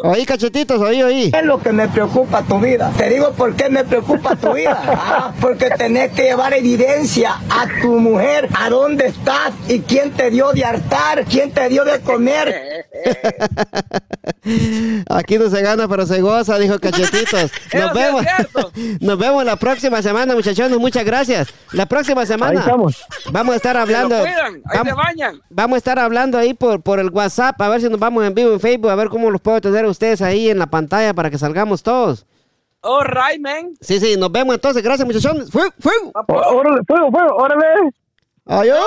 Oí, 0.03 0.25
cachetitos, 0.25 0.81
oí, 0.81 1.01
oí. 1.03 1.31
¿Qué 1.31 1.39
es 1.39 1.45
lo 1.45 1.57
que 1.61 1.71
me 1.71 1.87
preocupa 1.87 2.41
tu 2.43 2.59
vida? 2.59 2.91
Te 2.97 3.09
digo 3.09 3.31
por 3.31 3.55
qué 3.55 3.69
me 3.69 3.85
preocupa 3.85 4.35
tu 4.35 4.53
vida. 4.53 4.81
Ah, 5.09 5.31
porque 5.39 5.69
tenés 5.71 6.11
que 6.11 6.23
llevar 6.23 6.53
evidencia 6.53 7.35
a 7.49 7.65
tu 7.81 7.97
mujer, 7.99 8.49
a 8.57 8.69
dónde 8.69 9.07
estás 9.07 9.51
y 9.67 9.79
quién 9.79 10.11
te 10.11 10.29
dio 10.29 10.51
de 10.51 10.65
hartar, 10.65 11.23
quién 11.25 11.51
te 11.51 11.69
dio 11.69 11.85
de 11.85 11.99
comer. 12.01 12.85
Aquí 15.09 15.37
no 15.37 15.49
se 15.49 15.61
gana, 15.61 15.87
pero 15.87 16.05
se 16.05 16.21
goza, 16.21 16.57
dijo 16.59 16.79
Cachetitos. 16.79 17.51
Nos 17.73 17.93
vemos. 17.93 18.25
Nos 18.99 19.17
vemos 19.17 19.45
la 19.45 19.55
próxima 19.55 20.01
semana, 20.01 20.35
muchachones. 20.35 20.77
Muchas 20.77 21.05
gracias. 21.05 21.47
La 21.71 21.85
próxima 21.85 22.25
semana 22.25 22.51
Ahí 22.51 22.57
estamos. 22.57 23.03
vamos 23.31 23.53
a 23.53 23.55
estar 23.57 23.77
hablando. 23.77 24.15
ahí 24.15 24.33
se 24.33 24.77
Vamos, 24.77 24.95
bañan. 24.95 25.41
vamos 25.49 25.75
a 25.75 25.77
estar 25.77 25.99
hablando 25.99 26.37
ahí 26.37 26.53
por, 26.53 26.81
por 26.81 26.99
el 26.99 27.09
WhatsApp, 27.09 27.59
a 27.61 27.69
ver 27.69 27.76
si 27.81 27.89
nos 27.89 27.99
vamos 27.99 28.23
en 28.25 28.33
vivo 28.33 28.51
en 28.51 28.59
Facebook, 28.59 28.89
a 28.89 28.95
ver 28.95 29.09
cómo 29.09 29.29
los 29.29 29.41
puedo 29.41 29.61
tener 29.61 29.85
a 29.85 29.89
ustedes 29.89 30.21
ahí 30.21 30.49
en 30.49 30.59
la 30.59 30.67
pantalla 30.67 31.13
para 31.13 31.29
que 31.29 31.37
salgamos 31.37 31.83
todos. 31.83 32.25
All 32.81 33.05
right, 33.05 33.41
man. 33.41 33.73
Sí, 33.81 33.99
sí, 33.99 34.15
nos 34.17 34.31
vemos 34.31 34.55
entonces. 34.55 34.83
Gracias, 34.83 35.05
muchachones. 35.05 35.49
¡Fuego, 35.51 35.73
fuego! 35.79 36.11
Órale, 36.27 36.81
fuego, 36.87 37.11
fuego, 37.11 37.35
órale. 37.35 37.91
¡Adiós! 38.45 38.77